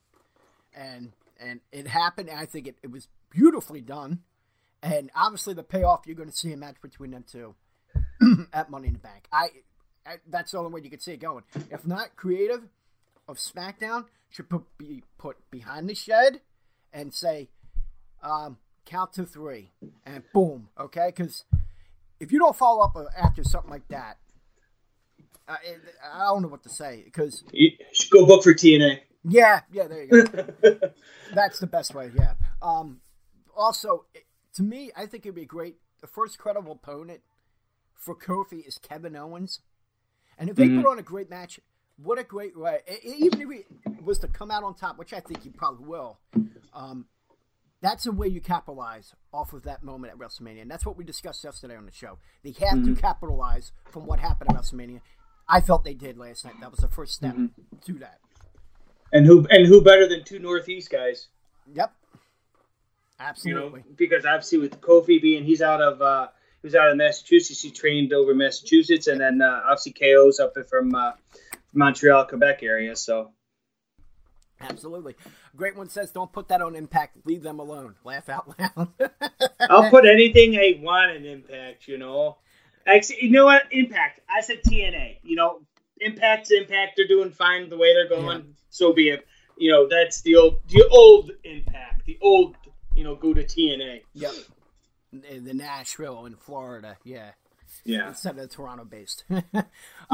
And 0.74 1.12
and 1.38 1.60
it 1.72 1.86
happened. 1.86 2.28
And 2.28 2.38
I 2.38 2.46
think 2.46 2.66
it, 2.66 2.78
it 2.82 2.90
was 2.90 3.08
beautifully 3.30 3.80
done. 3.80 4.20
And 4.82 5.10
obviously, 5.14 5.54
the 5.54 5.62
payoff 5.62 6.06
you're 6.06 6.16
going 6.16 6.28
to 6.28 6.36
see 6.36 6.52
a 6.52 6.56
match 6.56 6.76
between 6.82 7.10
them 7.10 7.24
two 7.30 7.54
at 8.52 8.70
Money 8.70 8.88
in 8.88 8.94
the 8.94 8.98
Bank. 8.98 9.26
I, 9.32 9.48
I, 10.06 10.16
that's 10.28 10.52
the 10.52 10.58
only 10.58 10.70
way 10.70 10.80
you 10.82 10.90
could 10.90 11.02
see 11.02 11.12
it 11.12 11.20
going. 11.20 11.44
If 11.70 11.86
not, 11.86 12.16
creative 12.16 12.62
of 13.28 13.38
SmackDown 13.38 14.04
should 14.30 14.48
put, 14.48 14.64
be 14.78 15.02
put 15.18 15.36
behind 15.50 15.88
the 15.88 15.94
shed 15.94 16.40
and 16.96 17.12
say, 17.12 17.48
um, 18.22 18.56
count 18.86 19.12
to 19.12 19.26
three, 19.26 19.70
and 20.06 20.24
boom, 20.32 20.68
okay? 20.80 21.12
Because 21.14 21.44
if 22.18 22.32
you 22.32 22.38
don't 22.38 22.56
follow 22.56 22.82
up 22.82 22.96
after 23.16 23.44
something 23.44 23.70
like 23.70 23.86
that, 23.88 24.16
I, 25.46 25.56
I 26.14 26.24
don't 26.24 26.42
know 26.42 26.48
what 26.48 26.62
to 26.62 26.70
say. 26.70 27.02
Because 27.04 27.44
you 27.52 27.72
should 27.92 28.10
go 28.10 28.24
book 28.24 28.42
for 28.42 28.54
TNA. 28.54 29.00
Yeah, 29.28 29.60
yeah, 29.70 29.88
there 29.88 30.04
you 30.04 30.24
go. 30.24 30.46
That's 31.34 31.58
the 31.58 31.66
best 31.66 31.94
way. 31.94 32.10
Yeah. 32.16 32.32
Um, 32.62 33.00
also, 33.54 34.06
to 34.54 34.62
me, 34.62 34.90
I 34.96 35.04
think 35.04 35.26
it'd 35.26 35.34
be 35.34 35.44
great. 35.44 35.76
The 36.00 36.06
first 36.06 36.38
credible 36.38 36.72
opponent 36.72 37.20
for 37.94 38.14
Kofi 38.14 38.66
is 38.66 38.78
Kevin 38.78 39.16
Owens, 39.16 39.60
and 40.38 40.48
if 40.48 40.56
they 40.56 40.66
mm-hmm. 40.66 40.82
put 40.82 40.90
on 40.90 40.98
a 40.98 41.02
great 41.02 41.28
match, 41.28 41.60
what 42.02 42.18
a 42.18 42.24
great 42.24 42.56
way! 42.56 42.80
Even 43.02 43.40
if 43.40 43.48
he 43.48 43.64
was 44.02 44.18
to 44.20 44.28
come 44.28 44.50
out 44.50 44.62
on 44.64 44.74
top, 44.74 44.98
which 44.98 45.12
I 45.12 45.20
think 45.20 45.42
he 45.42 45.50
probably 45.50 45.86
will, 45.86 46.18
um, 46.74 47.06
that's 47.80 48.06
a 48.06 48.12
way 48.12 48.28
you 48.28 48.40
capitalize 48.40 49.14
off 49.32 49.52
of 49.52 49.62
that 49.64 49.82
moment 49.82 50.12
at 50.12 50.18
WrestleMania, 50.18 50.62
and 50.62 50.70
that's 50.70 50.84
what 50.84 50.96
we 50.96 51.04
discussed 51.04 51.44
yesterday 51.44 51.76
on 51.76 51.86
the 51.86 51.92
show. 51.92 52.18
They 52.42 52.52
have 52.52 52.78
mm-hmm. 52.78 52.94
to 52.94 53.00
capitalize 53.00 53.72
from 53.90 54.06
what 54.06 54.20
happened 54.20 54.50
at 54.50 54.56
WrestleMania. 54.56 55.00
I 55.48 55.60
felt 55.60 55.84
they 55.84 55.94
did 55.94 56.18
last 56.18 56.44
night. 56.44 56.54
That 56.60 56.70
was 56.70 56.80
the 56.80 56.88
first 56.88 57.14
step 57.14 57.34
mm-hmm. 57.34 57.76
to 57.86 57.98
that. 58.00 58.18
And 59.12 59.24
who 59.24 59.46
and 59.50 59.66
who 59.66 59.80
better 59.80 60.08
than 60.08 60.24
two 60.24 60.38
Northeast 60.38 60.90
guys? 60.90 61.28
Yep. 61.72 61.92
Absolutely. 63.18 63.80
You 63.80 63.86
know, 63.86 63.94
because 63.96 64.26
obviously 64.26 64.58
with 64.58 64.80
Kofi 64.80 65.22
being 65.22 65.44
he's 65.44 65.62
out 65.62 65.80
of 65.80 66.02
uh, 66.02 66.28
he 66.60 66.66
was 66.66 66.74
out 66.74 66.90
of 66.90 66.96
Massachusetts. 66.96 67.62
He 67.62 67.70
trained 67.70 68.12
over 68.12 68.34
Massachusetts, 68.34 69.06
and 69.06 69.20
then 69.20 69.40
uh, 69.40 69.62
obviously 69.64 69.92
KO's 69.92 70.40
up 70.40 70.54
from 70.68 70.94
uh, 70.94 71.12
Montreal, 71.76 72.26
Quebec 72.26 72.62
area. 72.62 72.96
So 72.96 73.32
absolutely, 74.60 75.14
great 75.54 75.76
one 75.76 75.88
says, 75.88 76.10
"Don't 76.10 76.32
put 76.32 76.48
that 76.48 76.62
on 76.62 76.74
Impact. 76.74 77.18
Leave 77.24 77.42
them 77.42 77.60
alone." 77.60 77.94
Laugh 78.04 78.28
out 78.28 78.58
loud. 78.58 78.88
I'll 79.60 79.90
put 79.90 80.06
anything 80.06 80.56
I 80.56 80.80
want 80.82 81.12
in 81.12 81.26
Impact. 81.26 81.88
You 81.88 81.98
know, 81.98 82.38
actually, 82.86 83.18
you 83.22 83.30
know 83.30 83.44
what? 83.44 83.64
Impact. 83.70 84.20
I 84.28 84.40
said 84.40 84.62
TNA. 84.66 85.18
You 85.22 85.36
know, 85.36 85.60
Impact's 86.00 86.50
Impact. 86.50 86.92
They're 86.96 87.08
doing 87.08 87.30
fine 87.30 87.68
the 87.68 87.78
way 87.78 87.94
they're 87.94 88.08
going. 88.08 88.38
Yeah. 88.38 88.52
So 88.70 88.92
be 88.92 89.10
it. 89.10 89.26
You 89.58 89.72
know, 89.72 89.88
that's 89.88 90.20
the 90.20 90.36
old, 90.36 90.58
the 90.68 90.86
old 90.90 91.30
Impact, 91.44 92.04
the 92.06 92.18
old. 92.20 92.56
You 92.94 93.04
know, 93.04 93.14
go 93.14 93.34
to 93.34 93.44
TNA. 93.44 94.02
Yep 94.14 94.32
the 95.12 95.54
Nashville 95.54 96.26
in 96.26 96.36
Florida. 96.36 96.96
Yeah. 97.04 97.30
Yeah. 97.86 98.08
Instead 98.08 98.38
of 98.38 98.50
Toronto 98.50 98.84
based. 98.84 99.24
yeah, 99.30 99.40
um, 99.52 99.64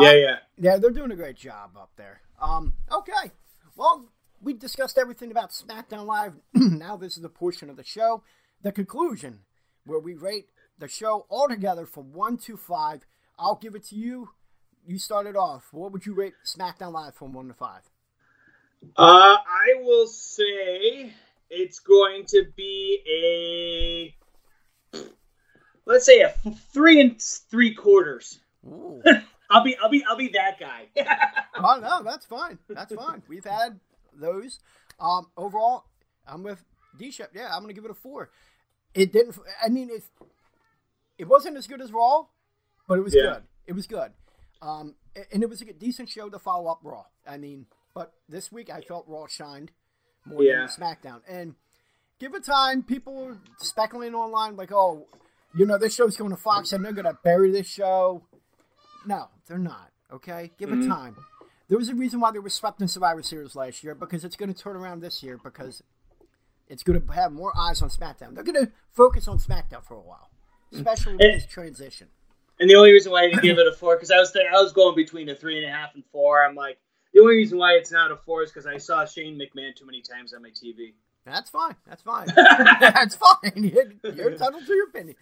yeah. 0.05 0.37
Yeah, 0.59 0.77
they're 0.77 0.91
doing 0.91 1.11
a 1.11 1.17
great 1.17 1.37
job 1.37 1.71
up 1.77 1.91
there. 1.97 2.21
Um, 2.41 2.75
okay. 2.91 3.33
Well, 3.77 4.09
we 4.43 4.53
discussed 4.53 4.99
everything 4.99 5.31
about 5.31 5.51
SmackDown 5.51 6.07
Live. 6.07 6.35
now 6.55 6.97
this 6.97 7.17
is 7.17 7.23
the 7.23 7.29
portion 7.29 7.71
of 7.71 7.77
the 7.77 7.85
show, 7.85 8.23
the 8.63 8.73
conclusion, 8.73 9.41
where 9.85 9.99
we 9.99 10.15
rate 10.15 10.49
the 10.79 10.89
show 10.89 11.27
altogether 11.31 11.87
from 11.87 12.13
one 12.13 12.37
to 12.39 12.57
five. 12.57 13.07
I'll 13.39 13.57
give 13.57 13.75
it 13.75 13.85
to 13.87 13.97
you. 13.97 14.31
You 14.87 14.99
started 14.99 15.37
off. 15.37 15.69
What 15.73 15.93
would 15.93 16.05
you 16.05 16.13
rate 16.13 16.35
SmackDown 16.45 16.93
Live 16.93 17.15
from 17.15 17.33
one 17.33 17.49
to 17.49 17.55
five? 17.55 17.83
Uh, 18.97 19.37
I 19.39 19.81
will 19.81 20.09
say 20.09 21.13
it's 21.49 21.79
going 21.79 22.25
to 22.27 22.45
be 22.57 23.01
a 23.09 24.22
let's 25.87 26.07
say 26.07 26.21
a 26.21 26.35
three 26.73 27.01
and 27.01 27.21
three 27.21 27.75
quarters. 27.75 28.41
I'll 29.51 29.65
be 29.65 29.77
I'll 29.77 29.91
be 29.91 30.05
I'll 30.09 30.17
be 30.17 30.29
that 30.29 30.59
guy. 30.59 30.89
oh 31.57 31.79
no, 31.81 32.03
that's 32.03 32.27
fine. 32.27 32.59
That's 32.69 32.95
fine. 32.95 33.23
We've 33.29 33.45
had 33.45 33.79
those. 34.15 34.61
Um, 34.99 35.27
overall, 35.37 35.85
I'm 36.27 36.43
with 36.43 36.65
D 36.99 37.11
Shep. 37.11 37.31
Yeah, 37.35 37.49
I'm 37.53 37.63
gonna 37.63 37.73
give 37.73 37.85
it 37.85 37.91
a 37.91 37.95
four. 37.95 38.31
It 38.95 39.13
didn't. 39.13 39.39
I 39.63 39.69
mean, 39.69 39.91
it 39.91 40.03
it 41.19 41.29
wasn't 41.29 41.57
as 41.57 41.67
good 41.67 41.81
as 41.81 41.93
Raw, 41.93 42.27
but 42.89 42.99
it 42.99 43.03
was 43.03 43.15
yeah. 43.15 43.23
good. 43.23 43.43
It 43.67 43.73
was 43.75 43.87
good. 43.87 44.13
Um, 44.61 44.95
and 45.33 45.43
it 45.43 45.49
was 45.49 45.61
a 45.61 45.73
decent 45.73 46.09
show 46.09 46.29
to 46.29 46.39
follow 46.39 46.71
up 46.71 46.81
Raw. 46.83 47.05
I 47.27 47.37
mean, 47.37 47.67
but 47.95 48.13
this 48.29 48.51
week 48.51 48.71
I 48.71 48.81
felt 48.81 49.07
Raw 49.09 49.27
shined 49.27 49.73
more 50.25 50.43
yeah. 50.43 50.67
than 50.67 50.69
SmackDown. 50.69 51.21
And 51.29 51.55
give 52.19 52.35
it 52.35 52.45
time. 52.45 52.83
People 52.83 53.27
were 53.27 53.39
speculating 53.59 54.15
online 54.15 54.57
like, 54.57 54.73
oh, 54.73 55.07
you 55.55 55.67
know, 55.67 55.79
this 55.79 55.95
show's 55.95 56.17
going 56.17 56.31
to 56.31 56.37
Fox 56.37 56.73
and 56.73 56.85
they're 56.85 56.93
going 56.93 57.05
to 57.05 57.19
bury 57.23 57.51
this 57.51 57.67
show. 57.67 58.23
No, 59.07 59.29
they're 59.47 59.59
not. 59.59 59.91
Okay, 60.13 60.51
give 60.59 60.69
mm-hmm. 60.69 60.83
it 60.83 60.89
time. 60.89 61.17
There 61.69 61.79
was 61.79 61.89
a 61.89 61.95
reason 61.95 62.21
why 62.21 62.33
they 62.33 62.39
were 62.39 62.51
swept 62.51 62.83
in 62.83 62.89
Survivor 62.89 63.23
Series 63.23 63.57
last 63.57 63.83
year 63.83 63.95
because 63.95 64.25
it's 64.25 64.37
going 64.37 64.53
to 64.53 64.61
turn 64.61 64.77
around 64.77 65.01
this 65.01 65.23
year 65.23 65.39
because 65.43 65.83
it's 66.69 66.83
going 66.83 67.01
to 67.01 67.13
have 67.15 67.33
more 67.33 67.53
eyes 67.57 67.81
on 67.81 67.89
SmackDown. 67.89 68.35
They're 68.35 68.45
going 68.45 68.67
to 68.67 68.73
focus 68.93 69.27
on 69.27 69.39
SmackDown 69.39 69.83
for 69.83 69.95
a 69.95 70.01
while, 70.01 70.31
especially 70.73 71.15
with 71.15 71.23
and, 71.23 71.35
this 71.35 71.47
transition. 71.47 72.09
And 72.61 72.69
the 72.69 72.75
only 72.75 72.93
reason 72.93 73.11
why 73.11 73.23
I 73.23 73.29
didn't 73.29 73.43
give 73.43 73.59
it 73.59 73.67
a 73.67 73.73
four 73.73 73.97
because 73.97 74.11
I 74.11 74.19
was 74.19 74.37
I 74.37 74.61
was 74.61 74.73
going 74.73 74.95
between 74.95 75.29
a 75.31 75.35
three 75.35 75.59
and 75.59 75.67
a 75.67 75.73
half 75.73 75.95
and 75.95 76.05
four. 76.13 76.45
I'm 76.45 76.55
like 76.55 76.79
the 77.13 77.21
only 77.21 77.37
reason 77.37 77.59
why 77.59 77.73
it's 77.73 77.93
not 77.93 78.11
a 78.11 78.17
four 78.17 78.43
is 78.43 78.51
because 78.51 78.67
I 78.67 78.79
saw 78.79 79.05
Shane 79.05 79.39
McMahon 79.39 79.75
too 79.75 79.87
many 79.87 80.03
times 80.03 80.33
on 80.35 80.43
my 80.43 80.51
TV. 80.51 80.93
That's 81.25 81.51
fine. 81.51 81.77
That's 81.87 82.03
fine. 82.03 82.27
That's 82.37 83.15
fine. 83.15 83.53
You're 84.03 84.33
entitled 84.33 84.67
to 84.67 84.75
your 84.75 84.89
opinion. 84.89 85.17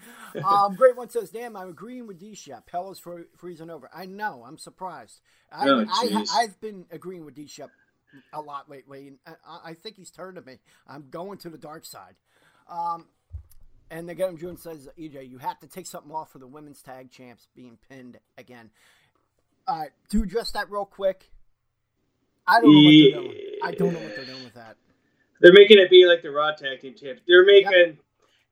Um, 0.45 0.75
Great 0.75 0.97
one 0.97 1.11
says, 1.11 1.31
"Damn, 1.31 1.57
I'm 1.57 1.69
agreeing 1.69 2.07
with 2.07 2.19
D 2.19 2.35
Shep. 2.35 2.71
Hell 2.71 2.91
is 2.91 2.99
for, 2.99 3.27
freezing 3.37 3.69
over." 3.69 3.91
I 3.95 4.07
know. 4.07 4.45
I'm 4.47 4.57
surprised. 4.57 5.21
I, 5.53 5.69
oh, 5.69 5.85
I, 5.89 6.43
have 6.43 6.61
been 6.61 6.87
agreeing 6.91 7.25
with 7.25 7.35
D 7.35 7.47
Shep 7.47 7.71
a 8.33 8.41
lot 8.41 8.71
lately, 8.71 9.09
and 9.09 9.19
I, 9.47 9.71
I, 9.71 9.75
think 9.75 9.97
he's 9.97 10.11
turned 10.11 10.37
to 10.37 10.43
me. 10.43 10.59
I'm 10.87 11.07
going 11.11 11.39
to 11.39 11.51
the 11.51 11.59
dark 11.59 11.85
side. 11.85 12.15
Um, 12.69 13.07
and 13.91 14.09
again, 14.09 14.39
June 14.39 14.57
says, 14.57 14.89
"EJ, 14.99 15.29
you 15.29 15.39
have 15.39 15.59
to 15.61 15.67
take 15.67 15.87
something 15.87 16.13
off 16.13 16.33
for 16.33 16.39
the 16.39 16.47
women's 16.47 16.81
tag 16.81 17.11
champs 17.11 17.49
being 17.55 17.79
pinned 17.91 18.19
again." 18.39 18.71
Uh, 19.69 19.85
to 20.09 20.23
address 20.23 20.53
that 20.53 20.71
real 20.71 20.87
quick, 20.87 21.31
I 22.47 22.61
don't 22.61 22.73
know 22.73 22.81
what 22.81 22.91
they're 22.91 23.23
doing. 23.23 23.37
I 23.63 23.73
don't 23.73 23.93
know 23.93 24.01
what 24.01 24.17
they're 24.17 24.25
doing 24.25 24.45
with 24.45 24.55
that. 24.55 24.77
They're 25.41 25.53
making 25.53 25.79
it 25.79 25.91
be 25.91 26.07
like 26.07 26.23
the 26.23 26.31
Raw 26.31 26.53
tag 26.53 26.81
team 26.81 26.95
tips. 26.95 27.23
They're 27.27 27.45
making. 27.45 27.73
Yep. 27.73 27.97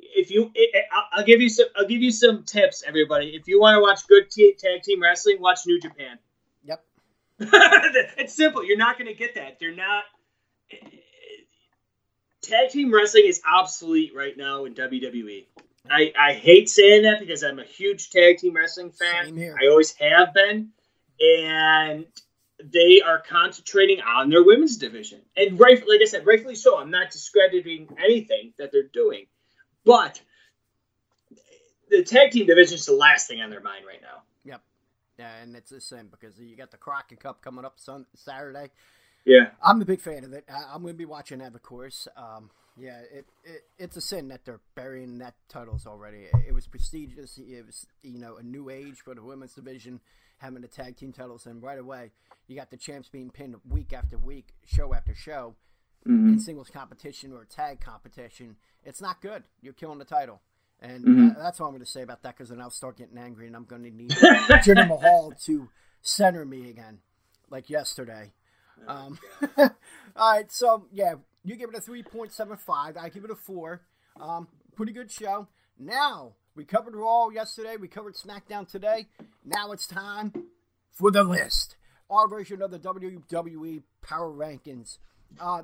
If 0.01 0.30
you, 0.30 0.51
it, 0.55 0.84
I'll 1.12 1.24
give 1.24 1.41
you 1.41 1.49
some. 1.49 1.66
I'll 1.76 1.86
give 1.86 2.01
you 2.03 2.11
some 2.11 2.45
tips, 2.45 2.82
everybody. 2.86 3.34
If 3.34 3.47
you 3.47 3.61
want 3.61 3.76
to 3.76 3.80
watch 3.80 4.07
good 4.07 4.30
t- 4.30 4.55
tag 4.59 4.82
team 4.82 5.03
wrestling, 5.03 5.41
watch 5.41 5.61
New 5.66 5.80
Japan. 5.80 6.18
Yep. 6.64 6.84
it's 7.41 8.34
simple. 8.34 8.64
You're 8.64 8.78
not 8.78 8.97
going 8.97 9.09
to 9.09 9.14
get 9.14 9.34
that. 9.34 9.59
They're 9.61 9.74
not. 9.74 10.05
Tag 12.43 12.70
team 12.70 12.95
wrestling 12.95 13.24
is 13.26 13.43
obsolete 13.51 14.12
right 14.14 14.36
now 14.36 14.64
in 14.64 14.74
WWE. 14.74 15.45
I, 15.91 16.12
I 16.18 16.32
hate 16.34 16.68
saying 16.68 17.03
that 17.03 17.20
because 17.20 17.43
I'm 17.43 17.59
a 17.59 17.64
huge 17.64 18.11
tag 18.11 18.39
team 18.39 18.55
wrestling 18.55 18.93
fan. 18.93 19.39
I 19.61 19.68
always 19.68 19.93
have 19.97 20.32
been. 20.32 20.70
And 21.20 22.07
they 22.63 23.01
are 23.01 23.21
concentrating 23.21 24.01
on 24.01 24.31
their 24.31 24.43
women's 24.43 24.77
division. 24.77 25.21
And 25.37 25.59
right, 25.59 25.79
like 25.87 26.01
I 26.03 26.07
said, 26.07 26.27
rightfully 26.27 26.57
so. 26.57 26.79
I'm 26.79 26.91
not 26.91 27.11
discrediting 27.11 27.89
anything 28.03 28.53
that 28.59 28.73
they're 28.73 28.89
doing, 28.93 29.27
but 29.85 30.21
the 31.91 32.03
tag 32.03 32.33
team 32.33 32.47
division 32.47 32.75
is 32.75 32.87
the 32.87 32.93
last 32.93 33.29
thing 33.29 33.41
on 33.41 33.51
their 33.51 33.61
mind 33.61 33.85
right 33.87 34.03
now. 34.03 34.23
Yep. 34.45 34.61
Yeah, 35.19 35.31
and 35.43 35.57
it's 35.57 35.71
the 35.71 35.81
same 35.81 36.09
because 36.09 36.39
you 36.39 36.57
got 36.57 36.71
the 36.71 36.77
Crockett 36.77 37.21
Cup 37.21 37.43
coming 37.43 37.65
up 37.65 37.79
Sun 37.79 38.07
Saturday. 38.15 38.71
Yeah, 39.25 39.51
I'm 39.63 39.81
a 39.83 39.85
big 39.85 40.01
fan 40.01 40.25
of 40.25 40.33
it. 40.33 40.45
I, 40.49 40.75
am 40.75 40.83
going 40.83 40.95
to 40.95 40.99
be 40.99 41.05
watching 41.05 41.39
that, 41.39 41.55
of 41.55 41.63
course. 41.63 42.09
Um, 42.17 42.51
yeah, 42.77 43.01
it, 43.13 43.27
it, 43.45 43.63
it's 43.79 43.97
a 43.97 44.01
sin 44.01 44.29
that 44.29 44.45
they're 44.45 44.61
burying 44.75 45.19
that 45.19 45.35
titles 45.49 45.87
already. 45.87 46.19
It, 46.19 46.49
it 46.49 46.55
was 46.55 46.67
prestigious. 46.67 47.39
It 47.39 47.67
was 47.67 47.87
you 48.03 48.19
know 48.19 48.37
a 48.37 48.43
new 48.43 48.71
age 48.71 49.01
for 49.05 49.15
the 49.15 49.23
women's 49.23 49.55
division 49.55 50.01
having 50.39 50.62
the 50.62 50.68
tag 50.68 50.97
team 50.97 51.12
titles, 51.12 51.47
and 51.47 51.62
right 51.62 51.78
away 51.78 52.11
you 52.49 52.57
got 52.57 52.70
the 52.70 52.76
champs 52.76 53.09
being 53.09 53.30
pinned 53.30 53.55
week 53.68 53.93
after 53.93 54.16
week, 54.16 54.55
show 54.64 54.95
after 54.95 55.14
show, 55.14 55.55
mm-hmm. 56.07 56.30
in 56.30 56.41
singles 56.41 56.70
competition 56.70 57.32
or 57.32 57.45
tag 57.45 57.80
competition. 57.80 58.57
It's 58.84 59.03
not 59.03 59.20
good. 59.20 59.45
You're 59.61 59.74
killing 59.74 59.99
the 59.99 60.05
title. 60.05 60.41
And 60.80 61.05
mm-hmm. 61.05 61.28
that's 61.41 61.61
all 61.61 61.66
I'm 61.66 61.72
going 61.72 61.84
to 61.84 61.91
say 61.91 62.03
about 62.03 62.22
that 62.22 62.36
because 62.36 62.51
then 62.51 62.61
I'll 62.61 62.70
start 62.70 62.97
getting 62.97 63.18
angry 63.18 63.47
and 63.47 63.57
I'm 63.57 63.64
going 63.64 63.82
to 63.82 63.91
need 63.91 64.11
Jinder 64.11 64.86
Mahal 64.86 65.34
to 65.45 65.68
center 66.01 66.45
me 66.45 66.70
again, 66.70 67.01
like 67.51 67.68
yesterday. 67.68 68.32
Um, 68.86 69.18
all 69.59 69.68
right, 70.16 70.51
so 70.51 70.86
yeah, 70.93 71.14
you 71.45 71.57
give 71.57 71.70
it 71.70 71.76
a 71.76 71.80
3.75. 71.80 72.97
I 72.97 73.09
give 73.09 73.24
it 73.24 73.30
a 73.30 73.34
4. 73.34 73.82
Um, 74.20 74.49
pretty 74.76 74.93
good 74.93 75.11
show. 75.11 75.49
Now, 75.78 76.34
we 76.59 76.65
covered 76.65 76.97
Raw 76.97 77.29
yesterday. 77.29 77.77
We 77.77 77.87
covered 77.87 78.17
SmackDown 78.17 78.69
today. 78.69 79.07
Now 79.45 79.71
it's 79.71 79.87
time 79.87 80.33
for 80.91 81.13
the 81.13 81.23
list. 81.23 81.77
Our 82.11 82.27
version 82.27 82.63
of 82.63 82.73
the 82.73 82.81
WWE 82.81 83.85
Power 84.03 84.29
Rankings. 84.29 84.99
Uh, 85.41 85.63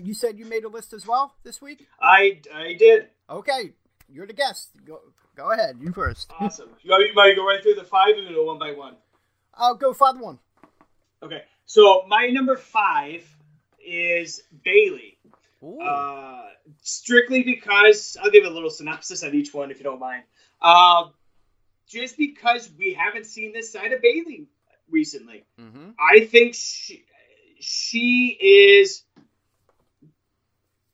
you 0.00 0.14
said 0.14 0.38
you 0.38 0.46
made 0.46 0.64
a 0.64 0.68
list 0.68 0.94
as 0.94 1.06
well 1.06 1.34
this 1.44 1.60
week? 1.60 1.86
I, 2.00 2.40
I 2.54 2.72
did. 2.72 3.08
Okay, 3.28 3.74
you're 4.08 4.26
the 4.26 4.32
guest. 4.32 4.70
Go 4.86 5.00
go 5.36 5.52
ahead. 5.52 5.76
You 5.82 5.92
first. 5.92 6.32
Awesome. 6.40 6.70
You 6.82 6.92
want 6.92 7.02
me 7.02 7.30
to 7.30 7.36
go 7.36 7.46
right 7.46 7.62
through 7.62 7.74
the 7.74 7.84
five 7.84 8.16
or 8.16 8.32
go 8.32 8.46
one 8.46 8.58
by 8.58 8.72
one? 8.72 8.96
I'll 9.52 9.74
go 9.74 9.92
five 9.92 10.18
one. 10.18 10.38
Okay. 11.22 11.42
So 11.66 12.04
my 12.08 12.28
number 12.28 12.56
five 12.56 13.22
is 13.86 14.44
Bayley. 14.64 15.18
Uh, 15.62 16.42
strictly 16.82 17.42
because 17.42 18.16
I'll 18.22 18.30
give 18.30 18.44
a 18.44 18.50
little 18.50 18.70
synopsis 18.70 19.22
of 19.22 19.34
each 19.34 19.52
one 19.52 19.70
if 19.70 19.78
you 19.78 19.84
don't 19.84 20.00
mind. 20.00 20.22
Uh, 20.60 21.08
just 21.86 22.16
because 22.16 22.70
we 22.78 22.94
haven't 22.94 23.26
seen 23.26 23.52
this 23.52 23.72
side 23.72 23.92
of 23.92 24.00
Bayley 24.00 24.46
recently, 24.90 25.44
mm-hmm. 25.60 25.90
I 25.98 26.26
think 26.26 26.54
she 26.54 27.04
she 27.58 28.28
is 28.40 29.02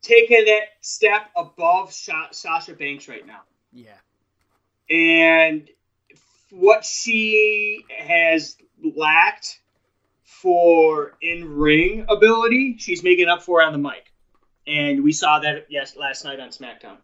taking 0.02 0.44
that 0.46 0.68
step 0.80 1.30
above 1.36 1.92
Sasha 1.92 2.74
Banks 2.74 3.08
right 3.08 3.26
now. 3.26 3.42
Yeah. 3.72 3.90
And 4.88 5.68
what 6.50 6.84
she 6.84 7.84
has 7.98 8.56
lacked 8.96 9.60
for 10.22 11.14
in 11.20 11.56
ring 11.56 12.06
ability, 12.08 12.76
she's 12.78 13.02
making 13.02 13.28
up 13.28 13.42
for 13.42 13.62
on 13.62 13.72
the 13.72 13.78
mic. 13.78 14.05
And 14.66 15.04
we 15.04 15.12
saw 15.12 15.38
that 15.40 15.66
yes 15.68 15.96
last 15.96 16.24
night 16.24 16.40
on 16.40 16.48
SmackDown. 16.48 16.96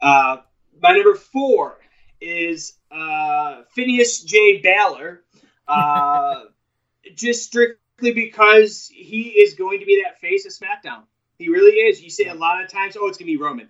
Uh, 0.00 0.38
my 0.80 0.92
number 0.92 1.14
four 1.14 1.78
is 2.20 2.74
uh, 2.90 3.62
Phineas 3.74 4.22
J. 4.22 4.60
Balor. 4.62 5.22
Uh, 5.66 6.44
just 7.14 7.44
strictly 7.44 8.12
because 8.12 8.90
he 8.92 9.30
is 9.30 9.54
going 9.54 9.80
to 9.80 9.86
be 9.86 10.02
that 10.04 10.20
face 10.20 10.46
of 10.46 10.52
SmackDown. 10.52 11.02
He 11.38 11.48
really 11.48 11.72
is. 11.72 12.02
You 12.02 12.10
say 12.10 12.26
a 12.26 12.34
lot 12.34 12.62
of 12.62 12.70
times, 12.70 12.96
oh, 12.98 13.06
it's 13.06 13.16
gonna 13.16 13.26
be 13.26 13.36
Roman. 13.36 13.68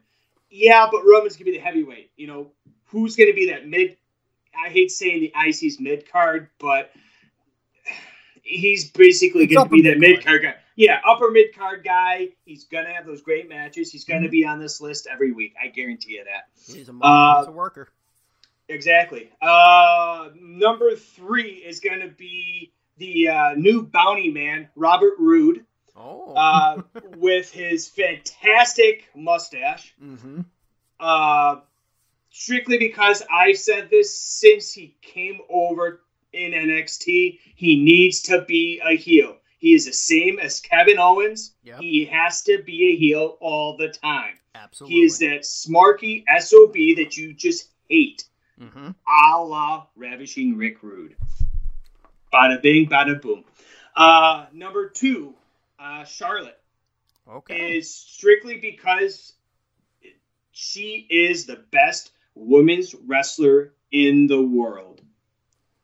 Yeah, 0.50 0.88
but 0.90 1.02
Roman's 1.04 1.36
gonna 1.36 1.44
be 1.44 1.58
the 1.58 1.62
heavyweight. 1.62 2.10
You 2.16 2.26
know, 2.26 2.52
who's 2.86 3.14
gonna 3.14 3.34
be 3.34 3.50
that 3.50 3.68
mid? 3.68 3.96
I 4.58 4.70
hate 4.70 4.90
saying 4.90 5.20
the 5.20 5.32
IC's 5.46 5.78
mid 5.78 6.10
card, 6.10 6.48
but 6.58 6.90
he's 8.42 8.90
basically 8.90 9.44
it's 9.44 9.54
gonna 9.54 9.68
be 9.68 9.82
that 9.82 9.98
mid 9.98 10.24
card 10.24 10.42
guy. 10.42 10.54
Yeah, 10.78 11.00
upper 11.04 11.32
mid 11.32 11.56
card 11.56 11.82
guy. 11.82 12.28
He's 12.44 12.62
gonna 12.62 12.92
have 12.94 13.04
those 13.04 13.20
great 13.20 13.48
matches. 13.48 13.90
He's 13.90 14.04
gonna 14.04 14.20
mm-hmm. 14.20 14.30
be 14.30 14.46
on 14.46 14.60
this 14.60 14.80
list 14.80 15.08
every 15.10 15.32
week. 15.32 15.54
I 15.60 15.66
guarantee 15.66 16.12
you 16.12 16.24
that. 16.24 16.44
He's 16.72 16.88
a, 16.88 16.94
uh, 17.02 17.40
he's 17.40 17.48
a 17.48 17.50
worker. 17.50 17.88
Exactly. 18.68 19.28
Uh, 19.42 20.28
number 20.40 20.94
three 20.94 21.50
is 21.50 21.80
gonna 21.80 22.06
be 22.06 22.70
the 22.96 23.28
uh, 23.28 23.54
new 23.54 23.82
bounty 23.82 24.30
man, 24.30 24.68
Robert 24.76 25.14
Roode. 25.18 25.64
Oh. 25.96 26.32
uh, 26.34 26.82
with 27.16 27.50
his 27.50 27.88
fantastic 27.88 29.08
mustache. 29.16 29.92
Mm-hmm. 30.00 30.42
Uh, 31.00 31.56
strictly 32.30 32.78
because 32.78 33.24
I've 33.28 33.58
said 33.58 33.90
this 33.90 34.16
since 34.16 34.72
he 34.72 34.94
came 35.02 35.40
over 35.50 36.02
in 36.32 36.52
NXT, 36.52 37.40
he 37.56 37.82
needs 37.82 38.22
to 38.22 38.42
be 38.42 38.80
a 38.88 38.96
heel. 38.96 39.38
He 39.58 39.74
is 39.74 39.86
the 39.86 39.92
same 39.92 40.38
as 40.38 40.60
Kevin 40.60 40.98
Owens. 40.98 41.52
Yep. 41.64 41.80
He 41.80 42.04
has 42.06 42.42
to 42.44 42.62
be 42.62 42.92
a 42.92 42.96
heel 42.96 43.36
all 43.40 43.76
the 43.76 43.88
time. 43.88 44.38
Absolutely. 44.54 44.96
He 44.96 45.04
is 45.04 45.18
that 45.18 45.40
smarky 45.42 46.24
SOB 46.38 46.74
that 46.96 47.16
you 47.16 47.34
just 47.34 47.68
hate. 47.88 48.24
Mm-hmm. 48.60 48.90
A 48.90 49.42
la 49.42 49.86
Ravishing 49.96 50.56
Rick 50.56 50.82
Rude. 50.82 51.16
Bada 52.32 52.60
bing, 52.62 52.88
bada 52.88 53.20
boom. 53.20 53.44
Uh, 53.96 54.46
number 54.52 54.88
two, 54.88 55.34
uh, 55.78 56.04
Charlotte. 56.04 56.60
Okay. 57.28 57.78
Is 57.78 57.92
strictly 57.92 58.58
because 58.58 59.34
she 60.52 61.06
is 61.10 61.46
the 61.46 61.56
best 61.70 62.12
women's 62.34 62.94
wrestler 63.06 63.74
in 63.90 64.26
the 64.26 64.42
world. 64.42 65.00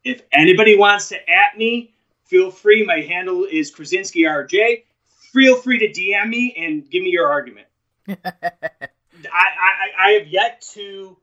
If 0.04 0.22
anybody 0.32 0.76
wants 0.76 1.08
to 1.08 1.16
at 1.16 1.56
me, 1.56 1.93
feel 2.34 2.50
free. 2.50 2.84
My 2.84 3.00
handle 3.00 3.46
is 3.48 3.70
Krasinski 3.70 4.22
RJ. 4.22 4.82
Feel 5.32 5.54
free 5.54 5.78
to 5.78 5.88
DM 5.88 6.28
me 6.28 6.52
and 6.58 6.90
give 6.90 7.00
me 7.00 7.10
your 7.10 7.28
argument. 7.28 7.68
I, 8.08 8.16
I, 9.32 9.88
I 9.96 10.10
have 10.18 10.26
yet 10.26 10.60
to, 10.72 11.16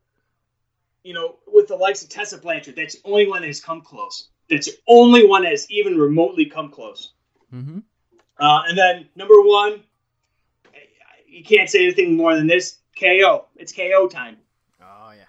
you 1.03 1.14
know, 1.14 1.36
with 1.47 1.68
the 1.68 1.76
likes 1.76 2.01
of 2.01 2.07
Tessa 2.07 2.38
Blanchard, 2.38 2.78
that's 2.78 2.95
the 2.95 3.09
only 3.09 3.28
one 3.28 3.41
that 3.41 3.47
has 3.47 3.59
come 3.59 3.82
close. 3.82 4.30
That's 4.49 4.68
the 4.68 4.78
only 4.88 5.28
one 5.28 5.43
that 5.43 5.51
has 5.51 5.70
even 5.70 5.97
remotely 5.97 6.45
come 6.45 6.72
close. 6.72 7.12
Mm-hmm. 7.53 7.80
Uh, 8.39 8.62
and 8.70 8.78
then 8.78 9.09
number 9.18 9.36
one, 9.41 9.84
you 11.28 11.43
can't 11.43 11.70
say 11.70 11.84
anything 11.84 12.16
more 12.16 12.38
than 12.38 12.47
this. 12.47 12.78
KO. 12.97 13.47
It's 13.57 13.74
KO 13.74 14.07
time. 14.07 14.38
Oh 14.82 15.12
yeah. 15.12 15.26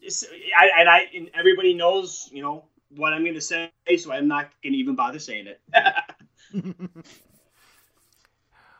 It's, 0.00 0.24
I, 0.58 0.80
and 0.80 0.88
I 0.88 1.02
and 1.14 1.30
everybody 1.34 1.74
knows, 1.74 2.30
you 2.32 2.40
know, 2.40 2.64
what 2.94 3.12
I'm 3.12 3.22
going 3.22 3.34
to 3.34 3.40
say, 3.40 3.70
so 3.98 4.12
I'm 4.12 4.28
not 4.28 4.50
going 4.62 4.72
to 4.72 4.78
even 4.78 4.94
bother 4.94 5.18
saying 5.18 5.46
it. 5.46 5.60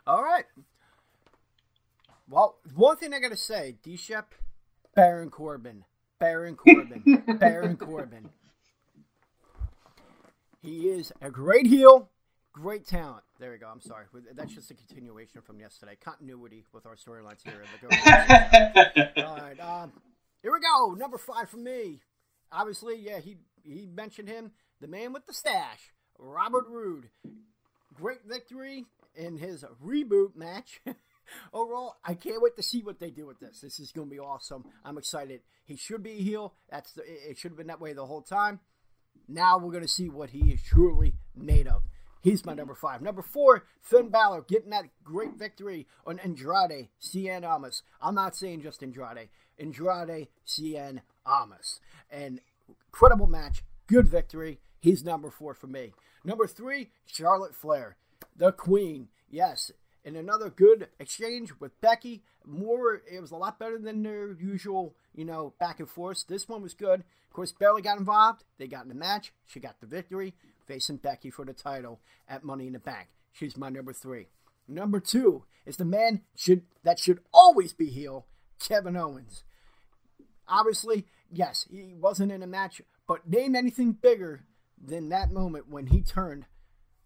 All 0.07 0.23
right. 0.23 0.45
Well, 2.29 2.57
one 2.75 2.97
thing 2.97 3.15
I 3.15 3.21
got 3.21 3.31
to 3.31 3.37
say, 3.37 3.77
D 3.83 3.97
Shep, 3.97 4.35
Baron 4.95 5.31
Corbin, 5.31 5.85
Baron 6.19 6.57
Corbin, 6.57 7.23
Baron 7.39 7.77
Corbin. 7.77 8.31
He 10.61 10.89
is 10.89 11.13
a 11.23 11.31
great 11.31 11.67
heel. 11.67 12.09
Great 12.53 12.87
talent. 12.87 13.23
There 13.39 13.53
we 13.53 13.59
go. 13.59 13.69
I'm 13.69 13.83
sorry. 13.83 14.07
That's 14.35 14.55
just 14.55 14.71
a 14.71 14.75
continuation 14.75 15.43
from 15.43 15.61
yesterday. 15.61 15.97
Continuity 16.03 16.65
with 16.73 16.87
our 16.87 16.97
storylines 16.97 17.43
here. 17.45 17.63
All 19.25 19.37
right. 19.37 19.61
Um, 19.61 19.93
here 20.43 20.53
we 20.53 20.61
go. 20.61 20.95
Number 20.95 21.19
five 21.19 21.51
for 21.51 21.59
me. 21.59 22.01
Obviously, 22.51 22.97
yeah, 22.99 23.21
he 23.21 23.37
he 23.67 23.87
mentioned 23.87 24.29
him. 24.29 24.53
The 24.81 24.89
man 24.89 25.12
with 25.12 25.27
the 25.27 25.35
stash, 25.35 25.93
Robert 26.19 26.67
Roode. 26.69 27.09
Great 27.95 28.25
victory 28.27 28.85
in 29.14 29.39
his 29.39 29.64
reboot 29.85 30.37
match. 30.37 30.81
Overall, 31.53 31.97
I 32.05 32.14
can't 32.14 32.43
wait 32.43 32.57
to 32.57 32.62
see 32.62 32.83
what 32.83 33.01
they 33.01 33.11
do 33.11 33.27
with 33.27 33.41
this. 33.41 33.61
This 33.61 33.81
is 33.81 33.91
going 33.91 34.09
to 34.09 34.14
be 34.14 34.21
awesome. 34.21 34.64
I'm 34.85 34.99
excited. 34.99 35.41
He 35.64 35.77
should 35.77 36.03
be 36.03 36.12
a 36.12 36.23
heel. 36.23 36.55
That's 36.71 36.93
the, 36.93 37.03
it 37.07 37.39
should 37.39 37.53
have 37.53 37.59
been 37.59 37.67
that 37.69 37.81
way 37.81 37.93
the 37.93 38.07
whole 38.07 38.23
time. 38.23 38.61
Now 39.27 39.59
we're 39.59 39.73
going 39.73 39.83
to 39.83 39.89
see 39.89 40.09
what 40.09 40.31
he 40.31 40.53
is 40.53 40.62
truly 40.62 41.14
made 41.35 41.67
of. 41.67 41.83
He's 42.23 42.45
my 42.45 42.55
number 42.55 42.75
five. 42.75 43.03
Number 43.03 43.23
four, 43.23 43.67
Finn 43.81 44.09
Balor 44.09 44.43
getting 44.49 44.71
that 44.71 44.87
great 45.05 45.35
victory 45.37 45.87
on 46.05 46.19
Andrade 46.19 46.89
Cien 47.01 47.45
Almas. 47.45 47.83
I'm 48.01 48.17
not 48.17 48.35
saying 48.35 48.62
just 48.62 48.83
Andrade. 48.83 49.29
Andrade 49.59 50.29
Cien 50.45 51.01
Almas. 51.25 51.81
An 52.11 52.41
incredible 52.97 53.27
match. 53.27 53.63
Good 53.87 54.09
victory. 54.09 54.59
He's 54.81 55.05
number 55.05 55.31
four 55.31 55.53
for 55.53 55.67
me. 55.67 55.93
Number 56.25 56.47
three, 56.47 56.93
Charlotte 57.05 57.55
Flair. 57.55 57.99
The 58.35 58.53
Queen. 58.53 59.09
Yes. 59.29 59.71
And 60.03 60.17
another 60.17 60.49
good 60.49 60.89
exchange 60.99 61.53
with 61.61 61.79
Becky. 61.83 62.23
More, 62.47 63.03
it 63.13 63.21
was 63.21 63.33
a 63.33 63.37
lot 63.37 63.59
better 63.59 63.79
than 63.79 64.03
their 64.03 64.33
usual, 64.33 64.97
you 65.15 65.27
know, 65.27 65.53
back 65.61 65.79
and 65.79 65.91
forth. 65.91 66.27
This 66.27 66.49
one 66.49 66.63
was 66.63 66.73
good. 66.73 67.01
Of 67.01 67.35
course, 67.35 67.53
Bayley 67.53 67.83
got 67.83 67.99
involved. 67.99 68.45
They 68.57 68.67
got 68.67 68.85
in 68.85 68.89
the 68.89 68.95
match. 68.95 69.35
She 69.45 69.61
got 69.61 69.79
the 69.81 69.87
victory 69.87 70.33
facing 70.67 70.97
Becky 70.97 71.29
for 71.31 71.45
the 71.45 71.53
title 71.53 72.01
at 72.27 72.45
Money 72.45 72.67
in 72.67 72.73
the 72.73 72.79
Bank. 72.79 73.09
She's 73.31 73.59
my 73.59 73.69
number 73.69 73.93
three. 73.93 74.29
Number 74.67 75.01
two 75.01 75.45
is 75.67 75.77
the 75.77 75.85
man 75.85 76.23
should 76.35 76.63
that 76.83 76.99
should 76.99 77.21
always 77.35 77.75
be 77.75 77.91
heel, 77.91 78.27
Kevin 78.59 78.97
Owens. 78.97 79.45
Obviously, 80.49 81.07
yes, 81.33 81.66
he 81.70 81.95
wasn't 81.95 82.33
in 82.33 82.43
a 82.43 82.47
match, 82.47 82.81
but 83.07 83.29
name 83.29 83.55
anything 83.55 83.93
bigger 83.93 84.45
than 84.83 85.09
that 85.09 85.31
moment 85.31 85.68
when 85.68 85.87
he 85.87 86.03
turned 86.03 86.47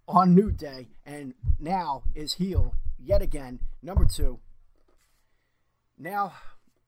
on 0.08 0.34
New 0.34 0.50
Day 0.50 0.88
and 1.06 1.34
now 1.58 2.02
is 2.14 2.34
heel 2.34 2.74
yet 2.98 3.22
again. 3.22 3.60
Number 3.82 4.04
two. 4.04 4.40
Now, 5.98 6.32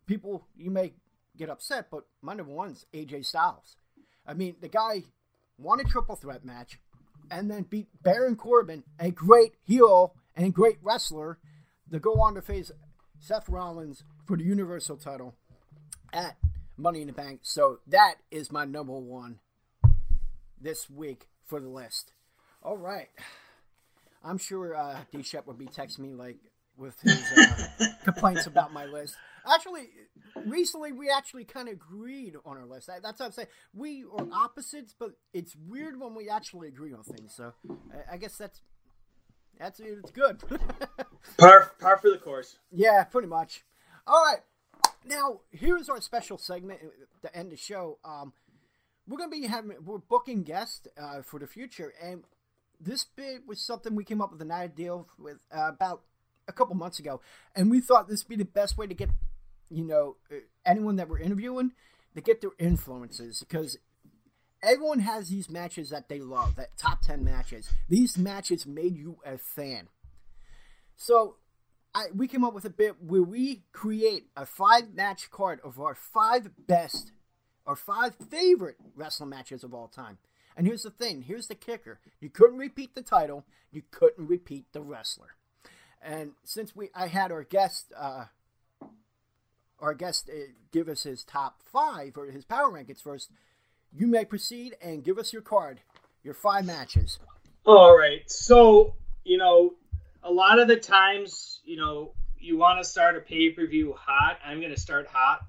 people, 0.06 0.46
you 0.56 0.70
may 0.70 0.94
get 1.36 1.50
upset, 1.50 1.88
but 1.90 2.04
my 2.22 2.34
number 2.34 2.52
one 2.52 2.70
is 2.70 2.86
AJ 2.94 3.26
Styles. 3.26 3.76
I 4.26 4.34
mean, 4.34 4.56
the 4.60 4.68
guy 4.68 5.04
won 5.58 5.80
a 5.80 5.84
triple 5.84 6.16
threat 6.16 6.44
match, 6.44 6.78
and 7.30 7.50
then 7.50 7.64
beat 7.64 7.88
Baron 8.02 8.36
Corbin, 8.36 8.84
a 8.98 9.10
great 9.10 9.52
heel 9.62 10.14
and 10.34 10.54
great 10.54 10.78
wrestler, 10.82 11.38
to 11.90 11.98
go 11.98 12.20
on 12.20 12.34
to 12.34 12.42
face 12.42 12.70
Seth 13.20 13.48
Rollins 13.48 14.04
for 14.26 14.36
the 14.36 14.44
Universal 14.44 14.96
title 14.96 15.34
at 16.12 16.36
Money 16.82 17.00
in 17.00 17.06
the 17.06 17.12
Bank. 17.12 17.40
So 17.42 17.78
that 17.86 18.16
is 18.32 18.50
my 18.50 18.64
number 18.64 18.92
one. 18.94 19.38
this 20.60 20.90
week 20.90 21.28
for 21.46 21.60
the 21.60 21.68
list. 21.68 22.12
All 22.62 22.76
right. 22.76 23.08
I'm 24.24 24.38
sure 24.38 24.74
uh, 24.74 24.98
D 25.12 25.22
Shep 25.22 25.46
would 25.46 25.58
be 25.58 25.66
texting 25.66 26.00
me 26.00 26.14
like 26.14 26.38
with 26.76 26.98
his 27.00 27.22
uh, 27.36 27.86
complaints 28.04 28.46
about 28.46 28.72
my 28.72 28.84
list. 28.86 29.14
Actually, 29.52 29.88
recently 30.46 30.92
we 30.92 31.08
actually 31.10 31.44
kind 31.44 31.68
of 31.68 31.74
agreed 31.74 32.34
on 32.44 32.56
our 32.56 32.66
list. 32.66 32.88
That's 32.88 33.20
what 33.20 33.26
I'm 33.26 33.32
saying. 33.32 33.48
We 33.74 34.04
are 34.16 34.26
opposites, 34.32 34.94
but 34.98 35.10
it's 35.32 35.56
weird 35.68 36.00
when 36.00 36.14
we 36.14 36.28
actually 36.28 36.68
agree 36.68 36.92
on 36.92 37.02
things. 37.02 37.34
So 37.34 37.52
I, 37.92 38.14
I 38.14 38.16
guess 38.16 38.36
that's 38.36 38.60
that's 39.58 39.80
it's 39.80 40.10
good. 40.12 40.40
par 41.38 41.72
par 41.80 41.98
for 41.98 42.10
the 42.10 42.18
course. 42.18 42.56
Yeah, 42.72 43.04
pretty 43.04 43.28
much. 43.28 43.64
All 44.06 44.24
right. 44.24 44.40
Now 45.04 45.40
here's 45.50 45.88
our 45.88 46.00
special 46.00 46.38
segment 46.38 46.80
to 47.22 47.36
end 47.36 47.52
the 47.52 47.56
show. 47.56 47.98
Um, 48.04 48.32
we're 49.06 49.18
gonna 49.18 49.30
be 49.30 49.46
having 49.46 49.72
we're 49.84 49.98
booking 49.98 50.42
guests 50.42 50.86
uh, 51.00 51.22
for 51.22 51.40
the 51.40 51.46
future, 51.46 51.92
and 52.02 52.24
this 52.80 53.04
bit 53.04 53.42
was 53.46 53.60
something 53.60 53.94
we 53.94 54.04
came 54.04 54.20
up 54.20 54.32
with 54.32 54.42
an 54.42 54.52
idea 54.52 54.96
with 55.18 55.38
uh, 55.54 55.68
about 55.68 56.02
a 56.48 56.52
couple 56.52 56.74
months 56.74 56.98
ago, 56.98 57.20
and 57.54 57.70
we 57.70 57.80
thought 57.80 58.08
this 58.08 58.24
would 58.24 58.28
be 58.28 58.42
the 58.42 58.44
best 58.44 58.76
way 58.76 58.86
to 58.86 58.94
get, 58.94 59.10
you 59.70 59.84
know, 59.84 60.16
uh, 60.30 60.36
anyone 60.66 60.96
that 60.96 61.08
we're 61.08 61.18
interviewing 61.18 61.72
to 62.14 62.20
get 62.20 62.40
their 62.40 62.50
influences 62.58 63.40
because 63.40 63.78
everyone 64.62 65.00
has 65.00 65.28
these 65.28 65.48
matches 65.48 65.90
that 65.90 66.08
they 66.08 66.20
love, 66.20 66.56
that 66.56 66.76
top 66.76 67.00
ten 67.00 67.24
matches. 67.24 67.70
These 67.88 68.18
matches 68.18 68.66
made 68.66 68.96
you 68.96 69.18
a 69.24 69.38
fan. 69.38 69.88
So, 70.96 71.36
I 71.94 72.06
we 72.14 72.28
came 72.28 72.44
up 72.44 72.54
with 72.54 72.64
a 72.64 72.70
bit 72.70 73.02
where 73.02 73.22
we 73.22 73.62
create 73.72 74.26
a 74.36 74.46
five 74.46 74.94
match 74.94 75.30
card 75.30 75.60
of 75.64 75.80
our 75.80 75.94
five 75.94 76.50
best 76.66 77.12
or 77.66 77.76
five 77.76 78.14
favorite 78.30 78.76
wrestling 78.94 79.30
matches 79.30 79.62
of 79.62 79.74
all 79.74 79.88
time. 79.88 80.18
And 80.56 80.66
here's 80.66 80.82
the 80.82 80.90
thing 80.90 81.22
here's 81.22 81.48
the 81.48 81.54
kicker 81.54 82.00
you 82.20 82.30
couldn't 82.30 82.58
repeat 82.58 82.94
the 82.94 83.02
title, 83.02 83.44
you 83.70 83.82
couldn't 83.90 84.26
repeat 84.26 84.66
the 84.72 84.80
wrestler. 84.80 85.36
And 86.02 86.32
since 86.42 86.74
we, 86.74 86.90
I 86.94 87.06
had 87.06 87.30
our 87.30 87.44
guest, 87.44 87.92
uh, 87.96 88.24
our 89.78 89.94
guest 89.94 90.28
uh, 90.28 90.50
give 90.72 90.88
us 90.88 91.04
his 91.04 91.22
top 91.22 91.62
five 91.72 92.16
or 92.16 92.26
his 92.26 92.44
power 92.44 92.72
rankings 92.72 93.00
first, 93.00 93.30
you 93.92 94.06
may 94.06 94.24
proceed 94.24 94.76
and 94.82 95.04
give 95.04 95.18
us 95.18 95.32
your 95.32 95.42
card, 95.42 95.80
your 96.24 96.34
five 96.34 96.66
matches. 96.66 97.18
All 97.64 97.96
right. 97.96 98.28
So, 98.28 98.96
you 99.24 99.38
know, 99.38 99.74
a 100.22 100.30
lot 100.30 100.58
of 100.58 100.68
the 100.68 100.76
times, 100.76 101.60
you 101.64 101.76
know, 101.76 102.12
you 102.38 102.56
want 102.56 102.82
to 102.82 102.88
start 102.88 103.16
a 103.16 103.20
pay 103.20 103.50
per 103.50 103.66
view 103.66 103.94
hot. 103.98 104.38
I'm 104.44 104.60
going 104.60 104.74
to 104.74 104.80
start 104.80 105.06
hot. 105.06 105.40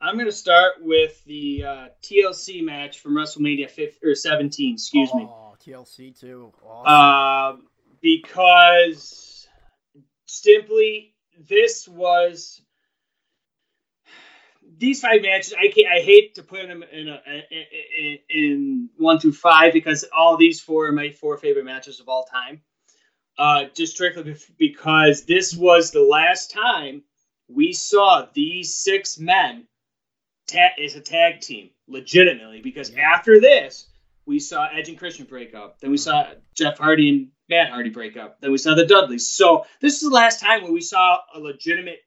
I'm 0.00 0.14
going 0.14 0.26
to 0.26 0.32
start 0.32 0.74
with 0.80 1.22
the 1.24 1.64
uh, 1.64 1.88
TLC 2.02 2.64
match 2.64 2.98
from 2.98 3.14
WrestleMania 3.14 3.70
15, 3.70 4.10
or 4.10 4.14
17. 4.16 4.74
Excuse 4.74 5.10
oh, 5.12 5.16
me. 5.16 5.24
Oh, 5.28 5.54
TLC 5.64 6.18
too. 6.18 6.52
Awesome. 6.66 7.62
Uh, 7.62 7.62
because 8.00 9.46
simply 10.26 11.14
this 11.48 11.86
was 11.86 12.62
these 14.76 15.00
five 15.00 15.22
matches. 15.22 15.54
I 15.56 15.68
can't, 15.68 15.86
I 15.86 16.00
hate 16.00 16.34
to 16.34 16.42
put 16.42 16.66
them 16.66 16.82
in, 16.90 17.08
a, 17.08 17.20
in, 18.00 18.18
in 18.28 18.88
one 18.96 19.20
through 19.20 19.34
five 19.34 19.72
because 19.72 20.04
all 20.16 20.36
these 20.36 20.60
four 20.60 20.88
are 20.88 20.92
my 20.92 21.10
four 21.10 21.36
favorite 21.36 21.64
matches 21.64 22.00
of 22.00 22.08
all 22.08 22.24
time. 22.24 22.60
Uh, 23.38 23.64
just 23.74 23.94
strictly 23.94 24.36
because 24.58 25.24
this 25.24 25.56
was 25.56 25.90
the 25.90 26.02
last 26.02 26.50
time 26.50 27.02
we 27.48 27.72
saw 27.72 28.26
these 28.34 28.74
six 28.74 29.18
men 29.18 29.66
ta- 30.46 30.74
is 30.78 30.96
a 30.96 31.00
tag 31.00 31.40
team 31.40 31.70
legitimately 31.88 32.60
because 32.60 32.92
after 32.94 33.40
this 33.40 33.88
we 34.26 34.38
saw 34.38 34.68
Edge 34.68 34.88
and 34.88 34.98
Christian 34.98 35.26
break 35.26 35.54
up. 35.54 35.80
Then 35.80 35.90
we 35.90 35.96
saw 35.96 36.26
Jeff 36.54 36.78
Hardy 36.78 37.08
and 37.08 37.28
Matt 37.48 37.70
Hardy 37.70 37.90
break 37.90 38.16
up. 38.16 38.40
Then 38.40 38.52
we 38.52 38.58
saw 38.58 38.74
the 38.74 38.86
Dudleys. 38.86 39.28
So 39.28 39.66
this 39.80 39.94
is 39.94 40.08
the 40.08 40.14
last 40.14 40.40
time 40.40 40.62
when 40.62 40.72
we 40.72 40.80
saw 40.80 41.18
a 41.34 41.40
legitimate, 41.40 42.00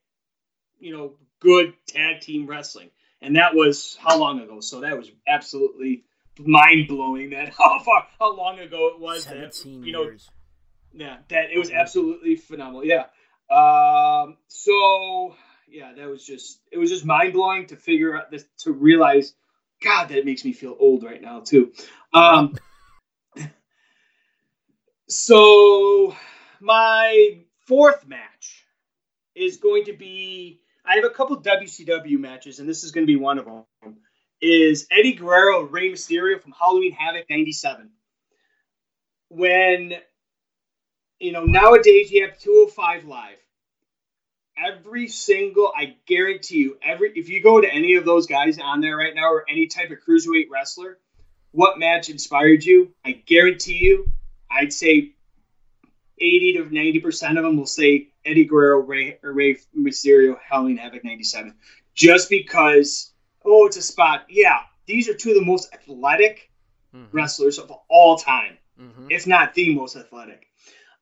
you 0.79 0.95
know, 0.95 1.17
good 1.39 1.73
tag 1.87 2.21
team 2.21 2.47
wrestling. 2.47 2.89
And 3.21 3.35
that 3.35 3.55
was 3.55 3.97
how 3.99 4.17
long 4.17 4.39
ago? 4.39 4.59
So 4.59 4.81
that 4.81 4.97
was 4.97 5.11
absolutely 5.27 6.05
mind 6.39 6.87
blowing 6.87 7.31
that 7.31 7.49
how 7.57 7.79
far 7.79 8.07
how 8.19 8.35
long 8.35 8.59
ago 8.59 8.91
it 8.93 8.99
was 8.99 9.25
that 9.25 9.57
you 9.65 9.91
know 9.91 10.03
years. 10.03 10.29
Yeah 10.95 11.17
that 11.29 11.51
it 11.51 11.59
was 11.59 11.71
absolutely 11.71 12.35
phenomenal 12.35 12.83
yeah 12.83 13.05
um 13.49 14.37
so 14.47 15.35
yeah, 15.67 15.93
that 15.93 16.09
was 16.09 16.25
just 16.25 16.61
it 16.71 16.77
was 16.77 16.89
just 16.89 17.05
mind 17.05 17.33
blowing 17.33 17.67
to 17.67 17.75
figure 17.75 18.15
out 18.15 18.31
this 18.31 18.45
to 18.59 18.71
realize, 18.71 19.33
God, 19.81 20.09
that 20.09 20.25
makes 20.25 20.45
me 20.45 20.53
feel 20.53 20.75
old 20.79 21.03
right 21.03 21.21
now 21.21 21.41
too. 21.41 21.73
Um, 22.13 22.55
so 25.09 26.15
my 26.59 27.39
fourth 27.65 28.07
match 28.07 28.65
is 29.33 29.57
going 29.57 29.85
to 29.85 29.93
be 29.93 30.61
I 30.85 30.95
have 30.95 31.03
a 31.03 31.09
couple 31.09 31.41
WCW 31.41 32.19
matches, 32.19 32.59
and 32.59 32.69
this 32.69 32.83
is 32.83 32.91
going 32.91 33.05
to 33.05 33.11
be 33.11 33.17
one 33.17 33.39
of 33.39 33.45
them. 33.45 33.65
Is 34.41 34.87
Eddie 34.91 35.13
Guerrero 35.13 35.63
Rey 35.63 35.91
Mysterio 35.91 36.39
from 36.39 36.53
Halloween 36.57 36.91
Havoc 36.91 37.25
'97? 37.29 37.89
When 39.29 39.93
you 41.19 41.31
know 41.31 41.45
nowadays 41.45 42.11
you 42.11 42.27
have 42.27 42.37
205 42.39 43.05
live 43.05 43.37
every 44.57 45.07
single 45.07 45.71
I 45.75 45.95
guarantee 46.05 46.57
you 46.57 46.77
every 46.81 47.11
if 47.15 47.29
you 47.29 47.41
go 47.41 47.61
to 47.61 47.71
any 47.71 47.95
of 47.95 48.05
those 48.05 48.27
guys 48.27 48.59
on 48.59 48.81
there 48.81 48.97
right 48.97 49.13
now 49.13 49.31
or 49.31 49.45
any 49.49 49.67
type 49.67 49.91
of 49.91 49.97
cruiserweight 50.07 50.49
wrestler, 50.51 50.97
what 51.51 51.79
match 51.79 52.09
inspired 52.09 52.63
you? 52.63 52.93
I 53.03 53.13
guarantee 53.13 53.77
you, 53.77 54.11
I'd 54.49 54.73
say 54.73 55.11
80 56.17 56.53
to 56.53 56.73
90 56.73 56.99
percent 56.99 57.37
of 57.37 57.43
them 57.43 57.57
will 57.57 57.65
say 57.65 58.09
Eddie 58.25 58.45
Guerrero, 58.45 58.79
Rey, 58.79 59.19
or 59.23 59.33
Rey 59.33 59.57
Mysterio, 59.77 60.37
Halloween 60.39 60.77
Havoc 60.77 61.03
'97, 61.03 61.53
just 61.93 62.29
because 62.29 63.11
oh 63.43 63.67
it's 63.67 63.77
a 63.77 63.81
spot. 63.81 64.25
Yeah, 64.29 64.59
these 64.85 65.09
are 65.09 65.13
two 65.13 65.29
of 65.29 65.35
the 65.35 65.45
most 65.45 65.73
athletic 65.73 66.49
mm-hmm. 66.95 67.15
wrestlers 67.15 67.59
of 67.59 67.71
all 67.89 68.17
time, 68.17 68.57
mm-hmm. 68.79 69.07
if 69.09 69.27
not 69.27 69.53
the 69.53 69.75
most 69.75 69.95
athletic. 69.95 70.47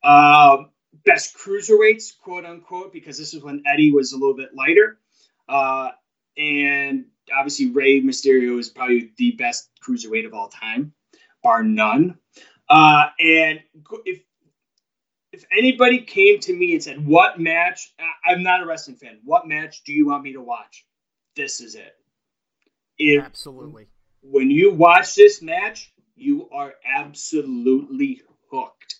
Um, 0.03 0.69
best 1.05 1.35
cruiserweights, 1.37 2.17
quote 2.19 2.45
unquote, 2.45 2.93
because 2.93 3.17
this 3.17 3.33
is 3.33 3.43
when 3.43 3.63
Eddie 3.65 3.91
was 3.91 4.11
a 4.11 4.17
little 4.17 4.35
bit 4.35 4.49
lighter. 4.53 4.99
Uh, 5.47 5.89
and 6.37 7.05
obviously, 7.35 7.71
Rey 7.71 8.01
Mysterio 8.01 8.59
is 8.59 8.69
probably 8.69 9.11
the 9.17 9.31
best 9.31 9.69
cruiserweight 9.85 10.25
of 10.25 10.33
all 10.33 10.49
time, 10.49 10.93
bar 11.41 11.63
none. 11.63 12.17
Uh, 12.69 13.07
and 13.19 13.59
if 14.05 14.21
if 15.31 15.45
anybody 15.51 16.01
came 16.01 16.39
to 16.41 16.53
me 16.53 16.73
and 16.73 16.83
said, 16.83 17.05
"What 17.05 17.39
match?" 17.39 17.93
I'm 18.25 18.43
not 18.43 18.61
a 18.61 18.65
wrestling 18.65 18.97
fan. 18.97 19.19
What 19.23 19.47
match 19.47 19.83
do 19.83 19.93
you 19.93 20.07
want 20.07 20.23
me 20.23 20.33
to 20.33 20.41
watch? 20.41 20.85
This 21.35 21.61
is 21.61 21.75
it. 21.75 21.95
If, 22.97 23.23
Absolutely. 23.23 23.87
When 24.21 24.51
you 24.51 24.71
watch 24.73 25.15
this 25.15 25.41
match, 25.41 25.91
you 26.15 26.49
are 26.51 26.73
absolutely 26.85 28.21
hooked. 28.49 28.95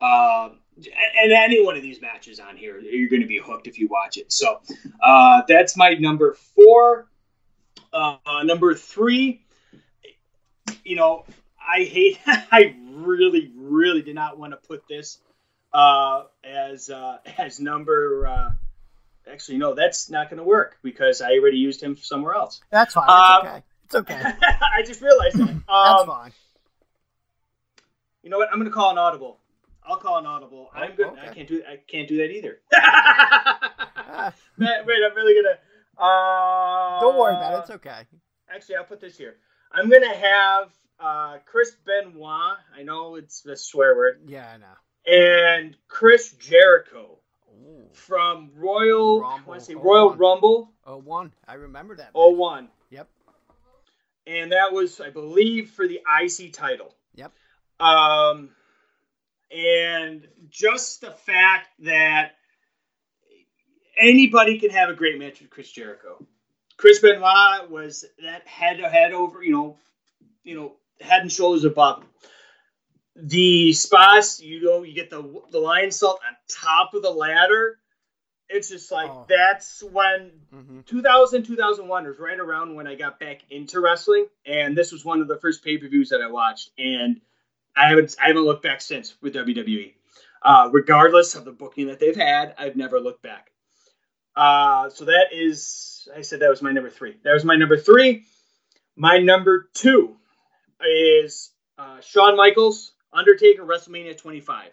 Um, 0.00 0.58
and 0.76 1.32
any 1.32 1.64
one 1.64 1.76
of 1.76 1.82
these 1.82 2.00
matches 2.00 2.38
on 2.38 2.56
here, 2.56 2.78
you're 2.78 3.08
going 3.08 3.22
to 3.22 3.28
be 3.28 3.38
hooked 3.38 3.66
if 3.66 3.78
you 3.78 3.88
watch 3.88 4.16
it. 4.16 4.32
So 4.32 4.60
uh, 5.02 5.42
that's 5.48 5.76
my 5.76 5.94
number 5.94 6.34
four. 6.54 7.08
Uh, 7.92 8.16
number 8.44 8.74
three, 8.74 9.44
you 10.84 10.96
know, 10.96 11.24
I 11.60 11.84
hate, 11.84 12.18
I 12.26 12.76
really, 12.92 13.52
really 13.56 14.02
did 14.02 14.14
not 14.14 14.38
want 14.38 14.52
to 14.52 14.56
put 14.56 14.86
this 14.88 15.18
uh, 15.72 16.24
as 16.44 16.90
uh, 16.90 17.18
as 17.38 17.60
number. 17.60 18.26
Uh, 18.26 18.50
actually, 19.30 19.58
no, 19.58 19.74
that's 19.74 20.10
not 20.10 20.30
going 20.30 20.38
to 20.38 20.44
work 20.44 20.78
because 20.82 21.20
I 21.20 21.32
already 21.32 21.58
used 21.58 21.82
him 21.82 21.96
somewhere 21.96 22.34
else. 22.34 22.60
That's 22.70 22.94
fine. 22.94 23.06
That's 23.06 23.44
um, 23.44 23.46
okay. 23.46 23.62
It's 23.84 23.94
okay. 23.94 24.22
I 24.76 24.82
just 24.86 25.00
realized 25.00 25.38
that. 25.38 25.48
Um, 25.48 25.62
that's 25.68 26.04
fine. 26.04 26.32
You 28.22 28.30
know 28.30 28.38
what? 28.38 28.48
I'm 28.50 28.58
going 28.58 28.70
to 28.70 28.74
call 28.74 28.90
an 28.90 28.98
audible. 28.98 29.38
I'll 29.88 29.96
call 29.96 30.18
an 30.18 30.26
audible. 30.26 30.70
Oh, 30.74 30.78
I'm 30.78 30.94
good. 30.94 31.06
Okay. 31.06 31.20
I 31.30 31.34
can't 31.34 31.48
do. 31.48 31.62
I 31.66 31.76
can't 31.86 32.06
do 32.06 32.18
that 32.18 32.30
either. 32.30 32.60
Man, 34.58 34.86
wait, 34.86 34.98
I'm 35.04 35.16
really 35.16 35.34
gonna. 35.42 35.56
Uh, 35.96 37.00
Don't 37.00 37.18
worry 37.18 37.34
about 37.34 37.54
it. 37.54 37.58
It's 37.60 37.70
okay. 37.70 38.02
Actually, 38.54 38.76
I'll 38.76 38.84
put 38.84 39.00
this 39.00 39.16
here. 39.16 39.36
I'm 39.72 39.88
gonna 39.88 40.14
have 40.14 40.68
uh, 41.00 41.38
Chris 41.46 41.74
Benoit. 41.86 42.58
I 42.76 42.82
know 42.82 43.14
it's 43.14 43.40
the 43.40 43.56
swear 43.56 43.96
word. 43.96 44.20
Yeah, 44.26 44.52
I 44.54 44.58
know. 44.58 44.66
And 45.10 45.76
Chris 45.88 46.32
Jericho 46.32 47.18
Ooh. 47.50 47.86
from 47.94 48.50
Royal. 48.56 49.22
Rumble. 49.22 49.54
I 49.54 49.58
say 49.58 49.74
Royal 49.74 50.10
01. 50.10 50.18
Rumble. 50.18 50.72
Oh 50.86 50.98
one. 50.98 51.32
I 51.46 51.54
remember 51.54 51.96
that. 51.96 52.10
Oh 52.14 52.30
one. 52.30 52.68
Yep. 52.90 53.08
And 54.26 54.52
that 54.52 54.72
was, 54.74 55.00
I 55.00 55.08
believe, 55.08 55.70
for 55.70 55.88
the 55.88 56.00
IC 56.22 56.52
title. 56.52 56.94
Yep. 57.14 57.32
Um 57.80 58.50
and 59.50 60.26
just 60.48 61.00
the 61.00 61.10
fact 61.10 61.68
that 61.80 62.32
anybody 63.98 64.58
can 64.58 64.70
have 64.70 64.88
a 64.90 64.94
great 64.94 65.18
match 65.18 65.40
with 65.40 65.50
Chris 65.50 65.70
Jericho. 65.70 66.24
Chris 66.76 67.00
Benoit 67.00 67.70
was 67.70 68.04
that 68.22 68.46
head 68.46 68.78
to 68.78 68.88
head 68.88 69.12
over, 69.12 69.42
you 69.42 69.52
know, 69.52 69.76
you 70.44 70.54
know, 70.54 70.76
head 71.00 71.22
and 71.22 71.32
shoulders 71.32 71.64
above. 71.64 72.04
The 73.16 73.72
spots, 73.72 74.40
you 74.40 74.62
know, 74.62 74.84
you 74.84 74.94
get 74.94 75.10
the 75.10 75.22
the 75.50 75.58
Lionsault 75.58 76.14
on 76.14 76.36
top 76.48 76.94
of 76.94 77.02
the 77.02 77.10
ladder. 77.10 77.78
It's 78.48 78.68
just 78.68 78.92
like 78.92 79.10
Oh. 79.10 79.26
that's 79.28 79.82
when 79.82 80.40
Mhm. 80.54 80.86
2000 80.86 81.42
2001 81.42 82.06
was 82.06 82.18
right 82.18 82.38
around 82.38 82.76
when 82.76 82.86
I 82.86 82.94
got 82.94 83.18
back 83.18 83.40
into 83.50 83.80
wrestling, 83.80 84.28
and 84.46 84.78
this 84.78 84.92
was 84.92 85.04
one 85.04 85.20
of 85.20 85.26
the 85.26 85.36
first 85.38 85.64
pay 85.64 85.76
per 85.78 85.88
views 85.88 86.10
that 86.10 86.22
I 86.22 86.28
watched, 86.28 86.70
and 86.78 87.20
I 87.78 87.88
haven't 87.88 88.16
I 88.22 88.28
haven't 88.28 88.44
looked 88.44 88.62
back 88.62 88.80
since 88.80 89.14
with 89.22 89.34
WWE. 89.34 89.94
Uh, 90.42 90.68
regardless 90.72 91.34
of 91.34 91.44
the 91.44 91.52
booking 91.52 91.88
that 91.88 91.98
they've 91.98 92.16
had, 92.16 92.54
I've 92.58 92.76
never 92.76 93.00
looked 93.00 93.22
back. 93.22 93.50
Uh, 94.36 94.88
so 94.90 95.06
that 95.06 95.26
is, 95.32 96.08
I 96.16 96.22
said 96.22 96.40
that 96.40 96.50
was 96.50 96.62
my 96.62 96.70
number 96.70 96.90
three. 96.90 97.16
That 97.24 97.34
was 97.34 97.44
my 97.44 97.56
number 97.56 97.76
three. 97.76 98.24
My 98.96 99.18
number 99.18 99.68
two 99.74 100.16
is 100.80 101.50
uh, 101.76 102.00
Shawn 102.00 102.36
Michaels, 102.36 102.92
Undertaker, 103.12 103.64
WrestleMania 103.64 104.16
25. 104.16 104.70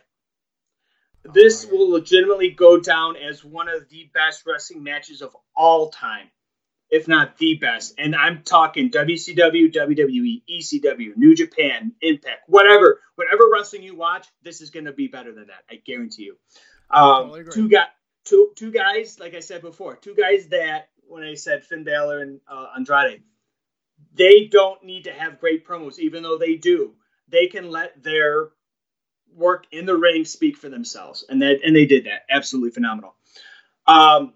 This 1.33 1.65
Oh, 1.65 1.75
will 1.75 1.89
legitimately 1.89 2.51
go 2.51 2.79
down 2.79 3.15
as 3.17 3.43
one 3.43 3.67
of 3.67 3.89
the 3.89 4.09
best 4.13 4.45
wrestling 4.45 4.83
matches 4.83 5.23
of 5.23 5.35
all 5.55 5.89
time, 5.89 6.29
if 6.89 7.07
not 7.07 7.37
the 7.37 7.55
best. 7.55 7.95
And 7.97 8.15
I'm 8.15 8.43
talking 8.43 8.91
WCW, 8.91 9.73
WWE, 9.73 10.43
ECW, 10.49 11.17
New 11.17 11.35
Japan, 11.35 11.93
Impact, 12.01 12.43
whatever, 12.47 13.01
whatever 13.15 13.43
wrestling 13.51 13.83
you 13.83 13.95
watch, 13.95 14.27
this 14.43 14.61
is 14.61 14.69
going 14.69 14.85
to 14.85 14.93
be 14.93 15.07
better 15.07 15.33
than 15.33 15.47
that. 15.47 15.63
I 15.69 15.75
guarantee 15.75 16.23
you. 16.23 16.37
Um, 16.89 17.29
Totally 17.29 17.51
two 17.51 17.69
guys, 17.69 17.87
two 18.25 18.51
two 18.55 18.71
guys, 18.71 19.19
like 19.19 19.33
I 19.33 19.39
said 19.39 19.61
before, 19.61 19.95
two 19.95 20.15
guys 20.15 20.47
that 20.47 20.89
when 21.07 21.23
I 21.23 21.35
said 21.35 21.63
Finn 21.63 21.83
Balor 21.83 22.21
and 22.21 22.39
uh, 22.47 22.67
Andrade, 22.75 23.23
they 24.13 24.45
don't 24.51 24.83
need 24.83 25.05
to 25.05 25.11
have 25.11 25.39
great 25.39 25.65
promos, 25.65 25.99
even 25.99 26.23
though 26.23 26.37
they 26.37 26.55
do. 26.55 26.93
They 27.27 27.47
can 27.47 27.71
let 27.71 28.03
their 28.03 28.49
work 29.33 29.65
in 29.71 29.85
the 29.85 29.97
ring 29.97 30.25
speak 30.25 30.57
for 30.57 30.69
themselves, 30.69 31.25
and 31.27 31.41
that 31.41 31.61
and 31.63 31.75
they 31.75 31.85
did 31.85 32.05
that. 32.05 32.23
Absolutely 32.29 32.71
phenomenal. 32.71 33.15
Um, 33.87 34.33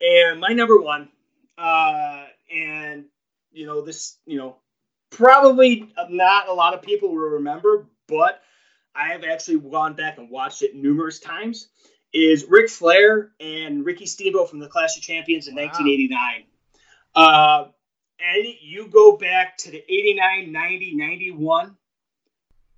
and 0.00 0.40
my 0.40 0.48
number 0.48 0.78
one, 0.78 1.08
uh, 1.58 2.24
and 2.54 3.04
you 3.52 3.66
know 3.66 3.82
this, 3.82 4.18
you 4.26 4.36
know, 4.36 4.56
probably 5.10 5.92
not 6.08 6.48
a 6.48 6.52
lot 6.52 6.74
of 6.74 6.82
people 6.82 7.10
will 7.10 7.16
remember, 7.16 7.86
but 8.08 8.42
I 8.94 9.08
have 9.08 9.24
actually 9.24 9.60
gone 9.60 9.94
back 9.94 10.18
and 10.18 10.30
watched 10.30 10.62
it 10.62 10.74
numerous 10.74 11.18
times. 11.18 11.68
Is 12.12 12.46
Ric 12.48 12.70
Flair 12.70 13.32
and 13.40 13.84
Ricky 13.84 14.06
Steamboat 14.06 14.48
from 14.48 14.58
the 14.58 14.68
Clash 14.68 14.96
of 14.96 15.02
Champions 15.02 15.48
in 15.48 15.54
Wow. 15.54 15.64
1989. 15.64 16.44
Uh, 17.14 17.64
and 18.18 18.46
you 18.62 18.88
go 18.88 19.16
back 19.16 19.58
to 19.58 19.70
the 19.70 19.78
89, 19.78 20.50
90, 20.50 20.94
91, 20.94 21.76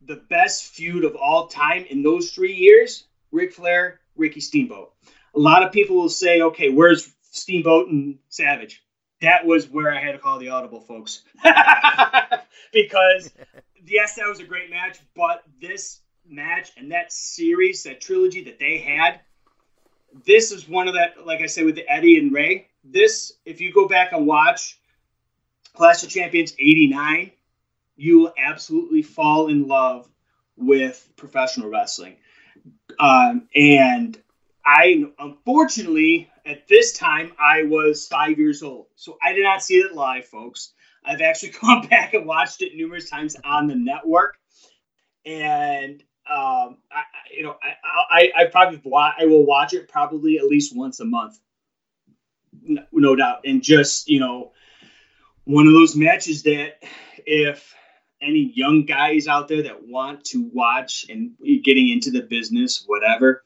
the 0.02 0.16
best 0.16 0.64
feud 0.64 1.04
of 1.04 1.14
all 1.14 1.46
time 1.46 1.84
in 1.88 2.02
those 2.02 2.30
three 2.30 2.54
years, 2.54 3.04
Ric 3.30 3.52
Flair, 3.52 4.00
Ricky 4.16 4.40
Steamboat. 4.40 4.92
A 5.34 5.38
lot 5.38 5.62
of 5.62 5.72
people 5.72 5.96
will 5.96 6.08
say, 6.08 6.40
okay, 6.40 6.70
where's 6.70 7.12
Steamboat 7.38 7.88
and 7.88 8.18
Savage? 8.28 8.82
That 9.20 9.46
was 9.46 9.68
where 9.68 9.92
I 9.92 10.00
had 10.00 10.12
to 10.12 10.18
call 10.18 10.38
the 10.38 10.50
audible, 10.50 10.80
folks. 10.80 11.22
because, 12.72 13.32
yes, 13.84 14.14
that 14.14 14.28
was 14.28 14.40
a 14.40 14.44
great 14.44 14.70
match, 14.70 14.98
but 15.16 15.42
this 15.60 16.00
match 16.28 16.70
and 16.76 16.92
that 16.92 17.12
series, 17.12 17.82
that 17.84 18.00
trilogy 18.00 18.44
that 18.44 18.58
they 18.58 18.78
had, 18.78 19.20
this 20.24 20.52
is 20.52 20.68
one 20.68 20.88
of 20.88 20.94
that, 20.94 21.26
like 21.26 21.40
I 21.42 21.46
said, 21.46 21.64
with 21.64 21.74
the 21.74 21.88
Eddie 21.88 22.18
and 22.18 22.32
Rey. 22.32 22.68
This, 22.84 23.32
if 23.44 23.60
you 23.60 23.72
go 23.72 23.88
back 23.88 24.12
and 24.12 24.26
watch 24.26 24.78
Clash 25.74 26.02
of 26.02 26.08
Champions 26.08 26.54
89, 26.58 27.32
you 27.96 28.20
will 28.20 28.34
absolutely 28.38 29.02
fall 29.02 29.48
in 29.48 29.66
love 29.66 30.08
with 30.56 31.08
professional 31.16 31.68
wrestling. 31.68 32.16
Um, 32.98 33.48
and 33.54 34.16
I, 34.64 35.04
unfortunately, 35.18 36.30
at 36.48 36.66
this 36.66 36.92
time, 36.92 37.32
I 37.38 37.64
was 37.64 38.06
five 38.06 38.38
years 38.38 38.62
old. 38.62 38.86
So 38.96 39.18
I 39.22 39.34
did 39.34 39.44
not 39.44 39.62
see 39.62 39.74
it 39.74 39.94
live, 39.94 40.24
folks. 40.26 40.72
I've 41.04 41.20
actually 41.20 41.50
gone 41.60 41.86
back 41.86 42.14
and 42.14 42.26
watched 42.26 42.62
it 42.62 42.74
numerous 42.74 43.10
times 43.10 43.36
on 43.44 43.66
the 43.66 43.76
network. 43.76 44.36
And, 45.26 46.02
um, 46.28 46.78
I, 46.90 47.02
you 47.36 47.42
know, 47.42 47.56
I, 47.62 47.72
I, 48.10 48.42
I 48.42 48.44
probably, 48.46 48.80
I 48.94 49.26
will 49.26 49.44
watch 49.44 49.74
it 49.74 49.88
probably 49.88 50.38
at 50.38 50.44
least 50.44 50.74
once 50.74 51.00
a 51.00 51.04
month. 51.04 51.38
No, 52.62 52.82
no 52.92 53.16
doubt. 53.16 53.40
And 53.44 53.62
just, 53.62 54.08
you 54.08 54.20
know, 54.20 54.52
one 55.44 55.66
of 55.66 55.74
those 55.74 55.96
matches 55.96 56.44
that 56.44 56.82
if 57.26 57.74
any 58.20 58.52
young 58.54 58.84
guys 58.84 59.28
out 59.28 59.48
there 59.48 59.62
that 59.62 59.86
want 59.86 60.24
to 60.26 60.50
watch 60.52 61.06
and 61.08 61.32
getting 61.62 61.88
into 61.88 62.10
the 62.10 62.22
business, 62.22 62.84
whatever, 62.86 63.44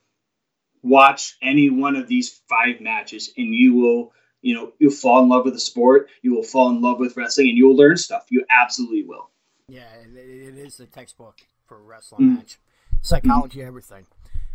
watch 0.82 1.36
any 1.42 1.70
one 1.70 1.96
of 1.96 2.08
these 2.08 2.40
five 2.48 2.80
matches 2.80 3.30
and 3.36 3.54
you 3.54 3.74
will, 3.74 4.12
you 4.40 4.54
know, 4.54 4.72
you'll 4.78 4.90
fall 4.92 5.22
in 5.22 5.28
love 5.28 5.44
with 5.44 5.54
the 5.54 5.60
sport, 5.60 6.08
you 6.22 6.34
will 6.34 6.42
fall 6.42 6.70
in 6.70 6.80
love 6.82 6.98
with 6.98 7.16
wrestling, 7.16 7.48
and 7.48 7.56
you'll 7.58 7.76
learn 7.76 7.96
stuff. 7.96 8.26
You 8.30 8.44
absolutely 8.50 9.04
will. 9.04 9.30
Yeah, 9.68 9.86
it, 9.94 10.16
is 10.58 10.76
the 10.76 10.86
textbook 10.86 11.40
for 11.66 11.78
a 11.78 11.82
wrestling 11.82 12.22
Mm. 12.30 12.36
match. 12.36 12.58
Psychology, 13.00 13.62
everything. 13.62 14.06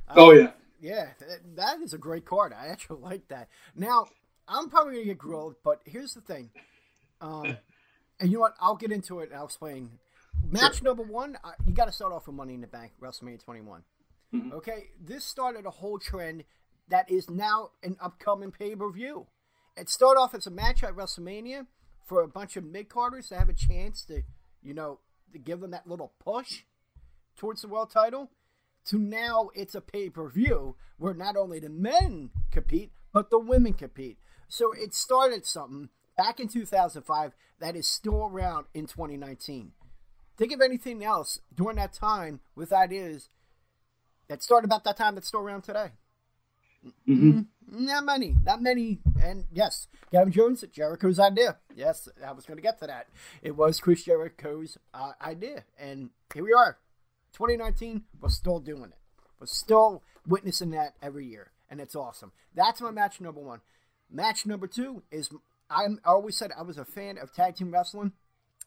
Oh, 0.09 0.31
Um, 0.31 0.37
yeah. 0.37 0.51
Yeah, 0.79 1.09
that, 1.55 1.79
is 1.81 1.93
a 1.93 1.97
great 1.97 2.23
card. 2.25 2.53
I 2.53 2.67
actually 2.67 3.01
like 3.01 3.27
that. 3.29 3.49
Now, 3.75 4.05
I'm 4.47 4.69
probably 4.69 4.97
to 4.97 5.05
get 5.05 5.17
grilled, 5.17 5.55
but 5.63 5.81
here's 5.85 6.13
the 6.13 6.21
thing. 6.21 6.51
Um, 7.19 7.57
and 8.19 8.29
you 8.29 8.37
know 8.37 8.41
what? 8.41 8.55
I'll 8.59 8.75
get 8.75 8.91
into 8.91 9.21
it 9.21 9.29
and 9.29 9.39
I'll 9.39 9.45
explain. 9.45 9.89
Match 10.51 10.83
number 10.83 11.01
one, 11.01 11.35
uh, 11.43 11.53
you 11.65 11.73
got 11.73 11.85
to 11.85 11.91
start 11.91 12.13
off 12.13 12.27
with 12.27 12.35
Money 12.35 12.53
in 12.53 12.61
the 12.61 12.67
Bank, 12.67 12.91
WrestleMania 13.01 13.43
21. 13.43 13.81
Mhm. 14.33 14.51
Okay, 14.53 14.91
this 14.99 15.25
started 15.25 15.65
a 15.65 15.71
whole 15.71 15.99
trend 15.99 16.43
that 16.87 17.09
is 17.09 17.29
now 17.29 17.71
an 17.83 17.97
upcoming 17.99 18.51
pay 18.51 18.75
per 18.75 18.89
view. 18.91 19.27
It 19.75 19.89
started 19.89 20.19
off 20.19 20.33
as 20.33 20.47
a 20.47 20.51
match 20.51 20.83
at 20.83 20.95
WrestleMania 20.95 21.67
for 22.05 22.21
a 22.21 22.27
bunch 22.27 22.57
of 22.57 22.63
mid 22.63 22.89
carders 22.89 23.29
to 23.29 23.37
have 23.37 23.49
a 23.49 23.53
chance 23.53 24.03
to, 24.05 24.23
you 24.61 24.73
know, 24.73 24.99
to 25.33 25.39
give 25.39 25.59
them 25.59 25.71
that 25.71 25.87
little 25.87 26.13
push 26.19 26.63
towards 27.35 27.61
the 27.61 27.67
world 27.67 27.91
title 27.91 28.31
to 28.85 28.97
now 28.97 29.49
it's 29.53 29.75
a 29.75 29.81
pay 29.81 30.09
per 30.09 30.29
view 30.29 30.75
where 30.97 31.13
not 31.13 31.35
only 31.35 31.59
the 31.59 31.69
men 31.69 32.31
compete, 32.51 32.91
but 33.13 33.29
the 33.29 33.39
women 33.39 33.73
compete. 33.73 34.17
So 34.47 34.71
it 34.71 34.93
started 34.93 35.45
something 35.45 35.89
back 36.17 36.39
in 36.39 36.47
2005 36.47 37.33
that 37.59 37.75
is 37.75 37.87
still 37.87 38.25
around 38.25 38.65
in 38.73 38.87
2019. 38.87 39.73
Think 40.37 40.53
of 40.53 40.61
anything 40.61 41.03
else 41.03 41.39
during 41.53 41.77
that 41.77 41.93
time 41.93 42.39
with 42.55 42.71
ideas 42.71 43.29
that 44.27 44.43
started 44.43 44.65
about 44.65 44.83
that 44.83 44.97
time 44.97 45.15
that's 45.15 45.27
still 45.27 45.39
around 45.41 45.61
today. 45.63 45.91
hmm 47.05 47.41
Not 47.69 48.05
many, 48.05 48.35
not 48.43 48.61
many. 48.61 48.99
And 49.21 49.45
yes, 49.51 49.87
Gavin 50.11 50.31
Jones, 50.31 50.63
Jericho's 50.71 51.19
idea. 51.19 51.57
Yes, 51.75 52.07
I 52.25 52.31
was 52.31 52.45
going 52.45 52.57
to 52.57 52.61
get 52.63 52.79
to 52.79 52.87
that. 52.87 53.07
It 53.41 53.55
was 53.55 53.79
Chris 53.79 54.03
Jericho's 54.03 54.77
uh, 54.93 55.13
idea. 55.21 55.63
And 55.77 56.11
here 56.33 56.43
we 56.43 56.53
are. 56.53 56.77
2019, 57.33 58.03
we're 58.21 58.29
still 58.29 58.59
doing 58.59 58.85
it. 58.85 58.97
We're 59.39 59.47
still 59.47 60.01
witnessing 60.25 60.71
that 60.71 60.95
every 61.01 61.25
year. 61.25 61.51
And 61.69 61.79
it's 61.81 61.95
awesome. 61.95 62.31
That's 62.55 62.81
my 62.81 62.91
match 62.91 63.19
number 63.19 63.41
one. 63.41 63.59
Match 64.09 64.45
number 64.45 64.67
two 64.67 65.03
is 65.11 65.29
I'm, 65.69 65.99
I 66.05 66.09
always 66.11 66.37
said 66.37 66.51
I 66.57 66.63
was 66.63 66.77
a 66.77 66.85
fan 66.85 67.17
of 67.17 67.33
tag 67.33 67.57
team 67.57 67.71
wrestling. 67.71 68.13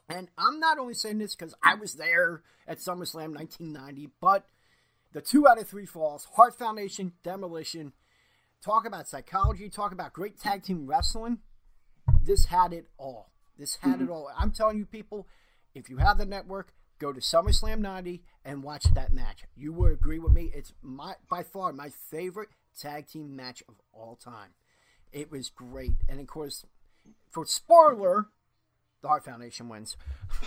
And 0.09 0.29
I'm 0.37 0.61
not 0.61 0.79
only 0.79 0.95
saying 0.95 1.19
this 1.19 1.35
because 1.35 1.55
I 1.63 1.75
was 1.75 1.95
there 1.95 2.43
at 2.67 2.79
SummerSlam 2.79 3.35
1990, 3.35 4.11
but 4.21 4.45
the 5.13 5.21
two 5.21 5.49
out 5.49 5.61
of 5.61 5.69
three 5.69 5.87
falls, 5.87 6.27
Heart 6.37 6.59
Foundation, 6.59 7.13
Demolition, 7.23 7.93
talk 8.65 8.87
about 8.87 9.09
psychology, 9.09 9.69
talk 9.69 9.93
about 9.93 10.13
great 10.13 10.39
tag 10.39 10.63
team 10.63 10.87
wrestling. 10.87 11.39
This 12.23 12.47
had 12.47 12.73
it 12.73 12.87
all. 12.99 13.31
This 13.59 13.77
had 13.77 14.01
it 14.01 14.05
mm-hmm. 14.05 14.13
all. 14.13 14.31
I'm 14.39 14.53
telling 14.53 14.79
you, 14.79 14.87
people, 14.87 15.27
if 15.75 15.91
you 15.91 15.99
have 15.99 16.19
the 16.19 16.27
network, 16.27 16.73
go 16.99 17.13
to 17.13 17.21
SummerSlam 17.21 17.81
90 17.81 18.23
and 18.45 18.63
watch 18.63 18.85
that 18.95 19.13
match. 19.13 19.45
You 19.57 19.73
will 19.73 19.93
agree 19.93 20.19
with 20.19 20.33
me. 20.33 20.51
It's 20.55 20.73
my 20.83 21.15
by 21.29 21.43
far 21.43 21.73
my 21.73 21.89
favorite 21.89 22.51
tag 22.79 23.09
team 23.09 23.35
match 23.35 23.63
of 23.69 23.75
all 23.93 24.17
time. 24.17 24.51
It 25.13 25.31
was 25.31 25.51
great. 25.51 25.95
And 26.09 26.21
of 26.21 26.27
course, 26.27 26.65
for 27.31 27.45
spoiler, 27.47 28.29
the 29.03 29.09
Heart 29.09 29.25
Foundation 29.25 29.69
wins. 29.69 29.97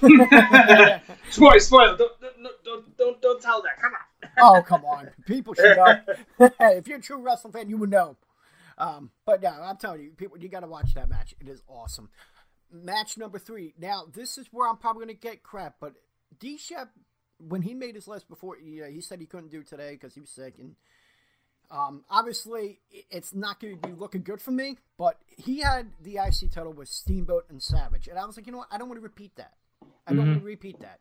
Spoil, 1.29 1.59
spoil. 1.59 1.97
Don't, 1.97 2.21
don't, 2.21 2.63
don't, 2.63 2.97
don't, 2.97 3.21
don't 3.21 3.41
tell 3.41 3.61
that. 3.63 3.81
Come 3.81 3.91
on. 3.93 4.57
oh, 4.57 4.61
come 4.61 4.85
on. 4.85 5.09
People 5.25 5.53
should 5.53 5.77
know. 5.77 5.99
if 6.59 6.87
you're 6.87 6.99
a 6.99 7.01
true 7.01 7.21
wrestling 7.21 7.53
fan, 7.53 7.69
you 7.69 7.77
would 7.77 7.89
know. 7.89 8.17
Um, 8.77 9.11
but 9.25 9.41
yeah, 9.41 9.59
I'm 9.61 9.77
telling 9.77 10.01
you, 10.01 10.11
people, 10.11 10.37
you 10.37 10.49
got 10.49 10.61
to 10.61 10.67
watch 10.67 10.93
that 10.95 11.09
match. 11.09 11.33
It 11.39 11.47
is 11.47 11.61
awesome. 11.67 12.09
Match 12.71 13.17
number 13.17 13.39
three. 13.39 13.73
Now, 13.79 14.05
this 14.11 14.37
is 14.37 14.47
where 14.51 14.69
I'm 14.69 14.77
probably 14.77 15.05
going 15.05 15.15
to 15.15 15.21
get 15.21 15.43
crap, 15.43 15.75
but 15.79 15.93
D 16.39 16.57
Shep, 16.57 16.89
when 17.37 17.61
he 17.61 17.73
made 17.73 17.95
his 17.95 18.07
list 18.07 18.27
before, 18.27 18.57
he, 18.63 18.81
uh, 18.81 18.87
he 18.87 19.01
said 19.01 19.19
he 19.19 19.27
couldn't 19.27 19.51
do 19.51 19.59
it 19.59 19.67
today 19.67 19.91
because 19.91 20.15
he 20.15 20.21
was 20.21 20.29
sick. 20.29 20.55
And 20.59 20.75
um, 21.71 22.03
obviously, 22.09 22.79
it's 23.09 23.33
not 23.33 23.59
going 23.59 23.79
to 23.79 23.87
be 23.87 23.93
looking 23.93 24.21
good 24.21 24.41
for 24.41 24.51
me, 24.51 24.77
but 24.97 25.17
he 25.27 25.59
had 25.59 25.91
the 26.01 26.17
IC 26.17 26.51
title 26.51 26.73
with 26.73 26.87
Steamboat 26.87 27.45
and 27.49 27.61
Savage. 27.61 28.07
And 28.07 28.19
I 28.19 28.25
was 28.25 28.37
like, 28.37 28.45
you 28.45 28.51
know 28.51 28.59
what? 28.59 28.67
I 28.71 28.77
don't 28.77 28.87
want 28.87 28.99
to 28.99 29.03
repeat 29.03 29.35
that. 29.37 29.53
I 30.05 30.13
don't 30.13 30.27
want 30.27 30.39
to 30.39 30.45
repeat 30.45 30.79
that. 30.81 30.99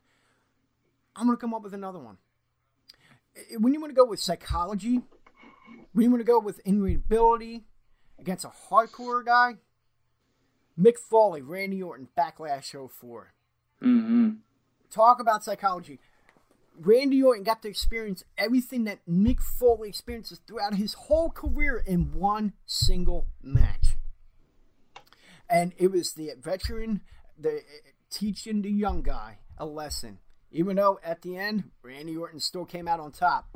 I'm 1.14 1.26
going 1.26 1.36
to 1.36 1.40
come 1.40 1.52
up 1.52 1.62
with 1.62 1.74
another 1.74 1.98
one. 1.98 2.16
When 3.58 3.74
you 3.74 3.80
want 3.80 3.90
to 3.90 3.94
go 3.94 4.04
with 4.04 4.20
psychology, 4.20 5.00
when 5.92 6.04
you 6.04 6.10
want 6.10 6.20
to 6.20 6.24
go 6.24 6.38
with 6.38 6.60
in-ring 6.64 7.02
against 8.18 8.44
a 8.44 8.52
hardcore 8.70 9.24
guy, 9.24 9.54
Mick 10.78 10.98
Foley, 10.98 11.42
Randy 11.42 11.82
Orton, 11.82 12.08
Backlash 12.16 12.72
04. 12.72 13.34
Mm-hmm. 13.82 14.30
Talk 14.90 15.20
about 15.20 15.44
psychology. 15.44 15.98
Randy 16.78 17.22
Orton 17.22 17.44
got 17.44 17.62
to 17.62 17.68
experience 17.68 18.24
everything 18.38 18.84
that 18.84 19.00
Mick 19.08 19.40
Foley 19.40 19.88
experiences 19.88 20.40
throughout 20.46 20.74
his 20.74 20.94
whole 20.94 21.30
career 21.30 21.82
in 21.86 22.12
one 22.12 22.54
single 22.66 23.26
match. 23.42 23.96
And 25.48 25.72
it 25.76 25.90
was 25.90 26.12
the 26.14 26.32
veteran, 26.40 27.02
the 27.38 27.62
teaching 28.10 28.62
the 28.62 28.70
young 28.70 29.02
guy 29.02 29.38
a 29.58 29.66
lesson. 29.66 30.18
Even 30.50 30.76
though 30.76 30.98
at 31.04 31.22
the 31.22 31.36
end, 31.36 31.64
Randy 31.82 32.16
Orton 32.16 32.40
still 32.40 32.64
came 32.64 32.88
out 32.88 33.00
on 33.00 33.12
top. 33.12 33.48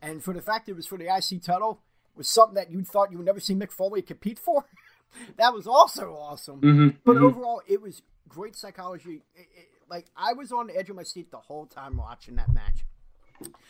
And 0.00 0.22
for 0.22 0.32
the 0.32 0.42
fact 0.42 0.68
it 0.68 0.76
was 0.76 0.86
for 0.86 0.98
the 0.98 1.06
IC 1.06 1.42
title, 1.42 1.80
was 2.14 2.28
something 2.28 2.54
that 2.54 2.70
you 2.70 2.84
thought 2.84 3.10
you 3.10 3.18
would 3.18 3.26
never 3.26 3.40
see 3.40 3.54
Mick 3.54 3.72
Foley 3.72 4.02
compete 4.02 4.38
for. 4.38 4.66
that 5.36 5.52
was 5.52 5.66
also 5.66 6.12
awesome. 6.12 6.60
Mm-hmm. 6.60 6.88
But 7.04 7.16
overall, 7.16 7.62
it 7.66 7.80
was 7.80 8.02
great 8.28 8.56
psychology. 8.56 9.22
It, 9.34 9.48
it, 9.54 9.68
like 9.92 10.06
I 10.16 10.32
was 10.32 10.52
on 10.52 10.68
the 10.68 10.76
edge 10.76 10.88
of 10.88 10.96
my 10.96 11.02
seat 11.02 11.30
the 11.30 11.36
whole 11.36 11.66
time 11.66 11.98
watching 11.98 12.36
that 12.36 12.50
match. 12.50 12.82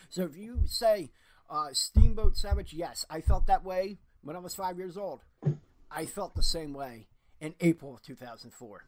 So 0.08 0.22
if 0.22 0.36
you 0.36 0.60
say 0.66 1.10
uh, 1.50 1.70
Steamboat 1.72 2.36
Savage, 2.36 2.72
yes, 2.72 3.04
I 3.10 3.20
felt 3.20 3.48
that 3.48 3.64
way 3.64 3.98
when 4.22 4.36
I 4.36 4.38
was 4.38 4.54
five 4.54 4.78
years 4.78 4.96
old. 4.96 5.24
I 5.90 6.06
felt 6.06 6.36
the 6.36 6.42
same 6.42 6.74
way 6.74 7.08
in 7.40 7.56
April 7.60 7.94
of 7.94 8.02
2004. 8.02 8.84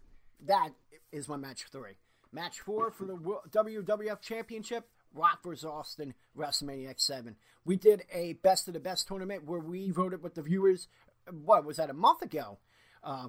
That 0.46 0.70
is 1.10 1.28
my 1.28 1.36
match 1.36 1.64
three. 1.72 1.96
Match 2.30 2.60
four 2.60 2.92
for 2.92 3.04
the 3.04 3.16
WWF 3.16 4.20
Championship. 4.20 4.88
Rock 5.12 5.42
vs. 5.42 5.64
Austin, 5.64 6.14
WrestleMania 6.38 6.94
X7. 6.94 7.34
We 7.64 7.74
did 7.74 8.04
a 8.12 8.34
best 8.34 8.68
of 8.68 8.74
the 8.74 8.80
best 8.80 9.08
tournament 9.08 9.44
where 9.44 9.60
we 9.60 9.90
voted 9.90 10.22
with 10.22 10.34
the 10.34 10.42
viewers. 10.42 10.86
What 11.28 11.64
was 11.64 11.78
that, 11.78 11.90
a 11.90 11.94
month 11.94 12.22
ago? 12.22 12.58
Uh, 13.02 13.28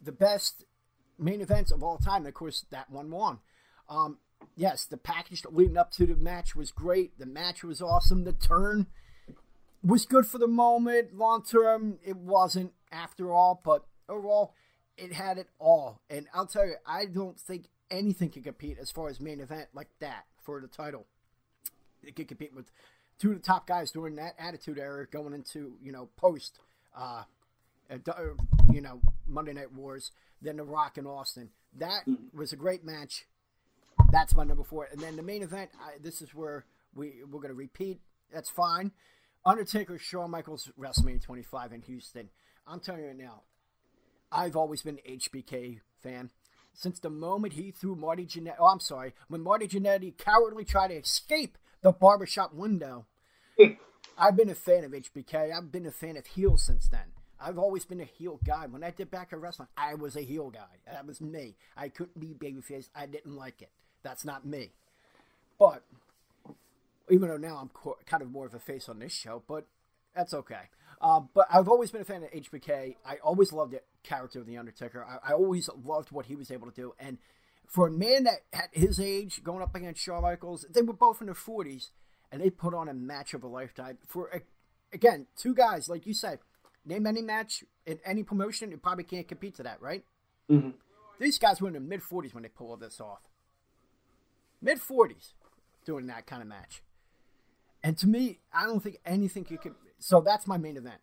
the 0.00 0.12
best 0.12 0.64
main 1.22 1.40
events 1.40 1.70
of 1.70 1.82
all 1.82 1.98
time. 1.98 2.18
And 2.18 2.28
of 2.28 2.34
course, 2.34 2.64
that 2.70 2.90
one 2.90 3.10
won. 3.10 3.38
Um, 3.88 4.18
yes, 4.56 4.84
the 4.84 4.96
package 4.96 5.42
leading 5.50 5.76
up 5.76 5.90
to 5.92 6.06
the 6.06 6.16
match 6.16 6.54
was 6.54 6.70
great. 6.70 7.18
The 7.18 7.26
match 7.26 7.62
was 7.62 7.80
awesome. 7.80 8.24
The 8.24 8.32
turn 8.32 8.86
was 9.82 10.06
good 10.06 10.26
for 10.26 10.38
the 10.38 10.48
moment. 10.48 11.16
Long 11.16 11.42
term, 11.42 11.98
it 12.04 12.16
wasn't 12.16 12.72
after 12.90 13.32
all, 13.32 13.60
but 13.64 13.84
overall, 14.08 14.54
it 14.96 15.12
had 15.12 15.38
it 15.38 15.48
all. 15.58 16.00
And 16.10 16.26
I'll 16.34 16.46
tell 16.46 16.66
you, 16.66 16.74
I 16.86 17.06
don't 17.06 17.38
think 17.38 17.66
anything 17.90 18.30
can 18.30 18.42
compete 18.42 18.78
as 18.80 18.90
far 18.90 19.08
as 19.08 19.20
main 19.20 19.40
event 19.40 19.68
like 19.74 19.88
that 20.00 20.24
for 20.42 20.60
the 20.60 20.68
title. 20.68 21.06
It 22.02 22.16
could 22.16 22.28
compete 22.28 22.54
with 22.54 22.70
two 23.18 23.30
of 23.30 23.36
the 23.36 23.42
top 23.42 23.66
guys 23.66 23.90
during 23.90 24.16
that 24.16 24.34
Attitude 24.38 24.78
Era 24.78 25.06
going 25.06 25.32
into 25.32 25.74
you 25.82 25.92
know 25.92 26.08
post. 26.16 26.58
Uh, 26.96 27.22
uh, 27.90 28.10
uh, 28.10 28.22
you 28.72 28.80
know, 28.80 29.00
Monday 29.26 29.52
Night 29.52 29.72
Wars, 29.72 30.12
then 30.42 30.56
The 30.56 30.64
Rock 30.64 30.98
and 30.98 31.06
Austin. 31.06 31.50
That 31.78 32.02
hmm. 32.04 32.14
was 32.34 32.52
a 32.52 32.56
great 32.56 32.84
match. 32.84 33.26
That's 34.10 34.34
my 34.34 34.44
number 34.44 34.64
four. 34.64 34.88
And 34.90 35.00
then 35.00 35.16
the 35.16 35.22
main 35.22 35.42
event, 35.42 35.70
I, 35.80 35.92
this 36.02 36.20
is 36.20 36.34
where 36.34 36.66
we, 36.94 37.22
we're 37.30 37.40
going 37.40 37.48
to 37.48 37.54
repeat. 37.54 38.00
That's 38.32 38.50
fine. 38.50 38.92
Undertaker, 39.44 39.98
Shawn 39.98 40.30
Michaels, 40.30 40.70
WrestleMania 40.78 41.22
25 41.22 41.72
in 41.72 41.82
Houston. 41.82 42.28
I'm 42.66 42.80
telling 42.80 43.02
you 43.02 43.08
right 43.08 43.16
now, 43.16 43.42
I've 44.30 44.56
always 44.56 44.82
been 44.82 44.98
an 45.04 45.18
HBK 45.18 45.80
fan. 46.02 46.30
Since 46.74 47.00
the 47.00 47.10
moment 47.10 47.54
he 47.54 47.70
threw 47.70 47.94
Marty 47.94 48.24
Jannetty, 48.24 48.56
oh, 48.58 48.66
I'm 48.66 48.80
sorry, 48.80 49.14
when 49.28 49.42
Marty 49.42 49.68
Jannetty 49.68 50.16
cowardly 50.16 50.64
tried 50.64 50.88
to 50.88 50.94
escape 50.94 51.58
the 51.82 51.92
barbershop 51.92 52.54
window, 52.54 53.06
I've 54.18 54.36
been 54.36 54.48
a 54.48 54.54
fan 54.54 54.84
of 54.84 54.92
HBK. 54.92 55.52
I've 55.54 55.72
been 55.72 55.86
a 55.86 55.90
fan 55.90 56.16
of 56.16 56.26
heel 56.26 56.56
since 56.56 56.88
then. 56.88 57.12
I've 57.42 57.58
always 57.58 57.84
been 57.84 58.00
a 58.00 58.04
heel 58.04 58.38
guy. 58.44 58.66
When 58.66 58.84
I 58.84 58.90
did 58.90 59.10
back 59.10 59.32
at 59.32 59.40
wrestling, 59.40 59.68
I 59.76 59.94
was 59.94 60.16
a 60.16 60.22
heel 60.22 60.50
guy. 60.50 60.80
That 60.86 61.06
was 61.06 61.20
me. 61.20 61.56
I 61.76 61.88
couldn't 61.88 62.18
be 62.20 62.28
babyface. 62.28 62.88
I 62.94 63.06
didn't 63.06 63.36
like 63.36 63.62
it. 63.62 63.70
That's 64.02 64.24
not 64.24 64.46
me. 64.46 64.70
But 65.58 65.82
even 67.10 67.28
though 67.28 67.36
now 67.36 67.56
I'm 67.56 67.68
co- 67.68 67.98
kind 68.06 68.22
of 68.22 68.30
more 68.30 68.46
of 68.46 68.54
a 68.54 68.58
face 68.58 68.88
on 68.88 68.98
this 68.98 69.12
show, 69.12 69.42
but 69.46 69.66
that's 70.14 70.34
okay. 70.34 70.68
Um, 71.00 71.30
but 71.34 71.46
I've 71.52 71.68
always 71.68 71.90
been 71.90 72.00
a 72.00 72.04
fan 72.04 72.22
of 72.22 72.30
HBK. 72.30 72.96
I 73.04 73.16
always 73.22 73.52
loved 73.52 73.72
the 73.72 73.80
character 74.04 74.38
of 74.38 74.46
the 74.46 74.56
Undertaker. 74.56 75.04
I, 75.04 75.30
I 75.30 75.32
always 75.34 75.68
loved 75.84 76.12
what 76.12 76.26
he 76.26 76.36
was 76.36 76.50
able 76.50 76.70
to 76.70 76.74
do. 76.74 76.94
And 76.98 77.18
for 77.66 77.88
a 77.88 77.90
man 77.90 78.24
that 78.24 78.42
at 78.52 78.68
his 78.72 79.00
age, 79.00 79.42
going 79.42 79.62
up 79.62 79.74
against 79.74 80.00
Shawn 80.00 80.22
Michaels, 80.22 80.64
they 80.70 80.82
were 80.82 80.92
both 80.92 81.20
in 81.20 81.26
their 81.26 81.34
forties, 81.34 81.90
and 82.30 82.40
they 82.40 82.50
put 82.50 82.74
on 82.74 82.88
a 82.88 82.94
match 82.94 83.34
of 83.34 83.42
a 83.42 83.48
lifetime. 83.48 83.98
For 84.06 84.28
a, 84.28 84.42
again, 84.92 85.26
two 85.36 85.54
guys 85.54 85.88
like 85.88 86.06
you 86.06 86.14
said, 86.14 86.38
name 86.84 87.06
any 87.06 87.22
match 87.22 87.64
in 87.86 87.98
any 88.04 88.22
promotion, 88.22 88.70
you 88.70 88.76
probably 88.76 89.04
can't 89.04 89.26
compete 89.26 89.54
to 89.56 89.62
that, 89.64 89.80
right? 89.80 90.04
Mm-hmm. 90.50 90.70
These 91.20 91.38
guys 91.38 91.60
were 91.60 91.68
in 91.68 91.74
their 91.74 91.82
mid 91.82 92.02
forties 92.02 92.34
when 92.34 92.42
they 92.42 92.48
pulled 92.48 92.80
this 92.80 93.00
off. 93.00 93.20
Mid 94.60 94.80
forties, 94.80 95.34
doing 95.84 96.06
that 96.06 96.26
kind 96.26 96.42
of 96.42 96.48
match. 96.48 96.82
And 97.82 97.96
to 97.98 98.06
me, 98.06 98.38
I 98.52 98.66
don't 98.66 98.80
think 98.80 98.98
anything 99.04 99.46
you 99.48 99.58
could. 99.58 99.74
So 99.98 100.20
that's 100.20 100.46
my 100.46 100.56
main 100.56 100.76
event. 100.76 101.00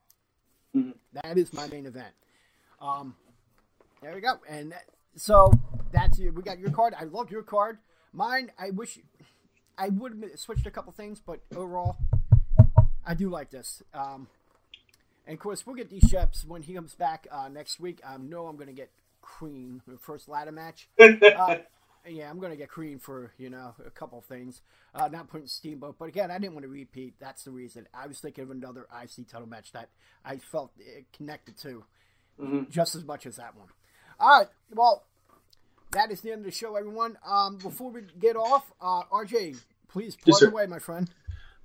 Mhm. 0.76 0.94
That 1.14 1.38
is 1.38 1.54
my 1.54 1.68
main 1.68 1.86
event. 1.86 2.14
Um, 2.82 3.16
there 4.02 4.14
we 4.14 4.22
go. 4.22 4.40
And 4.48 4.72
that, 4.72 4.86
so 5.16 5.52
that's 5.92 6.20
you. 6.20 6.32
we 6.32 6.42
got 6.42 6.60
your 6.60 6.72
card. 6.72 6.94
I 6.98 7.04
love 7.06 7.32
your 7.32 7.44
card. 7.44 7.80
Mine, 8.14 8.52
I 8.58 8.72
wish 8.72 9.00
I 9.78 9.90
would 9.90 10.22
have 10.22 10.40
switched 10.40 10.66
a 10.66 10.72
couple 10.72 10.92
things, 10.94 11.22
but 11.26 11.40
overall, 11.56 11.98
I 13.06 13.14
do 13.14 13.30
like 13.30 13.50
this. 13.50 13.84
Um, 13.94 14.28
and 15.30 15.36
of 15.38 15.40
course, 15.40 15.66
we'll 15.66 15.76
get 15.76 15.90
D 15.90 16.00
Shep's 16.02 16.44
when 16.44 16.64
he 16.64 16.74
comes 16.74 16.96
back 16.96 17.28
uh, 17.32 17.48
next 17.50 17.80
week. 17.80 18.02
I 18.06 18.18
know 18.18 18.48
I'm 18.48 18.56
going 18.58 18.68
to 18.68 18.74
get 18.74 18.90
Cream 19.22 19.82
the 19.88 19.98
first 19.98 20.28
ladder 20.28 20.52
match. 20.52 20.90
Uh, 21.00 21.58
yeah, 22.08 22.30
I'm 22.30 22.40
going 22.40 22.52
to 22.52 22.58
get 22.58 22.70
Cream 22.70 22.98
for 22.98 23.32
you 23.38 23.50
know 23.50 23.76
a 23.86 23.92
couple 23.92 24.20
things. 24.22 24.62
Uh, 24.96 25.08
not 25.10 25.30
putting 25.30 25.48
Steamboat, 25.48 25.98
but 26.00 26.06
again, 26.06 26.32
I 26.32 26.40
didn't 26.40 26.54
want 26.54 26.64
to 26.64 26.70
repeat. 26.70 27.14
That's 27.20 27.44
the 27.44 27.52
reason. 27.52 27.88
I 27.94 28.08
was 28.08 28.20
thinking 28.20 28.44
of 28.46 28.52
another 28.52 28.88
IC 28.92 29.28
title 29.28 29.48
match 29.48 29.72
that 29.74 29.90
I 30.26 30.38
felt 30.38 30.72
connected 31.14 31.58
to 31.60 31.84
Mhm. 32.40 32.70
just 32.70 32.96
as 32.96 33.04
much 33.04 33.26
as 33.28 33.36
that 33.36 33.56
one. 33.56 33.68
All 34.20 34.40
right, 34.40 34.48
well, 34.74 35.06
that 35.92 36.12
is 36.12 36.22
the 36.22 36.32
end 36.32 36.40
of 36.40 36.46
the 36.46 36.52
show, 36.52 36.76
everyone. 36.76 37.18
Um, 37.26 37.58
before 37.58 37.92
we 37.92 38.02
get 38.18 38.36
off, 38.36 38.72
uh, 38.82 39.04
RJ, 39.12 39.58
please 39.90 40.16
plug 40.16 40.42
Yes, 40.42 40.52
away, 40.52 40.66
my 40.68 40.80
friend. 40.80 41.10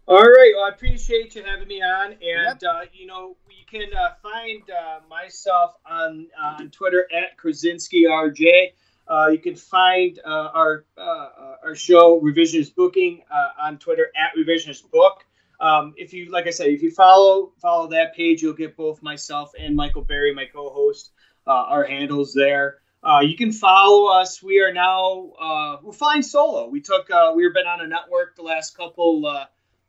All 0.06 0.18
right. 0.22 0.52
Well, 0.54 0.66
I 0.66 0.68
appreciate 0.68 1.34
you 1.34 1.42
having 1.44 1.66
me 1.68 1.80
on, 1.80 2.12
and 2.12 2.20
Yep. 2.20 2.62
uh, 2.68 2.80
you 2.92 3.06
know 3.06 3.36
you 3.48 3.64
can 3.66 3.88
uh, 3.94 4.10
find 4.22 4.62
uh, 4.70 5.00
myself 5.08 5.74
on 5.86 6.26
uh, 6.38 6.56
on 6.60 6.70
Twitter 6.70 7.08
at 7.10 7.38
Krasinski 7.38 8.04
RJ. 8.04 8.72
Uh, 9.08 9.28
you 9.28 9.38
can 9.38 9.56
find 9.56 10.18
uh, 10.24 10.28
our 10.52 10.84
uh, 10.98 11.56
our 11.64 11.74
show 11.74 12.20
Revisionist 12.20 12.74
Booking 12.74 13.22
uh, 13.30 13.62
on 13.62 13.78
Twitter 13.78 14.10
at 14.14 14.36
Revisionist 14.38 14.90
Book. 14.90 15.24
Um, 15.58 15.94
if 15.96 16.12
you 16.12 16.30
like 16.30 16.46
I 16.46 16.50
said, 16.50 16.66
if 16.68 16.82
you 16.82 16.90
follow 16.90 17.52
follow 17.62 17.88
that 17.88 18.14
page, 18.14 18.42
you'll 18.42 18.52
get 18.52 18.76
both 18.76 19.02
myself 19.02 19.52
and 19.58 19.74
Michael 19.74 20.02
Berry, 20.04 20.34
my 20.34 20.44
co-host, 20.44 21.12
uh, 21.46 21.50
our 21.50 21.84
handles 21.84 22.34
there. 22.34 22.80
Uh, 23.02 23.20
you 23.20 23.36
can 23.38 23.52
follow 23.52 24.08
us. 24.20 24.42
We 24.42 24.60
are 24.60 24.72
now 24.72 25.32
uh, 25.40 25.76
we're 25.82 25.92
flying 25.94 26.22
solo. 26.22 26.68
We 26.68 26.82
took 26.82 27.10
uh, 27.10 27.32
we've 27.34 27.54
been 27.54 27.66
on 27.66 27.80
a 27.80 27.86
network 27.86 28.36
the 28.36 28.42
last 28.42 28.76
couple 28.76 29.24
uh, 29.26 29.46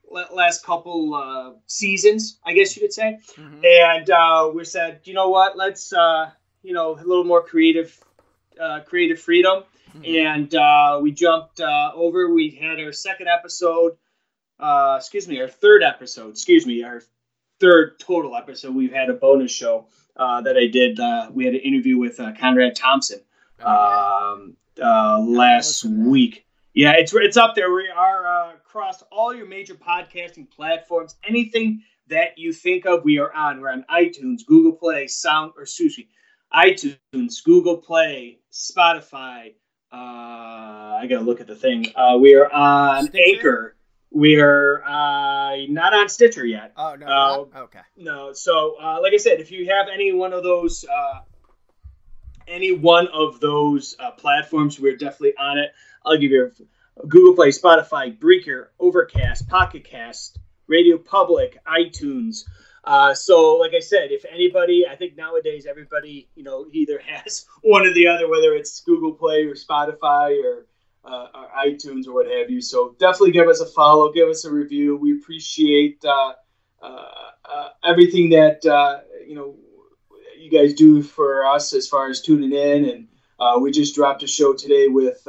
last 0.09 0.63
couple 0.63 1.13
uh, 1.13 1.53
seasons, 1.67 2.39
I 2.45 2.53
guess 2.53 2.75
you 2.75 2.81
could 2.81 2.93
say. 2.93 3.19
Mm-hmm. 3.37 3.63
And 3.63 4.09
uh, 4.09 4.51
we 4.53 4.63
said, 4.65 5.01
you 5.03 5.13
know 5.13 5.29
what? 5.29 5.57
Let's 5.57 5.93
uh, 5.93 6.31
you 6.63 6.73
know 6.73 6.95
a 6.95 7.03
little 7.03 7.23
more 7.23 7.43
creative 7.43 7.97
uh, 8.61 8.81
creative 8.85 9.19
freedom. 9.19 9.63
And 10.03 10.53
uh, 10.53 10.99
we 11.01 11.13
jumped 11.13 11.61
uh, 11.61 11.91
over. 11.95 12.33
We 12.33 12.49
had 12.49 12.79
our 12.81 12.91
second 12.91 13.27
episode. 13.29 13.93
Uh, 14.59 14.95
excuse 14.99 15.25
me, 15.27 15.39
our 15.39 15.47
third 15.47 15.83
episode. 15.83 16.31
Excuse 16.31 16.65
me, 16.65 16.83
our 16.83 17.01
third 17.59 17.99
total 17.99 18.35
episode. 18.35 18.75
We've 18.75 18.91
had 18.91 19.09
a 19.09 19.13
bonus 19.13 19.51
show 19.51 19.87
uh, 20.17 20.41
that 20.41 20.57
I 20.57 20.67
did. 20.67 20.99
Uh, 20.99 21.29
we 21.33 21.45
had 21.45 21.53
an 21.53 21.61
interview 21.61 21.97
with 21.97 22.19
uh, 22.19 22.33
Conrad 22.39 22.75
Thompson 22.75 23.21
um, 23.63 24.57
uh, 24.81 25.19
last 25.19 25.85
listen 25.85 25.97
to 25.97 26.03
that. 26.03 26.09
week. 26.09 26.45
Yeah, 26.73 26.93
it's 26.97 27.13
it's 27.15 27.37
up 27.37 27.55
there. 27.55 27.71
We 27.73 27.87
are 27.87 28.27
uh, 28.27 28.51
across 28.75 29.01
all 29.09 29.33
your 29.33 29.45
major 29.47 29.73
podcasting 29.73 30.51
platforms. 30.51 31.15
Anything 31.25 31.81
that 32.07 32.37
you 32.37 32.51
think 32.51 32.85
of, 32.85 33.05
we 33.05 33.19
are 33.19 33.31
on. 33.33 33.61
We're 33.61 33.71
on 33.71 33.85
iTunes, 33.89 34.45
Google 34.45 34.73
Play, 34.73 35.07
Sound 35.07 35.53
or 35.57 35.63
Sushi. 35.63 36.07
iTunes, 36.53 37.41
Google 37.41 37.77
Play, 37.77 38.39
Spotify. 38.51 39.53
Uh, 39.93 39.95
I 39.95 41.07
gotta 41.09 41.23
look 41.23 41.39
at 41.39 41.47
the 41.47 41.55
thing. 41.55 41.85
Uh, 41.95 42.17
we 42.19 42.35
are 42.35 42.51
on 42.51 43.05
Stitcher? 43.05 43.21
Anchor. 43.37 43.75
We 44.11 44.41
are 44.41 44.83
uh, 44.83 45.55
not 45.69 45.93
on 45.93 46.09
Stitcher 46.09 46.45
yet. 46.45 46.73
Oh 46.75 46.95
no, 46.95 47.05
Uh, 47.05 47.09
not- 47.53 47.55
okay. 47.63 47.79
No. 47.95 48.33
So, 48.33 48.75
uh, 48.81 48.99
like 49.01 49.13
I 49.13 49.17
said, 49.17 49.39
if 49.39 49.51
you 49.51 49.69
have 49.69 49.87
any 49.87 50.11
one 50.11 50.33
of 50.33 50.43
those 50.43 50.83
uh, 50.83 51.21
any 52.45 52.73
one 52.73 53.07
of 53.07 53.39
those 53.39 53.95
uh, 54.01 54.11
platforms, 54.11 54.81
we're 54.81 54.97
definitely 54.97 55.35
on 55.39 55.59
it. 55.59 55.71
I'll 56.05 56.17
give 56.17 56.31
you 56.31 56.51
Google 57.07 57.35
Play, 57.35 57.49
Spotify, 57.49 58.17
Breaker, 58.17 58.71
Overcast, 58.79 59.47
Pocket 59.49 59.83
Cast, 59.83 60.39
Radio 60.67 60.97
Public, 60.97 61.57
iTunes. 61.65 62.43
Uh, 62.83 63.13
so, 63.13 63.57
like 63.57 63.73
I 63.73 63.79
said, 63.79 64.11
if 64.11 64.25
anybody, 64.25 64.85
I 64.89 64.95
think 64.95 65.17
nowadays 65.17 65.65
everybody, 65.65 66.29
you 66.35 66.43
know, 66.43 66.67
either 66.71 66.99
has 67.05 67.45
one 67.61 67.85
or 67.85 67.93
the 67.93 68.07
other, 68.07 68.29
whether 68.29 68.55
it's 68.55 68.81
Google 68.81 69.13
Play 69.13 69.43
or 69.43 69.55
Spotify 69.55 70.41
or, 70.43 70.67
uh, 71.03 71.27
or 71.33 71.47
iTunes 71.65 72.07
or 72.07 72.13
what 72.13 72.27
have 72.27 72.49
you. 72.49 72.61
So, 72.61 72.95
definitely 72.97 73.31
give 73.31 73.47
us 73.47 73.59
a 73.59 73.65
follow, 73.65 74.11
give 74.11 74.29
us 74.29 74.45
a 74.45 74.51
review. 74.51 74.95
We 74.95 75.17
appreciate 75.17 76.03
uh, 76.05 76.33
uh, 76.81 77.09
uh 77.43 77.69
everything 77.83 78.29
that 78.29 78.65
uh, 78.65 79.01
you 79.27 79.35
know 79.35 79.55
you 80.37 80.49
guys 80.49 80.73
do 80.73 81.01
for 81.01 81.45
us 81.45 81.73
as 81.73 81.87
far 81.87 82.09
as 82.09 82.21
tuning 82.21 82.53
in. 82.53 82.89
And 82.89 83.61
we 83.61 83.71
just 83.71 83.95
dropped 83.95 84.23
a 84.23 84.27
show 84.27 84.53
today 84.53 84.87
with 84.87 85.27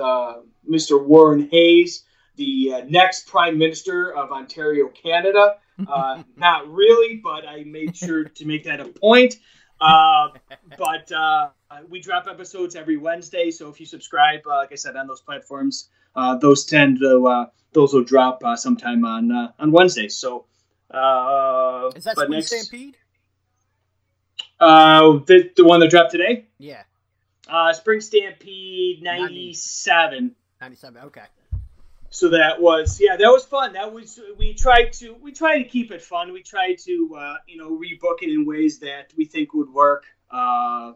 Mr. 0.70 1.04
Warren 1.04 1.48
Hayes, 1.50 2.04
the 2.36 2.82
next 2.88 3.26
Prime 3.26 3.58
Minister 3.58 4.14
of 4.14 4.30
Ontario, 4.30 4.88
Canada. 4.88 5.56
Uh, 5.86 6.22
not 6.36 6.70
really, 6.70 7.20
but 7.22 7.46
I 7.46 7.64
made 7.64 7.96
sure 7.96 8.24
to 8.24 8.44
make 8.44 8.64
that 8.64 8.80
a 8.80 8.86
point. 8.86 9.36
Uh, 9.80 10.28
but 10.78 11.10
uh, 11.12 11.48
we 11.88 12.00
drop 12.00 12.26
episodes 12.28 12.76
every 12.76 12.96
Wednesday, 12.96 13.50
so 13.50 13.68
if 13.68 13.80
you 13.80 13.86
subscribe, 13.86 14.40
uh, 14.46 14.56
like 14.56 14.72
I 14.72 14.76
said, 14.76 14.96
on 14.96 15.06
those 15.06 15.20
platforms, 15.20 15.90
uh, 16.14 16.36
those 16.36 16.64
tend 16.64 16.98
to 17.00 17.26
uh, 17.26 17.46
those 17.72 17.92
will 17.92 18.04
drop 18.04 18.42
sometime 18.56 19.04
on 19.04 19.30
on 19.58 19.72
Wednesday. 19.72 20.08
So 20.08 20.46
is 20.90 22.04
that 22.04 22.16
Spring 22.16 22.30
next, 22.30 22.48
Stampede? 22.48 22.96
the 24.58 25.50
the 25.56 25.64
one 25.64 25.80
that 25.80 25.90
dropped 25.90 26.12
today? 26.12 26.46
Yeah. 26.58 26.82
Spring 27.72 28.00
Stampede 28.00 29.02
ninety 29.02 29.52
seven. 29.52 30.34
Ninety 30.60 30.76
seven. 30.76 31.02
Okay. 31.04 31.22
So 32.10 32.30
that 32.30 32.60
was 32.60 33.00
yeah 33.00 33.16
that 33.16 33.28
was 33.28 33.44
fun. 33.44 33.74
That 33.74 33.92
was 33.92 34.18
we 34.38 34.54
tried 34.54 34.92
to 34.94 35.14
we 35.14 35.32
tried 35.32 35.58
to 35.58 35.64
keep 35.64 35.90
it 35.90 36.00
fun. 36.00 36.32
We 36.32 36.42
tried 36.42 36.78
to 36.84 37.16
uh, 37.18 37.34
you 37.46 37.58
know 37.58 37.70
rebook 37.70 38.22
it 38.22 38.30
in 38.30 38.46
ways 38.46 38.78
that 38.80 39.12
we 39.16 39.24
think 39.24 39.52
would 39.54 39.70
work 39.70 40.04
uh, 40.30 40.92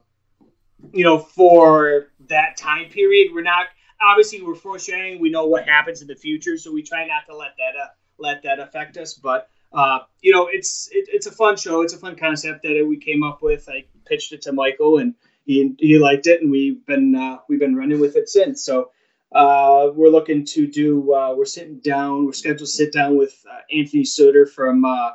you 0.92 1.04
know 1.04 1.18
for 1.18 2.08
that 2.28 2.56
time 2.56 2.88
period. 2.90 3.32
We're 3.34 3.42
not 3.42 3.66
obviously 4.00 4.40
we're 4.42 4.54
foreshadowing. 4.54 5.20
We 5.20 5.30
know 5.30 5.46
what 5.46 5.68
happens 5.68 6.00
in 6.00 6.08
the 6.08 6.16
future 6.16 6.56
so 6.56 6.72
we 6.72 6.82
try 6.82 7.06
not 7.06 7.26
to 7.28 7.36
let 7.36 7.56
that 7.58 7.78
uh, 7.78 7.88
let 8.18 8.42
that 8.44 8.60
affect 8.60 8.96
us. 8.96 9.14
But 9.14 9.50
uh, 9.72 10.00
you 10.22 10.32
know 10.32 10.48
it's 10.50 10.88
it, 10.92 11.08
it's 11.12 11.26
a 11.26 11.32
fun 11.32 11.56
show. 11.56 11.82
It's 11.82 11.92
a 11.92 11.98
fun 11.98 12.16
concept 12.16 12.62
that 12.62 12.86
we 12.88 12.96
came 12.96 13.22
up 13.22 13.42
with. 13.42 13.68
I 13.68 13.84
pitched 14.06 14.32
it 14.32 14.42
to 14.42 14.52
michael 14.52 14.98
and 14.98 15.14
he, 15.44 15.74
he 15.78 15.98
liked 15.98 16.26
it 16.26 16.42
and 16.42 16.50
we've 16.50 16.84
been 16.86 17.14
uh, 17.14 17.38
we've 17.48 17.60
been 17.60 17.76
running 17.76 18.00
with 18.00 18.16
it 18.16 18.28
since. 18.28 18.64
So 18.64 18.90
uh, 19.32 19.90
we're 19.94 20.08
looking 20.08 20.44
to 20.44 20.66
do. 20.66 21.12
Uh, 21.12 21.34
we're 21.36 21.44
sitting 21.44 21.78
down. 21.78 22.26
We're 22.26 22.32
scheduled 22.32 22.60
to 22.60 22.66
sit 22.66 22.92
down 22.92 23.16
with 23.16 23.44
uh, 23.50 23.60
Anthony 23.76 24.02
Soder 24.02 24.48
from 24.48 24.84
uh, 24.84 25.10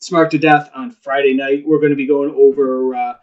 Smart 0.00 0.30
to 0.32 0.38
Death 0.38 0.70
on 0.74 0.90
Friday 0.90 1.34
night. 1.34 1.62
We're 1.64 1.78
going 1.78 1.90
to 1.90 1.96
be 1.96 2.06
going 2.06 2.34
over 2.36 3.16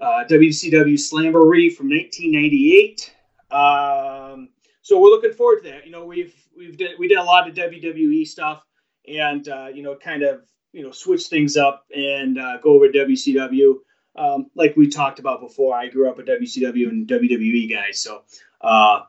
uh, 0.00 0.24
Slamboree 0.28 1.74
from 1.74 1.90
1998. 1.90 3.14
Um, 3.50 4.50
so 4.82 5.00
we're 5.00 5.08
looking 5.08 5.32
forward 5.32 5.64
to 5.64 5.70
that. 5.70 5.86
You 5.86 5.90
know, 5.90 6.04
we've 6.04 6.34
we've 6.56 6.76
did, 6.76 6.98
we 6.98 7.08
did 7.08 7.18
a 7.18 7.24
lot 7.24 7.48
of 7.48 7.54
WWE 7.54 8.26
stuff, 8.26 8.64
and 9.08 9.46
uh, 9.48 9.68
you 9.74 9.82
know, 9.82 9.96
kind 9.96 10.22
of 10.22 10.42
you 10.72 10.84
know 10.84 10.92
switch 10.92 11.26
things 11.26 11.56
up 11.56 11.84
and 11.94 12.36
go 12.62 12.74
over 12.74 12.88
WCW. 12.88 13.74
Um, 14.16 14.50
like 14.54 14.76
we 14.76 14.88
talked 14.88 15.18
about 15.18 15.40
before, 15.40 15.76
I 15.76 15.88
grew 15.88 16.08
up 16.08 16.18
a 16.18 16.22
WCW 16.22 16.88
and 16.88 17.08
WWE 17.08 17.70
guy, 17.70 17.90
so 17.92 18.22
uh, 18.60 19.00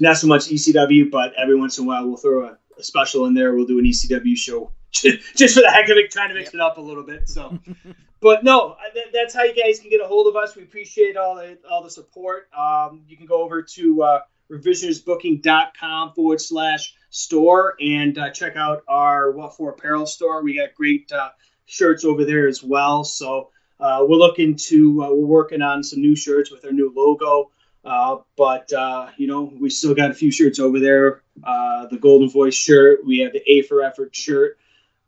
not 0.00 0.16
so 0.16 0.26
much 0.26 0.48
ECW, 0.48 1.10
but 1.10 1.32
every 1.38 1.56
once 1.56 1.78
in 1.78 1.84
a 1.84 1.86
while 1.86 2.06
we'll 2.06 2.16
throw 2.16 2.46
a, 2.46 2.58
a 2.78 2.82
special 2.82 3.26
in 3.26 3.34
there. 3.34 3.54
We'll 3.54 3.66
do 3.66 3.78
an 3.78 3.84
ECW 3.84 4.36
show 4.36 4.72
just 4.92 5.54
for 5.54 5.60
the 5.60 5.70
heck 5.72 5.88
of 5.88 5.96
it, 5.96 6.10
trying 6.10 6.28
to 6.30 6.34
mix 6.34 6.54
it 6.54 6.60
up 6.60 6.78
a 6.78 6.80
little 6.80 7.02
bit. 7.02 7.28
So, 7.28 7.58
but 8.20 8.44
no, 8.44 8.76
that's 9.12 9.34
how 9.34 9.42
you 9.42 9.54
guys 9.54 9.80
can 9.80 9.90
get 9.90 10.00
a 10.00 10.06
hold 10.06 10.26
of 10.26 10.36
us. 10.36 10.56
We 10.56 10.62
appreciate 10.62 11.16
all 11.16 11.36
the 11.36 11.58
all 11.70 11.82
the 11.82 11.90
support. 11.90 12.48
Um, 12.56 13.02
you 13.08 13.16
can 13.16 13.26
go 13.26 13.42
over 13.42 13.62
to 13.62 14.02
uh, 14.02 14.20
revisionistbooking.com 14.50 16.12
forward 16.12 16.40
slash 16.40 16.94
store 17.10 17.74
and 17.80 18.16
uh, 18.18 18.30
check 18.30 18.56
out 18.56 18.82
our 18.88 19.32
What 19.32 19.56
For 19.56 19.70
Apparel 19.70 20.06
store. 20.06 20.42
We 20.42 20.56
got 20.56 20.74
great 20.74 21.10
uh, 21.12 21.30
shirts 21.66 22.04
over 22.04 22.24
there 22.24 22.46
as 22.46 22.62
well. 22.62 23.04
So 23.04 23.50
uh, 23.78 24.04
we're 24.08 24.16
looking 24.16 24.56
to 24.56 25.04
uh, 25.04 25.10
we're 25.10 25.26
working 25.26 25.62
on 25.62 25.82
some 25.82 26.00
new 26.00 26.16
shirts 26.16 26.50
with 26.50 26.64
our 26.64 26.72
new 26.72 26.92
logo. 26.94 27.50
Uh, 27.86 28.18
but 28.36 28.72
uh, 28.72 29.08
you 29.16 29.28
know, 29.28 29.52
we 29.60 29.70
still 29.70 29.94
got 29.94 30.10
a 30.10 30.14
few 30.14 30.32
shirts 30.32 30.58
over 30.58 30.80
there. 30.80 31.22
Uh, 31.44 31.86
the 31.86 31.98
Golden 31.98 32.28
Voice 32.28 32.54
shirt, 32.54 33.06
we 33.06 33.20
have 33.20 33.32
the 33.32 33.42
A 33.50 33.62
for 33.62 33.82
Effort 33.82 34.14
shirt, 34.14 34.58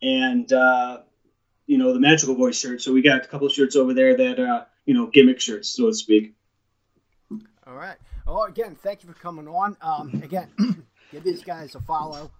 and 0.00 0.50
uh, 0.52 1.00
you 1.66 1.76
know 1.76 1.92
the 1.92 1.98
Magical 1.98 2.36
Voice 2.36 2.58
shirt. 2.58 2.80
So 2.80 2.92
we 2.92 3.02
got 3.02 3.24
a 3.24 3.28
couple 3.28 3.48
of 3.48 3.52
shirts 3.52 3.74
over 3.74 3.94
there 3.94 4.16
that 4.16 4.38
uh, 4.38 4.64
you 4.86 4.94
know 4.94 5.06
gimmick 5.06 5.40
shirts, 5.40 5.68
so 5.68 5.86
to 5.86 5.94
speak. 5.94 6.34
All 7.66 7.74
right. 7.74 7.96
Well, 8.26 8.44
again, 8.44 8.76
thank 8.80 9.02
you 9.02 9.12
for 9.12 9.18
coming 9.18 9.48
on. 9.48 9.76
Um, 9.80 10.22
again, 10.22 10.48
give 11.12 11.24
these 11.24 11.42
guys 11.42 11.74
a 11.74 11.80
follow. 11.80 12.30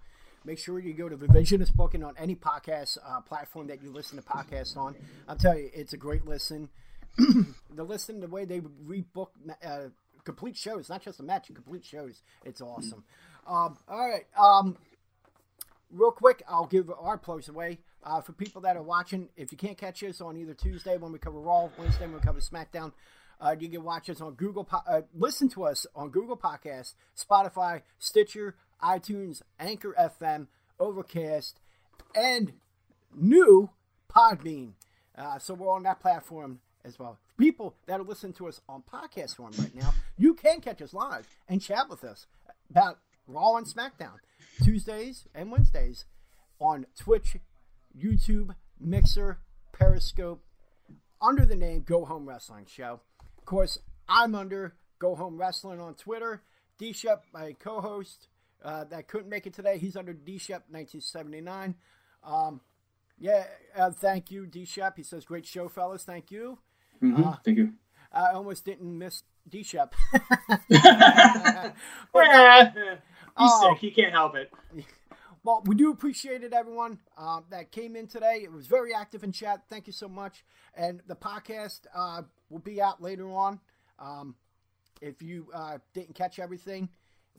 Make 0.45 0.57
sure 0.57 0.79
you 0.79 0.93
go 0.93 1.09
to 1.09 1.17
Revisionist 1.17 1.75
Booking 1.75 2.03
on 2.03 2.15
any 2.17 2.35
podcast 2.35 2.97
uh, 3.05 3.19
platform 3.21 3.67
that 3.67 3.83
you 3.83 3.91
listen 3.91 4.17
to 4.17 4.23
podcasts 4.23 4.77
on. 4.77 4.95
I'll 5.27 5.35
tell 5.35 5.57
you, 5.57 5.69
it's 5.73 5.91
a 5.91 5.97
great 5.97 6.25
listen. 6.25 6.69
the 7.17 7.83
listen, 7.83 8.21
the 8.21 8.27
way 8.27 8.45
they 8.45 8.61
rebook 8.61 9.29
complete 10.23 10.57
shows, 10.57 10.89
not 10.89 11.01
just 11.01 11.19
a 11.19 11.23
match, 11.23 11.47
complete 11.53 11.85
shows. 11.85 12.21
It's 12.45 12.61
awesome. 12.61 13.03
Um, 13.47 13.77
all 13.87 14.09
right. 14.09 14.25
Um, 14.37 14.77
real 15.91 16.11
quick, 16.11 16.43
I'll 16.47 16.67
give 16.67 16.89
our 16.99 17.17
plugs 17.17 17.49
away. 17.49 17.79
Uh, 18.01 18.21
for 18.21 18.31
people 18.31 18.61
that 18.61 18.77
are 18.77 18.83
watching, 18.83 19.27
if 19.35 19.51
you 19.51 19.57
can't 19.57 19.77
catch 19.77 20.03
us 20.03 20.21
on 20.21 20.37
either 20.37 20.53
Tuesday 20.53 20.97
when 20.97 21.11
we 21.11 21.19
cover 21.19 21.39
Raw, 21.39 21.69
Wednesday 21.77 22.05
when 22.05 22.13
we 22.15 22.19
cover 22.21 22.39
SmackDown, 22.39 22.93
uh, 23.41 23.55
you 23.59 23.69
can 23.69 23.83
watch 23.83 24.09
us 24.09 24.21
on 24.21 24.33
Google. 24.35 24.63
Po- 24.63 24.83
uh, 24.87 25.01
listen 25.13 25.49
to 25.49 25.65
us 25.65 25.85
on 25.95 26.09
Google 26.09 26.37
Podcasts, 26.37 26.93
Spotify, 27.17 27.81
Stitcher, 27.97 28.55
iTunes, 28.81 29.41
Anchor 29.59 29.93
FM, 29.99 30.47
Overcast, 30.79 31.59
and 32.15 32.53
new 33.13 33.69
Podbean. 34.09 34.73
Uh, 35.17 35.37
so 35.39 35.53
we're 35.53 35.69
on 35.69 35.83
that 35.83 35.99
platform 35.99 36.59
as 36.85 36.97
well. 36.97 37.19
People 37.39 37.77
that 37.85 38.01
are 38.01 38.03
listening 38.03 38.33
to 38.33 38.49
us 38.49 38.59
on 38.67 38.83
podcast 38.83 39.37
form 39.37 39.53
right 39.59 39.73
now, 39.73 39.93
you 40.17 40.33
can 40.33 40.59
catch 40.59 40.81
us 40.81 40.93
live 40.93 41.25
and 41.47 41.61
chat 41.61 41.89
with 41.89 42.03
us 42.03 42.27
about 42.69 42.99
Raw 43.27 43.55
and 43.55 43.65
SmackDown 43.65 44.17
Tuesdays 44.61 45.25
and 45.33 45.49
Wednesdays 45.49 46.03
on 46.59 46.85
Twitch, 46.99 47.37
YouTube, 47.97 48.55
Mixer, 48.77 49.39
Periscope, 49.71 50.43
under 51.21 51.45
the 51.45 51.55
name 51.55 51.83
Go 51.87 52.03
Home 52.03 52.27
Wrestling 52.27 52.65
Show. 52.67 52.99
Of 53.37 53.45
course, 53.45 53.79
I'm 54.09 54.35
under 54.35 54.75
Go 54.99 55.15
Home 55.15 55.37
Wrestling 55.37 55.79
on 55.79 55.93
Twitter. 55.93 56.43
D 56.77 56.91
Shep, 56.91 57.23
my 57.33 57.53
co 57.53 57.79
host, 57.79 58.27
uh, 58.65 58.83
that 58.83 59.07
couldn't 59.07 59.29
make 59.29 59.47
it 59.47 59.53
today, 59.53 59.77
he's 59.77 59.95
under 59.95 60.11
D 60.11 60.37
Shep 60.39 60.65
1979. 60.69 61.75
Um, 62.21 62.59
yeah, 63.17 63.45
uh, 63.77 63.91
thank 63.91 64.29
you, 64.29 64.45
D 64.45 64.65
Shep. 64.65 64.97
He 64.97 65.03
says, 65.03 65.23
Great 65.23 65.45
show, 65.45 65.69
fellas. 65.69 66.03
Thank 66.03 66.31
you. 66.31 66.59
Mm-hmm. 67.03 67.23
Uh, 67.23 67.35
Thank 67.43 67.57
you. 67.57 67.73
I 68.11 68.31
almost 68.31 68.65
didn't 68.65 68.97
miss 68.97 69.23
D 69.47 69.63
Shep. 69.63 69.93
He's 73.39 73.49
oh. 73.51 73.69
sick. 73.69 73.79
He 73.79 73.91
can't 73.91 74.11
help 74.11 74.35
it. 74.35 74.51
Well, 75.41 75.63
we 75.65 75.75
do 75.75 75.89
appreciate 75.89 76.43
it, 76.43 76.51
everyone 76.51 76.99
uh, 77.17 77.39
that 77.49 77.71
came 77.71 77.95
in 77.95 78.07
today. 78.07 78.41
It 78.43 78.51
was 78.51 78.67
very 78.67 78.93
active 78.93 79.23
in 79.23 79.31
chat. 79.31 79.61
Thank 79.69 79.87
you 79.87 79.93
so 79.93 80.09
much. 80.09 80.43
And 80.75 81.01
the 81.07 81.15
podcast 81.15 81.81
uh, 81.95 82.23
will 82.49 82.59
be 82.59 82.81
out 82.81 83.01
later 83.01 83.31
on. 83.31 83.61
Um, 83.97 84.35
if 85.01 85.21
you 85.21 85.47
uh, 85.53 85.77
didn't 85.93 86.15
catch 86.15 86.39
everything, 86.39 86.89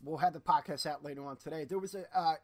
we'll 0.02 0.16
have 0.16 0.32
the 0.32 0.40
podcast 0.40 0.86
out 0.86 1.04
later 1.04 1.26
on 1.26 1.36
today. 1.36 1.66
There 1.66 1.78
was 1.78 1.94
a 1.94 2.04
uh, 2.18 2.34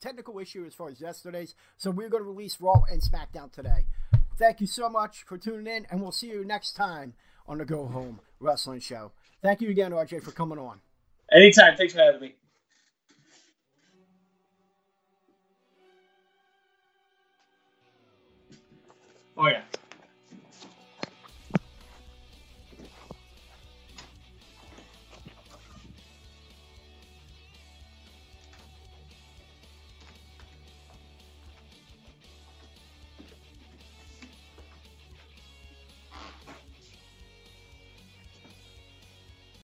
technical 0.00 0.38
issue 0.38 0.64
as 0.64 0.74
far 0.74 0.88
as 0.88 1.00
yesterday's, 1.00 1.56
so 1.76 1.90
we're 1.90 2.08
going 2.08 2.22
to 2.22 2.28
release 2.28 2.60
Raw 2.60 2.82
and 2.90 3.02
SmackDown 3.02 3.52
today. 3.52 3.86
Thank 4.40 4.62
you 4.62 4.66
so 4.66 4.88
much 4.88 5.22
for 5.24 5.36
tuning 5.36 5.66
in, 5.66 5.86
and 5.90 6.00
we'll 6.00 6.12
see 6.12 6.28
you 6.28 6.46
next 6.46 6.72
time 6.72 7.12
on 7.46 7.58
the 7.58 7.66
Go 7.66 7.84
Home 7.84 8.20
Wrestling 8.40 8.80
Show. 8.80 9.12
Thank 9.42 9.60
you 9.60 9.68
again, 9.68 9.92
RJ, 9.92 10.22
for 10.22 10.30
coming 10.30 10.58
on. 10.58 10.80
Anytime. 11.30 11.76
Thanks 11.76 11.92
for 11.92 11.98
having 11.98 12.22
me. 12.22 12.34
Oh, 19.36 19.46
yeah. 19.46 19.60